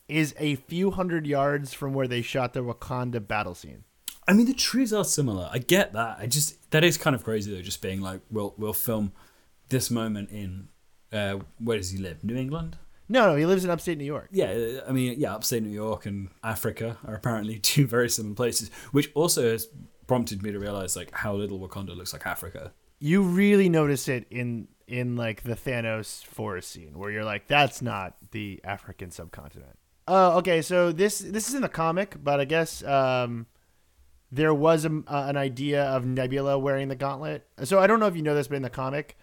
is 0.08 0.34
a 0.38 0.54
few 0.54 0.90
hundred 0.90 1.26
yards 1.26 1.74
from 1.74 1.92
where 1.92 2.08
they 2.08 2.22
shot 2.22 2.54
the 2.54 2.64
Wakanda 2.64 3.26
battle 3.26 3.54
scene. 3.54 3.84
I 4.28 4.34
mean, 4.34 4.46
the 4.46 4.54
trees 4.54 4.92
are 4.92 5.04
similar. 5.04 5.48
I 5.50 5.58
get 5.58 5.94
that. 5.94 6.18
I 6.20 6.26
just 6.26 6.70
that 6.70 6.84
is 6.84 6.98
kind 6.98 7.16
of 7.16 7.24
crazy 7.24 7.52
though. 7.54 7.62
Just 7.62 7.80
being 7.80 8.02
like, 8.02 8.20
we'll 8.30 8.54
we'll 8.58 8.74
film 8.74 9.12
this 9.70 9.90
moment 9.90 10.30
in 10.30 10.68
uh, 11.12 11.38
where 11.58 11.78
does 11.78 11.90
he 11.90 11.98
live? 11.98 12.22
New 12.22 12.36
England. 12.36 12.76
No, 13.08 13.30
no, 13.30 13.36
he 13.36 13.46
lives 13.46 13.64
in 13.64 13.70
upstate 13.70 13.96
New 13.96 14.04
York. 14.04 14.28
Yeah, 14.30 14.80
I 14.86 14.92
mean, 14.92 15.18
yeah, 15.18 15.34
upstate 15.34 15.62
New 15.62 15.70
York 15.70 16.04
and 16.04 16.28
Africa 16.44 16.98
are 17.06 17.14
apparently 17.14 17.58
two 17.62 17.86
very 17.86 18.10
similar 18.10 18.34
places, 18.34 18.70
which 18.92 19.10
also 19.14 19.50
has 19.50 19.66
prompted 20.06 20.42
me 20.42 20.52
to 20.52 20.58
realize 20.58 20.94
like 20.94 21.10
how 21.12 21.34
little 21.34 21.58
Wakanda 21.58 21.96
looks 21.96 22.12
like 22.12 22.26
Africa. 22.26 22.72
You 22.98 23.22
really 23.22 23.70
notice 23.70 24.08
it 24.08 24.26
in 24.30 24.68
in 24.86 25.16
like 25.16 25.42
the 25.42 25.54
Thanos 25.54 26.24
forest 26.26 26.70
scene 26.70 26.98
where 26.98 27.10
you're 27.10 27.24
like, 27.24 27.46
that's 27.46 27.80
not 27.80 28.16
the 28.32 28.60
African 28.62 29.10
subcontinent. 29.10 29.78
Oh, 30.06 30.38
okay. 30.38 30.60
So 30.60 30.92
this 30.92 31.18
this 31.18 31.48
is 31.48 31.54
in 31.54 31.62
the 31.62 31.68
comic, 31.68 32.16
but 32.22 32.40
I 32.40 32.44
guess 32.44 32.82
um, 32.84 33.46
there 34.30 34.52
was 34.52 34.84
a, 34.84 35.02
uh, 35.06 35.26
an 35.28 35.36
idea 35.36 35.84
of 35.84 36.04
Nebula 36.04 36.58
wearing 36.58 36.88
the 36.88 36.96
gauntlet. 36.96 37.46
So 37.64 37.78
I 37.78 37.86
don't 37.86 38.00
know 38.00 38.06
if 38.06 38.16
you 38.16 38.22
know 38.22 38.34
this, 38.34 38.48
but 38.48 38.56
in 38.56 38.62
the 38.62 38.70
comic, 38.70 39.16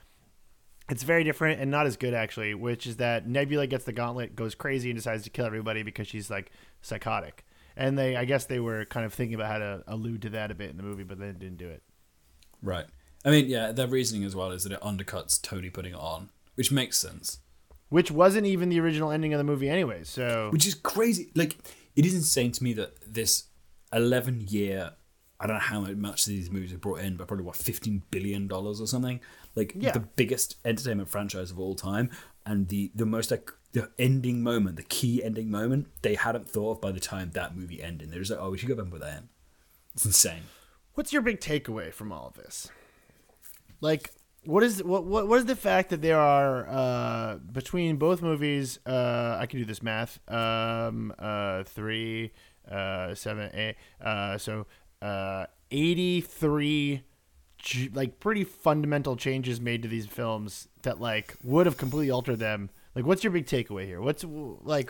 it's 0.90 1.04
very 1.04 1.24
different 1.24 1.60
and 1.62 1.70
not 1.72 1.86
as 1.86 1.98
good 1.98 2.14
actually. 2.14 2.54
Which 2.54 2.88
is 2.88 2.98
that 2.98 3.28
Nebula 3.28 3.68
gets 3.68 3.86
the 3.86 3.94
gauntlet, 3.94 4.36
goes 4.36 4.56
crazy, 4.56 4.90
and 4.90 4.98
decides 4.98 5.24
to 5.24 5.30
kill 5.30 5.46
everybody 5.46 5.84
because 5.84 6.08
she's 6.08 6.30
like 6.30 6.52
psychotic. 6.82 7.46
And 7.78 7.98
they, 7.98 8.16
I 8.16 8.26
guess, 8.26 8.46
they 8.46 8.60
were 8.60 8.86
kind 8.86 9.06
of 9.06 9.14
thinking 9.14 9.36
about 9.36 9.52
how 9.52 9.58
to 9.58 9.84
allude 9.88 10.22
to 10.24 10.30
that 10.32 10.50
a 10.50 10.56
bit 10.56 10.70
in 10.70 10.78
the 10.78 10.84
movie, 10.84 11.04
but 11.04 11.20
they 11.20 11.28
didn't 11.28 11.58
do 11.58 11.68
it. 11.68 11.84
Right. 12.62 12.86
I 13.26 13.32
mean, 13.32 13.48
yeah, 13.48 13.72
their 13.72 13.88
reasoning 13.88 14.24
as 14.24 14.36
well 14.36 14.52
is 14.52 14.64
that 14.64 14.72
it 14.72 14.80
undercuts 14.82 15.42
Tony 15.42 15.70
putting 15.70 15.94
it 15.94 16.00
on, 16.00 16.30
which 16.56 16.72
makes 16.72 16.98
sense. 16.98 17.40
Which 17.90 18.12
wasn't 18.12 18.48
even 18.48 18.70
the 18.70 18.80
original 18.80 19.12
ending 19.12 19.34
of 19.34 19.40
the 19.40 19.44
movie 19.44 19.70
anyway. 19.70 20.04
So 20.04 20.50
Which 20.52 20.66
is 20.66 20.74
crazy. 20.74 21.32
Like, 21.36 21.58
it 21.96 22.06
is 22.06 22.16
insane 22.16 22.52
to 22.54 22.64
me 22.64 22.74
that 22.74 22.94
this 23.06 23.46
11 23.96 24.46
year, 24.50 24.92
I 25.40 25.48
don't 25.48 25.56
know 25.56 25.62
how 25.62 25.82
much 25.82 26.26
these 26.26 26.52
movies 26.52 26.72
have 26.72 26.82
brought 26.82 27.00
in, 27.00 27.16
but 27.18 27.28
probably 27.28 27.46
what, 27.46 27.56
$15 27.56 28.02
billion 28.12 28.52
or 28.52 28.76
something? 28.88 29.20
Like, 29.56 29.74
Yeah. 29.76 29.92
the 29.92 30.00
biggest 30.02 30.58
entertainment 30.64 31.10
franchise 31.10 31.50
of 31.52 31.60
all 31.60 31.76
time. 31.76 32.10
And 32.46 32.68
the, 32.68 32.92
the 32.94 33.06
most, 33.06 33.32
like, 33.32 33.52
the 33.72 33.90
ending 33.98 34.42
moment, 34.44 34.76
the 34.78 34.84
key 34.84 35.24
ending 35.24 35.50
moment, 35.50 35.88
they 36.04 36.16
hadn't 36.16 36.48
thought 36.50 36.72
of 36.72 36.82
by 36.82 36.92
the 36.92 37.00
time 37.00 37.32
that 37.32 37.56
movie 37.58 37.82
ended. 37.82 38.12
They're 38.12 38.20
just 38.20 38.32
like, 38.32 38.40
oh, 38.40 38.52
we 38.52 38.58
should 38.58 38.68
go 38.70 38.76
back 38.76 38.84
and 38.84 38.92
put 38.92 39.02
that 39.02 39.18
in. 39.18 39.30
It's 39.96 40.06
insane. 40.06 40.44
What's 40.94 41.12
your 41.12 41.22
big 41.22 41.40
takeaway 41.42 41.92
from 41.92 42.12
all 42.12 42.28
of 42.28 42.36
this? 42.36 42.70
Like, 43.82 44.12
what 44.46 44.64
is 44.64 44.84
what 44.84 45.06
what, 45.06 45.28
what 45.28 45.40
is 45.40 45.46
the 45.46 45.56
fact 45.56 45.90
that 45.90 46.02
there 46.02 46.20
are 46.20 46.68
uh, 46.70 47.36
between 47.52 47.98
both 47.98 48.22
movies? 48.22 48.80
Uh, 48.86 49.38
I 49.40 49.46
can 49.48 49.60
do 49.60 49.66
this 49.66 49.82
math. 49.82 50.20
Um, 50.32 51.14
uh, 51.20 51.64
three, 51.64 52.32
uh, 52.70 53.16
seven, 53.16 53.50
eight. 53.54 53.76
Uh, 54.00 54.38
so 54.38 54.66
uh, 55.02 55.46
eighty-three, 55.72 57.04
like 57.94 58.20
pretty 58.20 58.44
fundamental 58.44 59.16
changes 59.16 59.60
made 59.60 59.82
to 59.84 59.88
these 59.88 60.06
films 60.06 60.68
that 60.84 61.00
like 61.00 61.36
would 61.44 61.66
have 61.66 61.78
completely 61.78 62.12
altered 62.12 62.40
them. 62.40 62.70
Like, 62.96 63.06
what's 63.06 63.24
your 63.24 63.34
big 63.34 63.46
takeaway 63.46 63.86
here? 63.86 64.02
What's 64.02 64.24
like, 64.24 64.90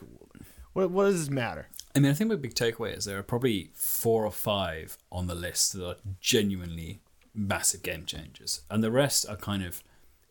what 0.73 0.91
what 0.91 1.05
does 1.05 1.19
this 1.19 1.29
matter? 1.29 1.67
I 1.95 1.99
mean, 1.99 2.11
I 2.11 2.13
think 2.13 2.29
my 2.29 2.35
big 2.35 2.55
takeaway 2.55 2.95
is 2.95 3.05
there 3.05 3.17
are 3.17 3.23
probably 3.23 3.71
four 3.73 4.25
or 4.25 4.31
five 4.31 4.97
on 5.11 5.27
the 5.27 5.35
list 5.35 5.73
that 5.73 5.87
are 5.87 5.95
genuinely 6.19 6.99
massive 7.33 7.83
game 7.83 8.05
changers, 8.05 8.61
and 8.69 8.83
the 8.83 8.91
rest 8.91 9.25
are 9.27 9.37
kind 9.37 9.63
of 9.63 9.83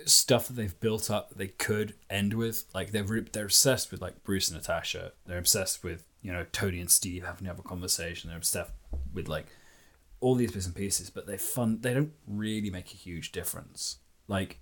stuff 0.07 0.49
that 0.49 0.55
they've 0.55 0.79
built 0.81 1.11
up 1.11 1.31
that 1.31 1.39
they 1.39 1.49
could 1.49 1.95
end 2.11 2.35
with. 2.35 2.65
Like 2.75 2.93
they're 2.93 3.21
they're 3.33 3.45
obsessed 3.45 3.91
with 3.91 4.03
like 4.03 4.23
Bruce 4.23 4.49
and 4.49 4.59
Natasha. 4.59 5.13
They're 5.27 5.39
obsessed 5.39 5.83
with 5.83 6.07
you 6.25 6.33
know 6.33 6.45
Tony 6.51 6.81
and 6.81 6.91
Steve 6.91 7.25
having 7.25 7.45
to 7.45 7.51
have 7.51 7.61
a 7.61 7.63
conversation. 7.63 8.29
They're 8.29 8.39
obsessed 8.39 8.73
with 9.13 9.29
like 9.29 9.47
all 10.21 10.35
these 10.35 10.51
bits 10.51 10.67
and 10.67 10.75
pieces, 10.75 11.11
but 11.11 11.27
they 11.27 11.37
fun. 11.37 11.81
They 11.83 11.95
don't 11.95 12.13
really 12.27 12.71
make 12.71 12.87
a 12.93 12.97
huge 12.97 13.31
difference. 13.31 13.99
Like, 14.27 14.59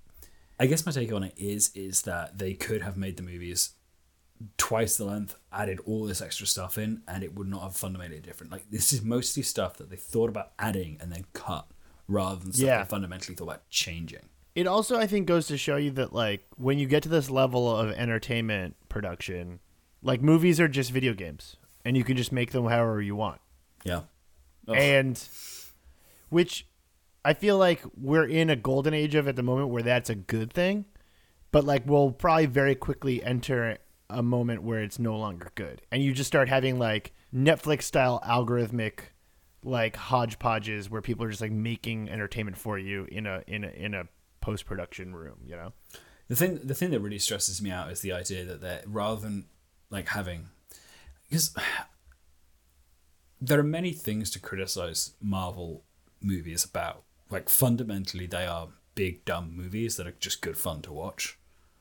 I 0.59 0.67
guess 0.67 0.85
my 0.85 0.93
take 0.93 1.13
on 1.13 1.23
it 1.23 1.35
is 1.37 1.71
is 1.75 2.03
that 2.03 2.37
they 2.39 2.53
could 2.53 2.83
have 2.83 2.97
made 2.99 3.17
the 3.17 3.23
movies 3.23 3.75
twice 4.59 4.97
the 4.97 5.05
length, 5.05 5.37
added 5.53 5.79
all 5.87 6.05
this 6.05 6.21
extra 6.21 6.49
stuff 6.49 6.77
in, 6.77 7.03
and 7.07 7.23
it 7.23 7.37
would 7.37 7.47
not 7.47 7.63
have 7.63 7.77
fundamentally 7.77 8.21
different. 8.21 8.51
Like 8.51 8.69
this 8.71 8.93
is 8.93 9.03
mostly 9.03 9.45
stuff 9.45 9.77
that 9.77 9.89
they 9.89 9.97
thought 9.97 10.29
about 10.29 10.51
adding 10.59 10.99
and 11.01 11.13
then 11.13 11.27
cut, 11.33 11.69
rather 12.09 12.41
than 12.43 12.53
stuff 12.53 12.67
Yeah. 12.67 12.83
they 12.83 12.89
fundamentally 12.89 13.37
thought 13.37 13.45
about 13.45 13.71
changing. 13.71 14.29
It 14.57 14.67
also, 14.67 14.99
I 14.99 15.07
think, 15.07 15.27
goes 15.29 15.47
to 15.47 15.57
show 15.57 15.77
you 15.77 15.93
that 15.93 16.13
like 16.13 16.45
when 16.57 16.79
you 16.81 16.87
get 16.87 17.05
to 17.05 17.09
this 17.09 17.31
level 17.31 17.75
of 17.75 17.93
entertainment 17.93 18.75
production, 18.89 19.61
like 20.03 20.21
movies 20.23 20.61
are 20.61 20.69
just 20.69 20.91
video 20.91 21.15
games, 21.15 21.57
and 21.85 21.97
you 21.97 22.05
can 22.05 22.17
just 22.17 22.33
make 22.33 22.53
them 22.53 22.67
however 22.67 23.01
you 23.01 23.17
want. 23.17 23.41
Yeah. 23.85 24.03
Oh, 24.69 24.75
And 24.75 25.23
which 26.29 26.67
I 27.25 27.35
feel 27.35 27.59
like 27.59 27.83
we're 27.97 28.27
in 28.27 28.51
a 28.51 28.57
golden 28.57 28.95
age 28.95 29.15
of 29.15 29.29
at 29.29 29.37
the 29.37 29.43
moment 29.43 29.69
where 29.69 29.83
that's 29.83 30.11
a 30.11 30.15
good 30.15 30.53
thing, 30.53 30.85
but 31.51 31.65
like 31.65 31.83
we'll 31.87 32.11
probably 32.13 32.47
very 32.47 32.75
quickly 32.75 33.23
enter 33.23 33.79
a 34.11 34.23
moment 34.23 34.63
where 34.63 34.83
it's 34.83 34.99
no 34.99 35.17
longer 35.17 35.51
good, 35.55 35.83
and 35.91 36.03
you 36.03 36.13
just 36.13 36.29
start 36.29 36.49
having 36.49 36.79
like 36.79 37.13
Netflix 37.35 37.83
style 37.85 38.21
algorithmic 38.27 39.01
like 39.65 39.97
hodgepodges 39.97 40.91
where 40.91 41.01
people 41.01 41.25
are 41.25 41.31
just 41.31 41.41
like 41.41 41.53
making 41.53 42.09
entertainment 42.11 42.57
for 42.57 42.79
you 42.79 43.07
in 43.11 43.27
a 43.27 43.43
in 43.47 43.65
a 43.65 43.69
in 43.69 43.95
a 43.95 44.05
post 44.41 44.67
production 44.67 45.15
room, 45.15 45.39
you 45.47 45.55
know. 45.57 45.73
the 46.29 46.37
thing 46.37 46.59
the 46.65 46.75
thing 46.75 46.91
that 46.91 47.01
really 47.01 47.19
stresses 47.19 47.63
me 47.63 47.71
out 47.71 47.91
is 47.91 48.01
the 48.01 48.13
idea 48.13 48.45
that 48.45 48.83
rather 48.87 49.21
than 49.21 49.47
like 49.93 50.09
having 50.09 50.49
because 51.29 51.55
there 53.41 53.59
are 53.59 53.65
many 53.65 53.93
things 53.93 54.31
to 54.31 54.39
criticize 54.39 55.15
Marvel 55.21 55.83
movies 56.21 56.65
about. 56.65 57.03
Like 57.31 57.49
fundamentally, 57.49 58.27
they 58.27 58.47
are 58.47 58.69
big 58.95 59.25
dumb 59.25 59.57
movies 59.57 59.97
that 59.97 60.07
are 60.07 60.15
just 60.21 60.43
good 60.43 60.57
fun 60.57 60.83
to 60.83 60.93
watch. 60.93 61.39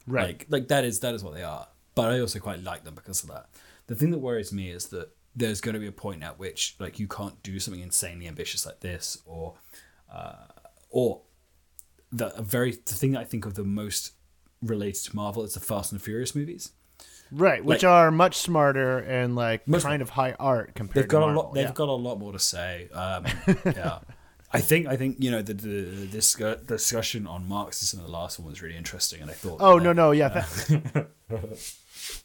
Right. 0.07 0.27
Like 0.27 0.45
like 0.49 0.67
that 0.69 0.83
is 0.85 0.99
that 1.01 1.13
is 1.13 1.23
what 1.23 1.33
they 1.33 1.43
are. 1.43 1.67
But 1.93 2.11
I 2.11 2.19
also 2.19 2.39
quite 2.39 2.63
like 2.63 2.83
them 2.83 2.95
because 2.95 3.23
of 3.23 3.29
that. 3.29 3.49
The 3.87 3.95
thing 3.95 4.11
that 4.11 4.19
worries 4.19 4.53
me 4.53 4.69
is 4.69 4.87
that 4.87 5.09
there's 5.35 5.61
going 5.61 5.73
to 5.73 5.79
be 5.79 5.87
a 5.87 5.91
point 5.91 6.23
at 6.23 6.39
which 6.39 6.75
like 6.79 6.99
you 6.99 7.07
can't 7.07 7.41
do 7.43 7.59
something 7.59 7.81
insanely 7.81 8.27
ambitious 8.27 8.65
like 8.65 8.79
this, 8.79 9.21
or 9.25 9.55
uh, 10.11 10.45
or 10.89 11.21
the 12.11 12.35
a 12.37 12.41
very 12.41 12.71
the 12.71 12.93
thing 12.93 13.11
that 13.11 13.19
I 13.19 13.25
think 13.25 13.45
of 13.45 13.55
the 13.55 13.63
most 13.63 14.13
related 14.61 15.03
to 15.03 15.15
Marvel 15.15 15.43
is 15.43 15.53
the 15.53 15.59
Fast 15.59 15.91
and 15.91 15.99
the 15.99 16.03
Furious 16.03 16.35
movies. 16.35 16.71
Right, 17.31 17.63
which 17.63 17.83
Like- 17.83 17.89
are 17.89 18.11
much 18.11 18.35
smarter 18.37 18.99
and 18.99 19.35
like 19.35 19.65
kind 19.81 20.01
of 20.01 20.09
high 20.09 20.33
art 20.39 20.75
compared 20.75 21.03
They've 21.05 21.09
got 21.09 21.19
to 21.21 21.25
a 21.27 21.33
lot. 21.33 21.53
They've 21.53 21.65
yeah. 21.65 21.71
got 21.73 21.87
a 21.89 21.93
lot 21.93 22.19
more 22.19 22.33
to 22.33 22.39
say. 22.39 22.89
Um, 22.93 23.25
yeah, 23.65 23.99
I 24.51 24.59
think 24.59 24.87
I 24.87 24.97
think 24.97 25.17
you 25.19 25.31
know 25.31 25.41
the 25.41 25.53
the, 25.53 25.81
the 25.81 26.17
discu- 26.17 26.67
discussion 26.67 27.25
on 27.27 27.47
Marxism 27.47 27.99
in 27.99 28.05
the 28.05 28.11
last 28.11 28.37
one 28.39 28.49
was 28.49 28.61
really 28.61 28.75
interesting, 28.75 29.21
and 29.21 29.31
I 29.31 29.33
thought 29.33 29.57
Oh 29.61 29.77
no 29.79 29.93
no 29.93 30.11
yeah. 30.11 30.41
Fa- 30.41 31.07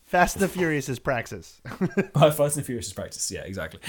Fast 0.06 0.36
and 0.36 0.42
the 0.42 0.48
Furious 0.48 0.88
is 0.88 0.98
Praxis. 0.98 1.60
Fast 2.14 2.38
and 2.40 2.50
the 2.50 2.62
Furious 2.62 2.86
is 2.86 2.92
practice. 2.92 3.30
Yeah, 3.30 3.40
exactly. 3.42 3.80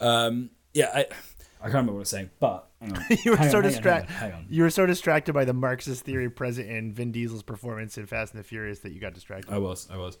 Um, 0.00 0.50
yeah, 0.72 0.90
I, 0.94 0.98
I 1.00 1.64
can't 1.64 1.74
remember 1.74 1.92
what 1.92 1.98
I 1.98 2.00
was 2.00 2.08
saying, 2.10 2.30
but 2.40 2.68
you 3.24 3.32
were 3.32 3.36
Hang 3.36 3.36
so 3.36 3.36
hang 3.36 3.36
on, 3.36 3.40
hang 3.40 3.54
on, 3.56 3.62
distracted. 3.62 4.12
Hang 4.14 4.32
on. 4.32 4.46
You 4.48 4.62
were 4.62 4.70
so 4.70 4.86
distracted 4.86 5.32
by 5.32 5.44
the 5.44 5.52
Marxist 5.52 6.04
theory 6.04 6.30
present 6.30 6.68
in 6.68 6.92
Vin 6.92 7.12
Diesel's 7.12 7.42
performance 7.42 7.98
in 7.98 8.06
Fast 8.06 8.34
and 8.34 8.40
the 8.40 8.46
Furious 8.46 8.80
that 8.80 8.92
you 8.92 9.00
got 9.00 9.14
distracted. 9.14 9.52
I 9.52 9.58
was. 9.58 9.88
I 9.90 9.96
was. 9.96 10.16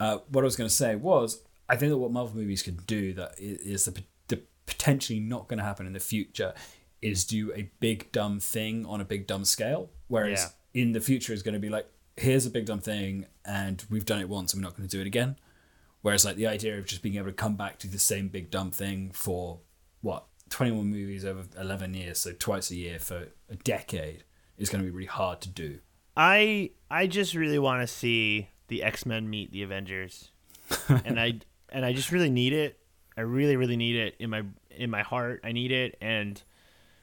Uh, 0.00 0.18
what 0.28 0.42
I 0.42 0.46
was 0.46 0.56
going 0.56 0.68
to 0.68 0.74
say 0.74 0.96
was, 0.96 1.42
I 1.68 1.76
think 1.76 1.90
that 1.90 1.98
what 1.98 2.12
Marvel 2.12 2.36
movies 2.36 2.62
can 2.62 2.76
do 2.86 3.12
that 3.14 3.34
is 3.38 3.84
the, 3.84 4.02
the 4.28 4.40
potentially 4.66 5.20
not 5.20 5.48
going 5.48 5.58
to 5.58 5.64
happen 5.64 5.86
in 5.86 5.92
the 5.92 6.00
future 6.00 6.54
is 7.00 7.24
do 7.24 7.52
a 7.54 7.70
big 7.80 8.10
dumb 8.12 8.40
thing 8.40 8.86
on 8.86 9.00
a 9.00 9.04
big 9.04 9.26
dumb 9.26 9.44
scale. 9.44 9.90
Whereas 10.08 10.54
in 10.72 10.92
the 10.92 11.00
future 11.00 11.32
is 11.32 11.42
going 11.42 11.54
to 11.54 11.60
be 11.60 11.68
like, 11.68 11.86
here's 12.16 12.46
a 12.46 12.50
big 12.50 12.66
dumb 12.66 12.80
thing, 12.80 13.26
and 13.44 13.84
we've 13.90 14.06
done 14.06 14.20
it 14.20 14.28
once, 14.28 14.52
and 14.52 14.62
we're 14.62 14.68
not 14.68 14.76
going 14.76 14.88
to 14.88 14.96
do 14.96 15.00
it 15.00 15.06
again. 15.06 15.36
Whereas 16.02 16.24
like 16.24 16.36
the 16.36 16.46
idea 16.46 16.78
of 16.78 16.84
just 16.86 17.02
being 17.02 17.16
able 17.16 17.26
to 17.26 17.32
come 17.32 17.56
back 17.56 17.78
to 17.78 17.88
the 17.88 17.98
same 17.98 18.28
big 18.28 18.50
dumb 18.50 18.70
thing 18.70 19.10
for 19.12 19.60
what 20.02 20.26
21 20.50 20.86
movies 20.86 21.24
over 21.24 21.44
11 21.58 21.94
years, 21.94 22.18
so 22.18 22.32
twice 22.32 22.70
a 22.70 22.76
year 22.76 22.98
for 22.98 23.28
a 23.48 23.56
decade, 23.56 24.24
is 24.58 24.68
going 24.68 24.84
to 24.84 24.90
be 24.90 24.94
really 24.94 25.06
hard 25.06 25.40
to 25.40 25.48
do. 25.48 25.78
I 26.16 26.70
I 26.90 27.06
just 27.06 27.34
really 27.34 27.58
want 27.58 27.80
to 27.80 27.86
see 27.86 28.48
the 28.68 28.82
X 28.82 29.06
Men 29.06 29.28
meet 29.28 29.52
the 29.52 29.62
Avengers, 29.62 30.30
and 30.88 31.18
I 31.20 31.40
and 31.70 31.84
I 31.84 31.92
just 31.92 32.12
really 32.12 32.30
need 32.30 32.52
it. 32.52 32.78
I 33.16 33.20
really 33.22 33.56
really 33.56 33.76
need 33.76 33.96
it 33.96 34.16
in 34.18 34.30
my 34.30 34.42
in 34.70 34.90
my 34.90 35.02
heart. 35.02 35.40
I 35.44 35.52
need 35.52 35.72
it, 35.72 35.96
and 36.00 36.40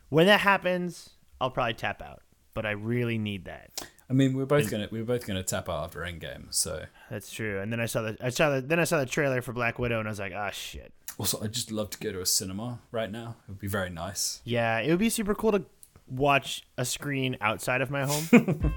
when 0.10 0.26
that 0.28 0.42
happens, 0.42 1.12
I'll 1.40 1.52
probably 1.52 1.74
tap 1.74 2.02
out. 2.02 2.22
But 2.54 2.66
I 2.66 2.72
really 2.72 3.18
need 3.18 3.46
that. 3.46 3.88
I 4.10 4.14
mean, 4.14 4.34
we're 4.34 4.46
both 4.46 4.70
gonna 4.70 4.90
we're 4.92 5.06
both 5.06 5.26
gonna 5.26 5.42
tap 5.42 5.70
out 5.70 5.86
after 5.86 6.02
Endgame, 6.02 6.54
so 6.54 6.84
That's 7.10 7.32
true. 7.32 7.62
And 7.62 7.72
then 7.72 7.80
I 7.80 7.86
saw 7.86 8.02
the 8.02 8.18
I 8.22 8.30
saw 8.30 8.50
the 8.50 8.60
then 8.62 8.78
I 8.78 8.84
saw 8.84 9.00
the 9.00 9.06
trailer 9.06 9.42
for 9.42 9.54
Black 9.54 9.80
Widow, 9.80 10.00
and 10.00 10.08
I 10.08 10.12
was 10.12 10.20
like, 10.20 10.34
ah, 10.36 10.50
shit. 10.50 10.92
Also, 11.18 11.42
I'd 11.42 11.54
just 11.54 11.72
love 11.72 11.90
to 11.92 11.98
go 11.98 12.12
to 12.12 12.22
a 12.22 12.26
cinema 12.26 12.80
right 12.92 13.10
now. 13.10 13.36
It 13.48 13.52
would 13.52 13.60
be 13.60 13.68
very 13.68 13.90
nice. 13.90 14.42
Yeah, 14.44 14.80
it 14.80 14.90
would 14.90 15.00
be 15.00 15.10
super 15.10 15.34
cool 15.34 15.54
to 15.54 15.64
watch 16.10 16.66
a 16.78 16.84
screen 16.84 17.38
outside 17.40 17.82
of 17.82 17.90
my 17.90 18.06
home. 18.06 18.74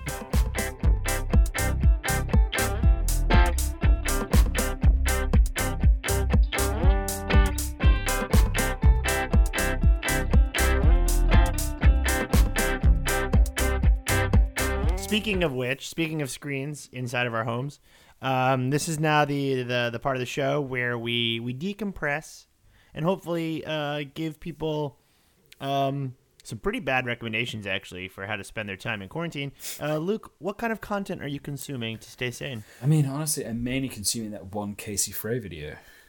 Speaking 15.14 15.44
of 15.44 15.52
which, 15.52 15.88
speaking 15.88 16.22
of 16.22 16.30
screens 16.30 16.88
inside 16.90 17.28
of 17.28 17.34
our 17.34 17.44
homes, 17.44 17.78
um, 18.20 18.70
this 18.70 18.88
is 18.88 18.98
now 18.98 19.24
the, 19.24 19.62
the 19.62 19.90
the 19.92 20.00
part 20.00 20.16
of 20.16 20.20
the 20.20 20.26
show 20.26 20.60
where 20.60 20.98
we 20.98 21.38
we 21.38 21.54
decompress 21.54 22.46
and 22.92 23.04
hopefully 23.04 23.64
uh, 23.64 24.02
give 24.14 24.40
people 24.40 24.98
um, 25.60 26.16
some 26.42 26.58
pretty 26.58 26.80
bad 26.80 27.06
recommendations 27.06 27.64
actually 27.64 28.08
for 28.08 28.26
how 28.26 28.34
to 28.34 28.42
spend 28.42 28.68
their 28.68 28.76
time 28.76 29.02
in 29.02 29.08
quarantine. 29.08 29.52
Uh, 29.80 29.98
Luke, 29.98 30.32
what 30.40 30.58
kind 30.58 30.72
of 30.72 30.80
content 30.80 31.22
are 31.22 31.28
you 31.28 31.38
consuming 31.38 31.96
to 31.98 32.10
stay 32.10 32.32
sane? 32.32 32.64
I 32.82 32.86
mean, 32.86 33.06
honestly, 33.06 33.46
I'm 33.46 33.62
mainly 33.62 33.90
consuming 33.90 34.32
that 34.32 34.52
one 34.52 34.74
Casey 34.74 35.12
Frey 35.12 35.38
video. 35.38 35.76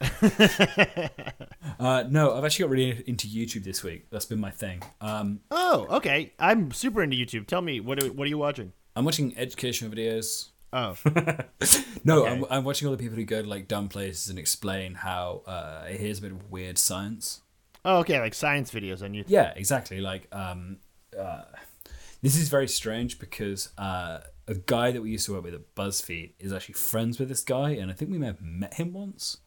uh, 1.78 2.02
no, 2.10 2.34
I've 2.34 2.44
actually 2.44 2.64
got 2.64 2.70
really 2.70 3.04
into 3.06 3.28
YouTube 3.28 3.62
this 3.62 3.84
week. 3.84 4.10
That's 4.10 4.26
been 4.26 4.40
my 4.40 4.50
thing. 4.50 4.82
Um, 5.00 5.42
Oh, 5.52 5.86
okay. 5.90 6.32
I'm 6.40 6.72
super 6.72 7.04
into 7.04 7.16
YouTube. 7.16 7.46
Tell 7.46 7.62
me 7.62 7.78
what 7.78 8.02
are, 8.02 8.08
what 8.08 8.24
are 8.24 8.30
you 8.30 8.38
watching? 8.38 8.72
I'm 8.96 9.04
watching 9.04 9.36
educational 9.36 9.92
videos. 9.92 10.48
Oh, 10.72 10.96
No, 12.04 12.24
Okay. 12.24 12.32
I'm, 12.32 12.44
I'm 12.50 12.64
watching 12.64 12.88
all 12.88 12.92
the 12.96 13.02
people 13.02 13.16
who 13.16 13.24
go 13.24 13.42
to 13.42 13.48
like 13.48 13.68
dumb 13.68 13.88
places 13.88 14.28
and 14.28 14.38
explain 14.38 14.94
how 14.94 15.42
uh, 15.46 15.84
here's 15.84 16.18
a 16.18 16.22
bit 16.22 16.32
of 16.32 16.50
weird 16.50 16.78
science. 16.78 17.42
oh, 17.84 17.98
okay, 17.98 18.18
like 18.20 18.34
science 18.34 18.70
videos 18.72 19.02
on 19.02 19.12
YouTube. 19.12 19.26
Yeah, 19.28 19.52
exactly. 19.54 20.00
Like, 20.00 20.26
um, 20.32 20.78
uh, 21.18 21.42
this 22.22 22.36
is 22.36 22.48
very 22.48 22.66
strange 22.68 23.18
because 23.18 23.70
uh, 23.78 24.18
a 24.48 24.54
guy 24.54 24.90
that 24.90 25.02
we 25.02 25.10
used 25.10 25.26
to 25.26 25.34
work 25.34 25.44
with 25.44 25.54
at 25.54 25.74
BuzzFeed 25.76 26.32
is 26.40 26.52
actually 26.52 26.74
friends 26.74 27.18
with 27.20 27.28
this 27.28 27.42
guy, 27.42 27.70
and 27.70 27.90
I 27.90 27.94
think 27.94 28.10
we 28.10 28.18
may 28.18 28.26
have 28.26 28.42
met 28.42 28.74
him 28.74 28.92
once. 28.92 29.38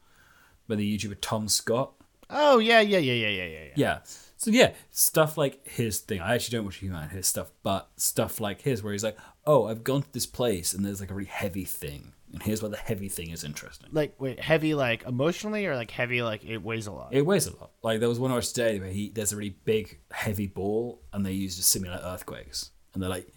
By 0.68 0.76
the 0.76 0.98
YouTuber 0.98 1.18
Tom 1.20 1.48
Scott. 1.50 1.94
Oh, 2.30 2.60
yeah, 2.60 2.80
yeah, 2.80 3.00
yeah, 3.00 3.14
yeah, 3.14 3.28
yeah, 3.30 3.48
yeah. 3.48 3.72
yeah. 3.76 3.98
So 4.40 4.52
yeah, 4.52 4.72
stuff 4.90 5.38
like 5.38 5.68
his 5.68 6.00
thing. 6.00 6.22
I 6.22 6.34
actually 6.34 6.58
don't 6.58 6.66
watch 6.66 6.78
Human 6.78 7.10
his 7.10 7.28
stuff, 7.28 7.52
but 7.62 7.90
stuff 7.98 8.40
like 8.40 8.62
his 8.62 8.82
where 8.82 8.94
he's 8.94 9.04
like, 9.04 9.18
"Oh, 9.46 9.68
I've 9.68 9.84
gone 9.84 10.02
to 10.04 10.14
this 10.14 10.26
place 10.26 10.74
and 10.74 10.84
there's 10.84 11.02
like 11.02 11.12
a 11.12 11.14
really 11.14 11.28
heavy 11.28 11.66
thing, 11.66 12.14
and 12.32 12.42
here's 12.42 12.64
why 12.64 12.70
the 12.70 12.78
heavy 12.78 13.10
thing 13.10 13.32
is 13.32 13.44
interesting." 13.44 13.90
Like, 13.92 14.16
wait, 14.18 14.40
heavy 14.40 14.76
like 14.76 15.04
emotionally 15.04 15.66
or 15.66 15.76
like 15.76 15.92
heavy 15.92 16.22
like 16.22 16.46
it 16.46 16.60
weighs 16.60 16.88
a 16.88 16.94
lot? 16.94 17.10
It 17.14 17.26
weighs 17.26 17.48
a 17.48 17.56
lot. 17.58 17.72
Like 17.84 18.00
there 18.00 18.08
was 18.08 18.18
one 18.18 18.32
I 18.32 18.36
watched 18.36 18.56
today 18.56 18.80
where 18.80 18.90
he 18.90 19.10
there's 19.10 19.34
a 19.34 19.36
really 19.36 19.58
big 19.66 20.00
heavy 20.12 20.48
ball 20.48 21.02
and 21.12 21.26
they 21.26 21.34
use 21.34 21.58
to 21.58 21.64
simulate 21.64 22.00
earthquakes, 22.02 22.72
and 22.94 23.04
they're 23.04 23.10
like 23.10 23.28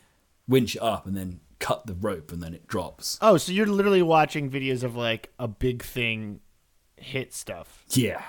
winch 0.47 0.77
it 0.77 0.83
up 0.83 1.05
and 1.05 1.17
then 1.17 1.41
cut 1.59 1.85
the 1.85 1.95
rope 1.95 2.31
and 2.31 2.41
then 2.41 2.55
it 2.55 2.69
drops. 2.69 3.19
Oh, 3.21 3.39
so 3.39 3.51
you're 3.51 3.67
literally 3.67 4.03
watching 4.03 4.49
videos 4.49 4.85
of 4.85 4.95
like 4.95 5.33
a 5.41 5.49
big 5.49 5.83
thing 5.83 6.39
hit 6.97 7.35
stuff. 7.35 7.85
Yeah. 7.91 8.23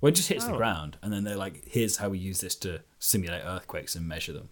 Well, 0.00 0.08
it 0.10 0.14
just 0.16 0.28
hits 0.28 0.44
the 0.44 0.52
Oh. 0.52 0.56
ground, 0.56 0.98
and 1.02 1.12
then 1.12 1.24
they're 1.24 1.36
like, 1.36 1.64
"Here's 1.66 1.96
how 1.96 2.10
we 2.10 2.18
use 2.18 2.40
this 2.40 2.54
to 2.56 2.82
simulate 2.98 3.42
earthquakes 3.44 3.94
and 3.96 4.06
measure 4.06 4.32
them." 4.32 4.50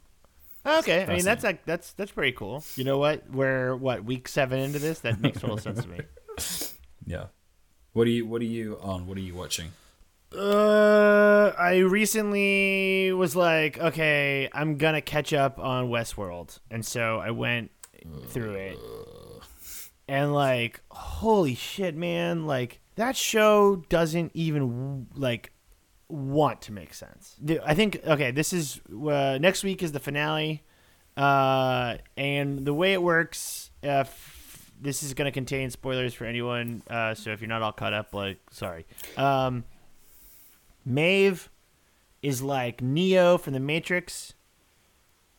Okay, 0.67 1.05
I 1.05 1.15
mean 1.15 1.25
that's 1.25 1.45
like 1.45 1.65
that's 1.67 1.93
that's 1.93 2.11
pretty 2.13 2.33
cool. 2.33 2.65
You 2.77 2.85
know 2.85 2.97
what? 2.99 3.29
We're 3.31 3.77
what 3.77 4.05
week 4.05 4.27
seven 4.29 4.59
into 4.59 4.79
this. 4.79 5.01
That 5.01 5.21
makes 5.21 5.41
total 5.41 5.59
sense 5.59 5.83
to 5.83 5.89
me. 5.89 6.01
Yeah. 7.07 7.27
What 7.93 8.07
are 8.07 8.11
you 8.11 8.25
What 8.27 8.41
are 8.41 8.47
you 8.47 8.79
on? 8.81 9.07
What 9.07 9.19
are 9.19 9.21
you 9.21 9.35
watching? 9.35 9.73
Uh, 10.35 11.53
I 11.59 11.77
recently 11.79 13.13
was 13.13 13.37
like, 13.37 13.79
okay, 13.79 14.49
I'm 14.53 14.79
gonna 14.79 15.01
catch 15.03 15.33
up 15.33 15.59
on 15.59 15.89
Westworld, 15.91 16.59
and 16.71 16.85
so 16.85 17.19
I 17.19 17.31
went 17.31 17.71
through 18.29 18.55
it, 18.55 18.79
and 20.09 20.35
like, 20.35 20.81
holy 20.91 21.55
shit, 21.55 21.95
man! 21.95 22.47
Like 22.47 22.81
that 22.97 23.17
show 23.17 23.77
doesn't 23.89 24.33
even 24.35 25.07
like 25.15 25.53
want 26.09 26.63
to 26.63 26.73
make 26.73 26.95
sense. 26.95 27.37
I 27.65 27.75
think 27.75 28.01
okay, 28.07 28.31
this 28.31 28.53
is 28.53 28.81
uh, 28.91 29.39
next 29.41 29.65
week 29.65 29.83
is 29.83 29.93
the 29.93 30.01
finale, 30.01 30.63
uh, 31.17 31.97
and 32.17 32.65
the 32.65 32.75
way 32.75 32.93
it 32.93 33.03
works, 33.03 33.71
uh, 33.83 34.05
f- 34.05 34.71
this 34.81 35.03
is 35.03 35.15
going 35.15 35.27
to 35.27 35.33
contain 35.33 35.71
spoilers 35.71 36.15
for 36.15 36.25
anyone. 36.25 36.83
Uh, 36.89 37.15
so 37.15 37.31
if 37.31 37.41
you're 37.41 37.49
not 37.49 37.63
all 37.63 37.73
caught 37.73 37.93
up, 37.93 38.13
like, 38.13 38.39
sorry. 38.51 38.87
Um, 39.17 39.65
Maeve 40.85 41.49
is 42.23 42.43
like 42.43 42.83
Neo 42.83 43.39
from 43.39 43.53
the 43.53 43.61
Matrix, 43.61 44.35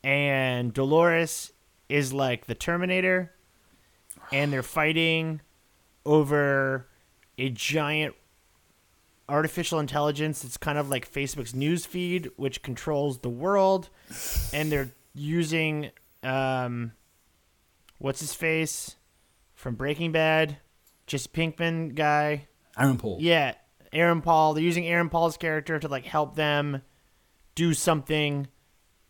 and 0.04 0.74
Dolores 0.74 1.52
is 1.90 2.14
like 2.14 2.48
the 2.48 2.56
Terminator, 2.56 3.34
and 4.32 4.52
they're 4.52 4.64
fighting 4.64 5.42
over 6.06 6.88
a 7.38 7.50
giant 7.50 8.16
artificial 9.28 9.80
intelligence 9.80 10.42
that's 10.42 10.58
kind 10.58 10.78
of 10.78 10.90
like 10.90 11.12
Facebook's 11.12 11.54
news 11.56 11.86
feed, 11.86 12.30
which 12.36 12.62
controls 12.62 13.20
the 13.20 13.30
world, 13.30 13.90
and 14.54 14.72
they're 14.72 14.92
using 15.14 15.90
um, 16.24 16.92
what's 17.98 18.20
his 18.20 18.34
face 18.34 18.96
from 19.54 19.76
Breaking 19.76 20.12
Bad, 20.12 20.58
just 21.08 21.34
Pinkman 21.34 21.96
guy. 21.96 22.48
Aaron 22.78 22.98
Paul. 22.98 23.18
Yeah, 23.20 23.56
Aaron 23.92 24.22
Paul. 24.22 24.54
They're 24.54 24.64
using 24.64 24.88
Aaron 24.88 25.10
Paul's 25.10 25.38
character 25.38 25.80
to 25.80 25.88
like 25.88 26.06
help 26.06 26.36
them 26.36 26.82
do 27.56 27.74
something 27.74 28.48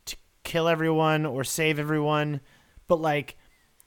to 0.06 0.16
kill 0.44 0.68
everyone 0.68 1.26
or 1.26 1.44
save 1.44 1.80
everyone, 1.80 2.42
but 2.88 3.02
like 3.02 3.38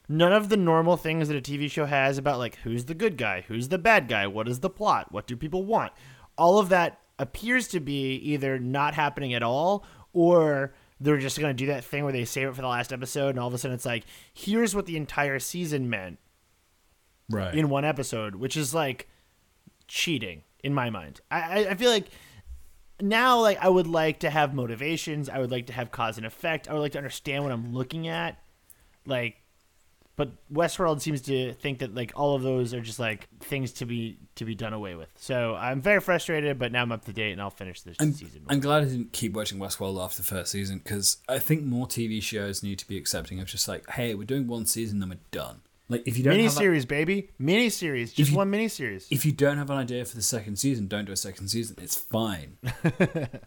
none 0.09 0.33
of 0.33 0.49
the 0.49 0.57
normal 0.57 0.97
things 0.97 1.27
that 1.29 1.37
a 1.37 1.41
TV 1.41 1.69
show 1.71 1.85
has 1.85 2.17
about 2.17 2.39
like 2.39 2.55
who's 2.57 2.85
the 2.85 2.93
good 2.95 3.15
guy, 3.17 3.45
who's 3.47 3.69
the 3.69 3.77
bad 3.77 4.07
guy, 4.09 4.27
what 4.27 4.47
is 4.49 4.59
the 4.59 4.69
plot, 4.69 5.11
what 5.11 5.27
do 5.27 5.37
people 5.37 5.63
want. 5.63 5.93
All 6.37 6.59
of 6.59 6.69
that 6.69 6.99
appears 7.19 7.67
to 7.69 7.79
be 7.79 8.15
either 8.15 8.57
not 8.59 8.93
happening 8.95 9.33
at 9.33 9.43
all 9.43 9.85
or 10.11 10.73
they're 10.99 11.17
just 11.17 11.39
going 11.39 11.49
to 11.55 11.63
do 11.63 11.67
that 11.67 11.83
thing 11.83 12.03
where 12.03 12.11
they 12.11 12.25
save 12.25 12.47
it 12.49 12.55
for 12.55 12.61
the 12.61 12.67
last 12.67 12.91
episode 12.91 13.29
and 13.29 13.39
all 13.39 13.47
of 13.47 13.53
a 13.53 13.57
sudden 13.57 13.75
it's 13.75 13.85
like 13.85 14.03
here's 14.33 14.75
what 14.75 14.85
the 14.85 14.97
entire 14.97 15.37
season 15.39 15.89
meant 15.89 16.17
Right. 17.29 17.53
in 17.53 17.69
one 17.69 17.85
episode, 17.85 18.35
which 18.35 18.57
is 18.57 18.73
like 18.73 19.07
cheating 19.87 20.43
in 20.63 20.73
my 20.73 20.89
mind. 20.89 21.21
I, 21.29 21.39
I, 21.65 21.69
I 21.71 21.75
feel 21.75 21.91
like 21.91 22.07
now 23.01 23.39
like 23.39 23.59
I 23.59 23.69
would 23.69 23.85
like 23.87 24.19
to 24.21 24.29
have 24.31 24.53
motivations. 24.55 25.29
I 25.29 25.37
would 25.39 25.51
like 25.51 25.67
to 25.67 25.73
have 25.73 25.91
cause 25.91 26.17
and 26.17 26.25
effect. 26.25 26.67
I 26.67 26.73
would 26.73 26.79
like 26.79 26.93
to 26.93 26.97
understand 26.97 27.43
what 27.43 27.51
I'm 27.53 27.71
looking 27.73 28.07
at. 28.07 28.41
Like 29.05 29.35
but 30.19 30.33
Westworld 30.51 30.99
seems 30.99 31.21
to 31.21 31.53
think 31.53 31.79
that 31.79 31.95
like 31.95 32.11
all 32.13 32.35
of 32.35 32.41
those 32.41 32.73
are 32.73 32.81
just 32.81 32.99
like 32.99 33.29
things 33.39 33.71
to 33.71 33.85
be 33.85 34.17
to 34.35 34.43
be 34.43 34.53
done 34.53 34.73
away 34.73 34.93
with. 34.93 35.07
So 35.15 35.55
I'm 35.55 35.81
very 35.81 36.01
frustrated, 36.01 36.59
but 36.59 36.73
now 36.73 36.81
I'm 36.81 36.91
up 36.91 37.05
to 37.05 37.13
date 37.13 37.31
and 37.31 37.41
I'll 37.41 37.49
finish 37.49 37.83
this 37.83 37.95
I'm, 38.01 38.11
season. 38.11 38.41
I'm 38.49 38.59
glad 38.59 38.83
I 38.83 38.87
didn't 38.87 39.13
keep 39.13 39.31
watching 39.31 39.59
Westworld 39.59 40.03
after 40.03 40.17
the 40.17 40.27
first 40.27 40.51
season 40.51 40.79
because 40.79 41.19
I 41.29 41.39
think 41.39 41.63
more 41.63 41.87
TV 41.87 42.21
shows 42.21 42.61
need 42.61 42.79
to 42.79 42.87
be 42.87 42.97
accepting 42.97 43.39
of 43.39 43.47
just 43.47 43.69
like, 43.69 43.89
hey, 43.91 44.13
we're 44.13 44.25
doing 44.25 44.45
one 44.45 44.65
season, 44.65 44.99
then 44.99 45.07
we're 45.07 45.19
done. 45.31 45.61
Like 45.91 46.03
if 46.05 46.17
you 46.17 46.23
don't 46.23 46.33
mini 46.33 46.43
have 46.43 46.53
that- 46.53 46.59
series, 46.59 46.85
baby, 46.85 47.31
mini 47.39 47.69
series, 47.69 48.13
just 48.13 48.29
you- 48.31 48.37
one 48.37 48.49
mini 48.51 48.67
series. 48.67 49.07
if 49.09 49.25
you 49.25 49.31
don't 49.31 49.57
have 49.57 49.69
an 49.71 49.77
idea 49.77 50.05
for 50.05 50.15
the 50.15 50.21
second 50.21 50.57
season, 50.57 50.87
don't 50.87 51.05
do 51.05 51.11
a 51.11 51.17
second 51.17 51.47
season. 51.49 51.77
It's 51.81 51.95
fine. 51.97 52.57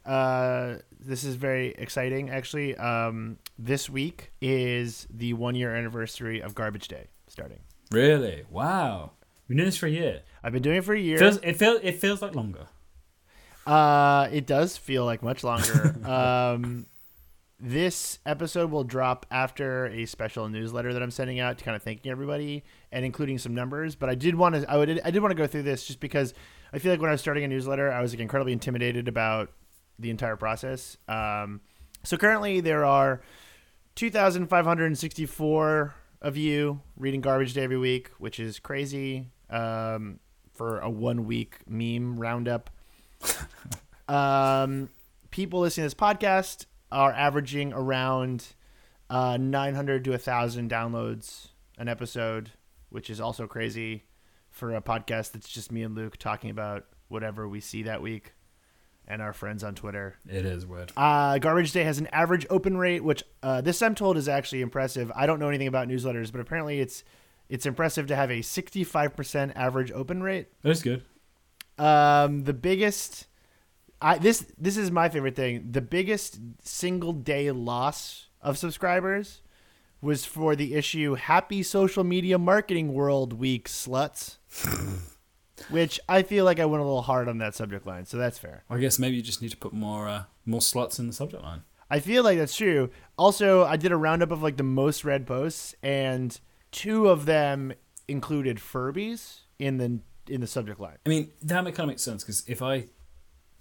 Uh, 0.05 0.78
this 1.01 1.24
is 1.24 1.36
very 1.36 1.68
exciting, 1.78 2.28
actually. 2.30 2.76
Um, 2.76 3.38
this 3.59 3.88
week 3.88 4.32
is 4.40 5.07
the 5.11 5.32
one 5.34 5.55
year 5.55 5.74
anniversary 5.74 6.40
of 6.40 6.55
Garbage 6.55 6.88
Day 6.88 7.07
starting. 7.28 7.61
really? 7.90 8.43
Wow. 8.51 9.12
We've 9.49 9.49
been 9.49 9.57
doing 9.59 9.66
this 9.68 9.76
for 9.76 9.86
a 9.86 9.90
year. 9.90 10.22
I've 10.43 10.53
been 10.53 10.62
doing 10.62 10.76
it 10.78 10.84
for 10.84 10.95
a 10.95 11.01
year. 11.01 11.18
Feels, 11.18 11.36
it 11.38 11.55
feels 11.57 11.80
it 11.82 12.01
feels 12.01 12.20
like 12.22 12.34
longer. 12.34 12.66
uh, 13.66 14.28
it 14.32 14.47
does 14.47 14.76
feel 14.76 15.05
like 15.05 15.22
much 15.22 15.45
longer. 15.45 15.95
um, 16.09 16.86
this 17.65 18.19
episode 18.27 18.73
will 18.73 18.83
drop 18.83 19.25
after 19.31 19.87
a 19.87 20.05
special 20.05 20.49
newsletter 20.49 20.93
that 20.93 21.01
I'm 21.01 21.13
sending 21.13 21.39
out 21.39 21.59
to 21.59 21.65
kind 21.65 21.77
of 21.77 21.83
thanking 21.83 22.11
everybody 22.11 22.65
and 22.91 23.05
including 23.05 23.39
some 23.39 23.55
numbers. 23.55 23.95
But 23.95 24.09
I 24.09 24.17
did 24.17 24.35
want 24.35 24.57
to 24.57 24.69
I 24.69 24.77
would 24.77 25.01
I 25.05 25.13
did 25.13 25.23
want 25.23 25.31
to 25.31 25.37
go 25.37 25.47
through 25.47 25.63
this 25.63 25.87
just 25.87 26.01
because 26.01 26.35
I 26.73 26.81
feel 26.81 26.91
like 26.91 27.01
when 27.01 27.09
I 27.09 27.13
was 27.13 27.21
starting 27.21 27.45
a 27.45 27.49
newsletter, 27.49 27.93
I 27.93 28.03
was 28.03 28.13
like 28.13 28.21
incredibly 28.21 28.53
intimidated 28.53 29.07
about 29.07 29.53
the 29.97 30.11
entire 30.11 30.37
process. 30.37 30.97
Um, 31.07 31.61
so 32.03 32.17
currently 32.17 32.61
there 32.61 32.85
are 32.85 33.23
2,564 33.95 35.95
of 36.21 36.37
you 36.37 36.81
reading 36.97 37.21
Garbage 37.21 37.55
Day 37.55 37.63
every 37.63 37.79
week, 37.79 38.11
which 38.19 38.41
is 38.41 38.59
crazy 38.59 39.29
um, 39.51 40.19
for 40.53 40.81
a 40.81 40.91
one 40.91 41.27
week 41.27 41.59
meme 41.69 42.19
roundup. 42.19 42.71
um, 44.09 44.89
people 45.31 45.61
listening 45.61 45.89
to 45.89 45.95
this 45.95 45.95
podcast 45.95 46.67
are 46.93 47.12
averaging 47.12 47.72
around 47.72 48.47
uh, 49.11 49.36
900 49.36 50.05
to 50.05 50.11
1,000 50.11 50.70
downloads 50.70 51.49
an 51.78 51.88
episode, 51.88 52.51
which 52.90 53.11
is 53.11 53.20
also 53.20 53.47
crazy 53.47 54.05
for 54.51 54.74
a 54.74 54.82
podcast 54.82 55.32
that's 55.32 55.49
just 55.49 55.72
me 55.72 55.82
and 55.82 55.95
Luke 55.95 56.16
talking 56.18 56.51
about 56.51 56.84
whatever 57.09 57.49
we 57.49 57.61
see 57.61 57.82
that 57.84 58.03
week 58.03 58.32
and 59.07 59.20
our 59.20 59.32
friends 59.32 59.64
on 59.64 59.74
Twitter. 59.74 60.16
It 60.28 60.45
is 60.47 60.64
weird. 60.66 60.93
Uh, 60.97 61.38
Garbage 61.38 61.72
Day 61.72 61.84
has 61.84 61.99
an 61.99 62.07
average 62.09 62.47
open 62.51 62.76
rate, 62.76 63.03
which 63.03 63.24
uh, 63.43 63.61
this 63.61 63.82
I'm 63.82 63.95
told 63.95 64.16
is 64.16 64.28
actually 64.28 64.62
impressive. 64.62 65.11
I 65.14 65.26
don't 65.26 65.38
know 65.38 65.49
anything 65.49 65.66
about 65.66 65.88
newsletters, 65.88 66.30
but 66.30 66.40
apparently 66.40 66.80
it's 66.80 67.05
it's 67.49 67.66
impressive 67.66 68.07
to 68.07 68.16
have 68.16 68.30
a 68.30 68.38
65% 68.38 69.53
average 69.55 69.93
open 69.93 70.22
rate. 70.22 70.49
That's 70.62 70.80
good. 70.80 71.03
Um, 71.78 72.45
the 72.45 72.55
biggest, 72.55 73.26
I 74.03 74.18
this 74.18 74.44
this 74.59 74.76
is 74.76 74.90
my 74.90 75.09
favorite 75.09 75.36
thing. 75.36 75.68
The 75.70 75.80
biggest 75.80 76.40
single 76.62 77.12
day 77.12 77.50
loss 77.53 78.26
of 78.40 78.59
subscribers 78.59 79.40
was 80.00 80.24
for 80.24 80.57
the 80.57 80.74
issue 80.74 81.14
"Happy 81.14 81.62
Social 81.62 82.03
Media 82.03 82.38
Marketing 82.38 82.92
World 82.92 83.32
Week 83.32 83.68
Sluts," 83.68 84.38
which 85.70 86.00
I 86.09 86.22
feel 86.22 86.44
like 86.44 86.59
I 86.59 86.64
went 86.66 86.82
a 86.82 86.84
little 86.84 87.03
hard 87.03 87.28
on 87.28 87.38
that 87.38 87.55
subject 87.55 87.86
line, 87.86 88.05
so 88.05 88.16
that's 88.16 88.38
fair. 88.38 88.64
I 88.68 88.78
guess 88.78 88.98
maybe 88.98 89.16
you 89.16 89.22
just 89.22 89.40
need 89.40 89.53
to 89.53 89.57
put 89.57 89.72
more 89.72 90.09
uh, 90.09 90.24
more 90.44 90.61
slots 90.61 90.98
in 90.98 91.07
the 91.07 91.12
subject 91.12 91.42
line. 91.42 91.62
I 91.88 92.00
feel 92.00 92.24
like 92.24 92.38
that's 92.38 92.57
true. 92.57 92.90
Also, 93.16 93.64
I 93.64 93.76
did 93.76 93.92
a 93.92 93.96
roundup 93.96 94.32
of 94.32 94.42
like 94.42 94.57
the 94.57 94.64
most 94.64 95.05
read 95.05 95.26
posts, 95.26 95.76
and 95.82 96.38
two 96.72 97.09
of 97.09 97.26
them 97.26 97.72
included 98.09 98.57
Furbies 98.57 99.40
in 99.61 99.76
the 99.76 100.00
in 100.28 100.40
the 100.40 100.46
subject 100.48 100.80
line. 100.80 100.98
I 101.07 101.09
mean, 101.09 101.30
that 101.42 101.64
kind 101.64 101.80
of 101.80 101.86
makes 101.86 102.03
sense 102.03 102.24
because 102.24 102.42
if 102.48 102.62
I 102.62 102.86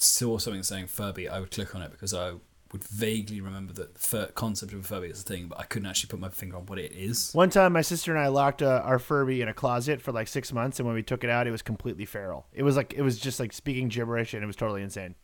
saw 0.02 0.38
something 0.38 0.64
saying 0.64 0.88
Furby, 0.88 1.30
I 1.30 1.40
would 1.40 1.52
click 1.52 1.76
on 1.76 1.82
it 1.82 1.92
because 1.92 2.14
I 2.14 2.34
would 2.72 2.84
vaguely 2.84 3.42
remember 3.42 3.74
that 3.74 3.94
the 3.94 4.00
fur- 4.00 4.28
concept 4.28 4.74
of 4.74 4.80
a 4.80 4.84
Furby 4.84 5.08
is 5.10 5.22
a 5.22 5.24
thing, 5.24 5.48
but 5.48 5.60
I 5.60 5.64
couldn't 5.64 5.88
actually 5.88 6.10
put 6.10 6.20
my 6.20 6.30
finger 6.30 6.58
on 6.58 6.66
what 6.66 6.80
it 6.80 6.94
is. 6.94 7.34
One 7.34 7.50
time, 7.50 7.74
my 7.74 7.82
sister 7.82 8.16
and 8.16 8.20
I 8.24 8.28
locked 8.28 8.62
uh, 8.62 8.82
our 8.84 9.00
Furby 9.00 9.42
in 9.42 9.48
a 9.48 9.54
closet 9.54 10.02
for 10.02 10.12
like 10.12 10.28
six 10.28 10.54
months, 10.54 10.80
and 10.80 10.88
when 10.88 10.96
we 10.96 11.04
took 11.04 11.24
it 11.24 11.30
out, 11.30 11.48
it 11.48 11.52
was 11.52 11.62
completely 11.62 12.06
feral. 12.06 12.46
It 12.54 12.64
was 12.64 12.76
like 12.78 12.94
it 12.94 13.02
was 13.02 13.20
just 13.20 13.40
like 13.40 13.54
speaking 13.54 13.90
gibberish, 13.90 14.34
and 14.34 14.44
it 14.44 14.48
was 14.48 14.56
totally 14.56 14.84
insane. 14.84 15.16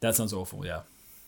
That 0.00 0.14
sounds 0.14 0.32
awful. 0.32 0.64
Yeah. 0.64 0.80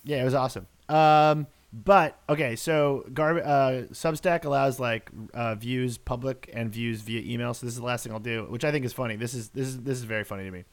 Yeah, 0.05 0.21
it 0.21 0.25
was 0.25 0.35
awesome. 0.35 0.67
Um, 0.89 1.47
but 1.73 2.19
okay, 2.29 2.55
so 2.57 3.07
Gar- 3.15 3.39
uh, 3.39 3.85
Substack 3.93 4.45
allows 4.45 4.79
like 4.79 5.11
uh, 5.33 5.55
views 5.55 5.97
public 5.97 6.51
and 6.53 6.71
views 6.71 7.01
via 7.01 7.23
email. 7.23 7.55
So 7.55 7.65
this 7.67 7.75
is 7.75 7.81
the 7.81 7.87
last 7.87 8.05
thing 8.05 8.13
I'll 8.13 8.21
do, 8.21 8.47
which 8.51 8.65
I 8.65 8.71
think 8.73 8.85
is 8.85 8.93
funny. 8.93 9.17
This 9.17 9.33
is 9.33 9.49
this 9.51 9.69
is 9.69 9.79
this 9.81 9.97
is 9.99 10.05
very 10.05 10.25
funny 10.25 10.45
to 10.45 10.51
me. 10.51 10.65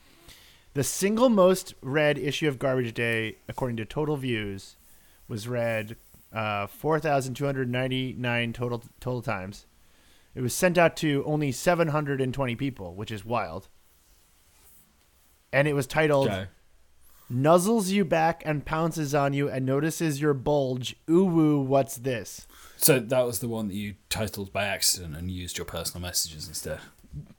The 0.74 0.84
single 0.84 1.30
most 1.30 1.74
read 1.82 2.17
issue 2.17 2.47
of 2.47 2.59
Garbage 2.59 2.93
Day, 2.93 3.38
according 3.47 3.78
to 3.78 3.86
total 3.86 4.17
views, 4.17 4.76
was 5.28 5.47
read 5.47 5.95
uh, 6.32 6.67
four 6.67 6.99
thousand 6.99 7.34
two 7.34 7.45
hundred 7.45 7.70
ninety 7.70 8.13
nine 8.17 8.53
total 8.53 8.84
total 8.99 9.22
times. 9.22 9.65
It 10.36 10.41
was 10.41 10.53
sent 10.53 10.78
out 10.78 10.95
to 10.97 11.24
only 11.26 11.51
seven 11.51 11.88
hundred 11.89 12.22
and 12.22 12.34
twenty 12.34 12.55
people, 12.55 12.93
which 12.93 13.11
is 13.11 13.26
wild. 13.26 13.67
And 15.51 15.67
it 15.67 15.74
was 15.74 15.88
titled 15.88 16.28
Okay. 16.28 16.47
nuzzles 17.32 17.89
you 17.89 18.05
back 18.05 18.43
and 18.45 18.63
pounces 18.63 19.15
on 19.15 19.34
you 19.34 19.49
and 19.49 19.65
notices 19.65 20.22
your 20.22 20.36
bulge. 20.36 20.95
Ooh 21.09 21.26
woo, 21.26 21.59
what's 21.59 21.95
this? 21.97 22.45
So 22.78 22.99
that 22.99 23.26
was 23.26 23.39
the 23.39 23.49
one 23.49 23.67
that 23.70 23.74
you 23.74 23.95
titled 24.09 24.53
by 24.53 24.65
accident 24.65 25.15
and 25.15 25.32
used 25.32 25.57
your 25.57 25.65
personal 25.65 26.01
messages 26.03 26.47
instead. 26.47 26.80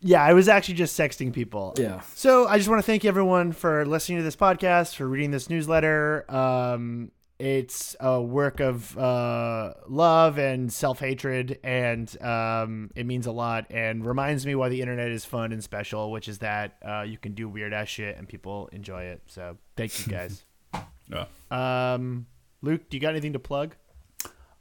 Yeah, 0.00 0.22
I 0.22 0.32
was 0.32 0.48
actually 0.48 0.74
just 0.74 0.98
sexting 0.98 1.32
people. 1.32 1.74
Yeah. 1.78 2.00
So 2.14 2.46
I 2.48 2.56
just 2.56 2.68
want 2.68 2.78
to 2.80 2.86
thank 2.86 3.04
everyone 3.04 3.52
for 3.52 3.84
listening 3.86 4.18
to 4.18 4.24
this 4.24 4.36
podcast, 4.36 4.96
for 4.96 5.06
reading 5.06 5.30
this 5.30 5.48
newsletter. 5.50 6.24
Um, 6.28 7.12
it's 7.38 7.96
a 8.00 8.20
work 8.20 8.60
of 8.60 8.96
uh, 8.98 9.72
love 9.88 10.38
and 10.38 10.70
self 10.72 11.00
hatred, 11.00 11.58
and 11.64 12.22
um, 12.22 12.90
it 12.94 13.06
means 13.06 13.26
a 13.26 13.32
lot 13.32 13.66
and 13.70 14.04
reminds 14.04 14.44
me 14.44 14.54
why 14.54 14.68
the 14.68 14.80
internet 14.82 15.10
is 15.10 15.24
fun 15.24 15.52
and 15.52 15.64
special, 15.64 16.10
which 16.10 16.28
is 16.28 16.38
that 16.40 16.76
uh, 16.86 17.02
you 17.02 17.16
can 17.16 17.32
do 17.32 17.48
weird 17.48 17.72
ass 17.72 17.88
shit 17.88 18.16
and 18.18 18.28
people 18.28 18.68
enjoy 18.72 19.04
it. 19.04 19.22
So 19.26 19.56
thank 19.76 19.98
you 20.06 20.12
guys. 20.12 20.44
Yeah. 21.12 21.24
um, 21.50 22.26
Luke, 22.62 22.88
do 22.88 22.96
you 22.96 23.00
got 23.00 23.10
anything 23.10 23.32
to 23.32 23.40
plug? 23.40 23.74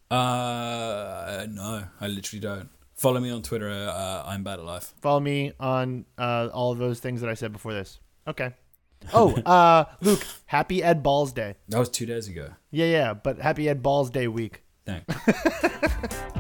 Uh, 0.10 1.46
no, 1.48 1.84
I 2.02 2.08
literally 2.08 2.40
don't. 2.40 2.70
Follow 3.00 3.22
me 3.22 3.30
on 3.32 3.42
Twitter. 3.42 3.70
Uh, 3.70 4.24
I'm 4.26 4.44
bad 4.44 4.60
at 4.60 4.66
life. 4.66 4.94
follow 5.02 5.22
me 5.22 5.54
on 5.58 6.06
uh, 6.18 6.50
all 6.54 6.74
of 6.74 6.80
those 6.80 7.00
things 7.00 7.22
that 7.22 7.30
I 7.30 7.34
said 7.34 7.54
before 7.54 7.74
this. 7.74 8.00
Okay. 8.28 8.54
Oh, 9.14 9.34
uh, 9.46 9.86
Luke, 10.02 10.26
happy 10.46 10.84
Ed 10.84 11.02
Balls 11.02 11.32
Day. 11.32 11.56
That 11.70 11.80
was 11.80 11.88
two 11.88 12.06
days 12.06 12.28
ago. 12.28 12.50
Yeah, 12.70 12.88
yeah, 12.88 13.14
but 13.14 13.40
happy 13.40 13.70
Ed 13.70 13.82
Balls 13.82 14.10
Day 14.10 14.28
week. 14.28 14.62
Thanks. 14.86 15.16